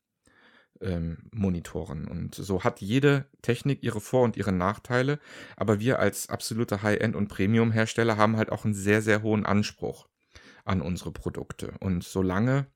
ähm, 0.81 1.29
Monitoren. 1.33 2.07
Und 2.07 2.35
so 2.35 2.63
hat 2.63 2.81
jede 2.81 3.27
Technik 3.43 3.83
ihre 3.83 4.01
Vor- 4.01 4.23
und 4.23 4.37
ihre 4.37 4.53
Nachteile, 4.53 5.19
aber 5.57 5.81
wir 5.81 5.99
als 5.99 6.29
absolute 6.29 6.83
High-End- 6.83 7.17
und 7.17 7.29
Premium-Hersteller 7.29 8.17
haben 8.17 8.37
halt 8.37 8.53
auch 8.53 8.65
einen 8.65 8.75
sehr, 8.75 9.03
sehr 9.03 9.23
hohen 9.23 9.45
Anspruch 9.45 10.09
an 10.65 10.81
unsere 10.81 11.11
Produkte. 11.11 11.75
Und 11.81 12.05
solange 12.05 12.67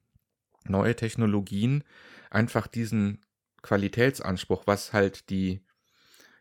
neue 0.64 0.96
Technologien 0.96 1.84
einfach 2.30 2.66
diesen 2.66 3.20
Qualitätsanspruch, 3.62 4.66
was 4.66 4.92
halt 4.92 5.30
die 5.30 5.64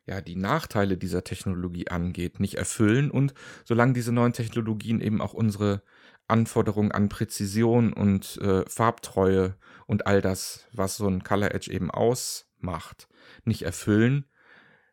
ja, 0.07 0.19
die 0.19 0.35
Nachteile 0.35 0.97
dieser 0.97 1.23
Technologie 1.23 1.87
angeht, 1.87 2.39
nicht 2.39 2.55
erfüllen 2.55 3.11
und 3.11 3.35
solange 3.63 3.93
diese 3.93 4.11
neuen 4.11 4.33
Technologien 4.33 4.99
eben 4.99 5.21
auch 5.21 5.33
unsere 5.33 5.83
Anforderungen 6.31 6.91
an 6.91 7.09
Präzision 7.09 7.93
und 7.93 8.37
äh, 8.37 8.63
Farbtreue 8.67 9.55
und 9.85 10.07
all 10.07 10.21
das, 10.21 10.67
was 10.71 10.97
so 10.97 11.07
ein 11.07 11.23
Color 11.23 11.53
Edge 11.53 11.71
eben 11.71 11.91
ausmacht, 11.91 13.07
nicht 13.43 13.63
erfüllen, 13.63 14.25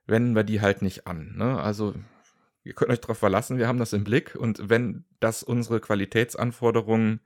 wenden 0.06 0.34
wir 0.34 0.44
die 0.44 0.60
halt 0.60 0.82
nicht 0.82 1.06
an. 1.06 1.34
Ne? 1.36 1.60
Also 1.60 1.94
ihr 2.64 2.74
könnt 2.74 2.90
euch 2.90 3.00
darauf 3.00 3.18
verlassen, 3.18 3.58
wir 3.58 3.68
haben 3.68 3.78
das 3.78 3.92
im 3.92 4.04
Blick 4.04 4.34
und 4.34 4.68
wenn 4.68 5.04
das 5.20 5.42
unsere 5.42 5.80
Qualitätsanforderungen 5.80 7.20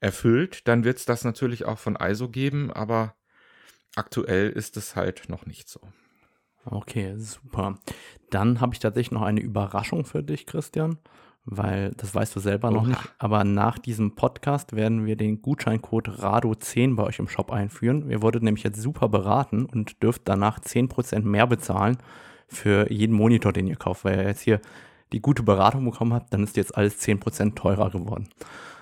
erfüllt, 0.00 0.68
dann 0.68 0.84
wird 0.84 0.98
es 0.98 1.04
das 1.04 1.24
natürlich 1.24 1.64
auch 1.64 1.78
von 1.78 1.96
ISO 1.96 2.28
geben, 2.28 2.72
aber 2.72 3.14
aktuell 3.96 4.50
ist 4.50 4.76
es 4.76 4.96
halt 4.96 5.28
noch 5.28 5.46
nicht 5.46 5.68
so. 5.68 5.80
Okay, 6.66 7.14
super. 7.18 7.78
Dann 8.30 8.60
habe 8.60 8.74
ich 8.74 8.80
tatsächlich 8.80 9.12
noch 9.12 9.22
eine 9.22 9.40
Überraschung 9.40 10.04
für 10.04 10.22
dich, 10.22 10.46
Christian, 10.46 10.98
weil 11.44 11.92
das 11.96 12.14
weißt 12.14 12.34
du 12.34 12.40
selber 12.40 12.70
noch 12.70 12.82
Oha. 12.82 12.88
nicht. 12.88 13.14
Aber 13.18 13.44
nach 13.44 13.78
diesem 13.78 14.14
Podcast 14.14 14.74
werden 14.74 15.06
wir 15.06 15.16
den 15.16 15.42
Gutscheincode 15.42 16.08
RADO10 16.08 16.96
bei 16.96 17.04
euch 17.04 17.18
im 17.18 17.28
Shop 17.28 17.52
einführen. 17.52 18.10
Ihr 18.10 18.22
wurdet 18.22 18.42
nämlich 18.42 18.64
jetzt 18.64 18.80
super 18.80 19.08
beraten 19.08 19.66
und 19.66 20.02
dürft 20.02 20.22
danach 20.24 20.58
10% 20.58 21.22
mehr 21.22 21.46
bezahlen 21.46 21.98
für 22.48 22.90
jeden 22.90 23.14
Monitor, 23.14 23.52
den 23.52 23.66
ihr 23.66 23.76
kauft, 23.76 24.04
weil 24.04 24.18
ihr 24.18 24.24
jetzt 24.24 24.40
hier 24.40 24.60
die 25.12 25.20
gute 25.20 25.42
Beratung 25.42 25.84
bekommen 25.84 26.14
habt, 26.14 26.32
dann 26.32 26.42
ist 26.42 26.56
jetzt 26.56 26.76
alles 26.76 27.00
10% 27.00 27.54
teurer 27.54 27.90
geworden. 27.90 28.28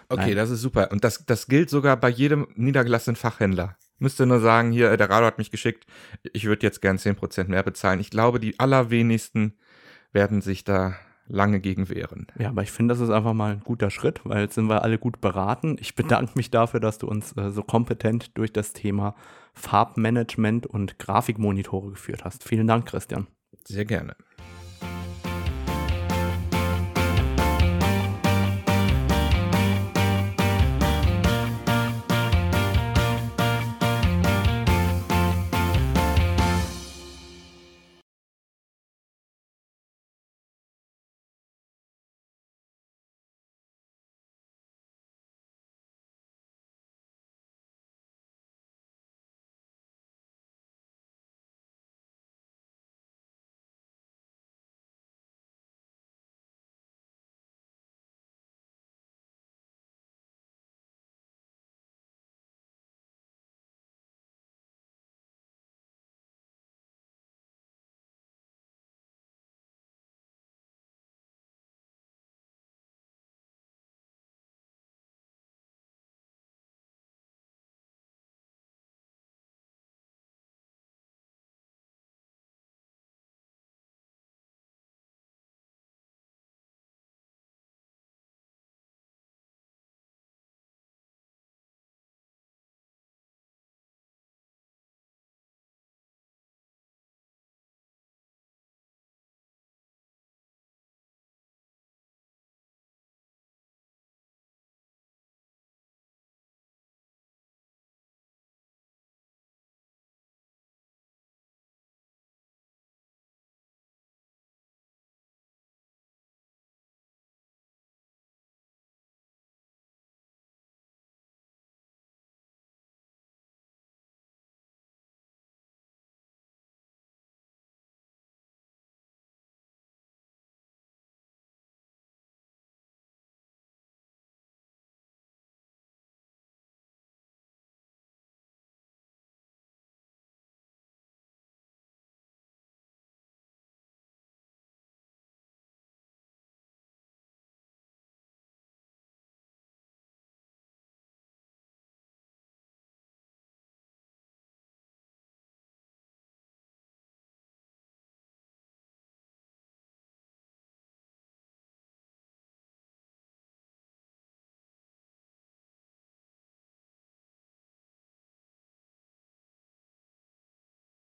Okay, 0.09 0.29
Nein. 0.29 0.37
das 0.37 0.51
ist 0.51 0.61
super. 0.61 0.91
Und 0.93 1.05
das, 1.05 1.25
das 1.27 1.47
gilt 1.47 1.71
sogar 1.71 1.97
bei 1.97 2.09
jedem 2.09 2.47
niedergelassenen 2.55 3.17
Fachhändler. 3.17 3.77
Müsste 3.99 4.27
nur 4.27 4.41
sagen, 4.41 4.73
hier, 4.73 4.97
der 4.97 5.09
Rado 5.09 5.27
hat 5.27 5.39
mich 5.39 5.51
geschickt, 5.51 5.87
ich 6.33 6.45
würde 6.45 6.67
jetzt 6.67 6.83
gern 6.83 6.97
10% 6.97 7.49
mehr 7.49 7.63
bezahlen. 7.63 8.01
Ich 8.01 8.11
glaube, 8.11 8.41
die 8.41 8.59
allerwenigsten 8.59 9.55
werden 10.13 10.41
sich 10.43 10.65
da 10.65 10.97
lange 11.33 11.61
gegen 11.61 11.89
wehren. 11.89 12.27
Ja, 12.39 12.51
aber 12.51 12.63
ich 12.63 12.71
finde, 12.71 12.93
das 12.93 13.01
ist 13.01 13.11
einfach 13.11 13.33
mal 13.33 13.53
ein 13.53 13.61
guter 13.61 13.91
Schritt, 13.91 14.21
weil 14.25 14.43
jetzt 14.43 14.55
sind 14.55 14.69
wir 14.69 14.83
alle 14.83 14.99
gut 14.99 15.21
beraten. 15.21 15.77
Ich 15.81 15.95
bedanke 15.95 16.33
mich 16.37 16.51
dafür, 16.51 16.79
dass 16.79 16.99
du 16.99 17.09
uns 17.09 17.37
äh, 17.37 17.51
so 17.51 17.63
kompetent 17.63 18.37
durch 18.37 18.53
das 18.53 18.73
Thema 18.73 19.15
Farbmanagement 19.55 20.67
und 20.67 20.99
Grafikmonitore 20.99 21.91
geführt 21.91 22.25
hast. 22.25 22.45
Vielen 22.45 22.67
Dank, 22.67 22.87
Christian. 22.87 23.27
Sehr 23.65 23.85
gerne. 23.85 24.15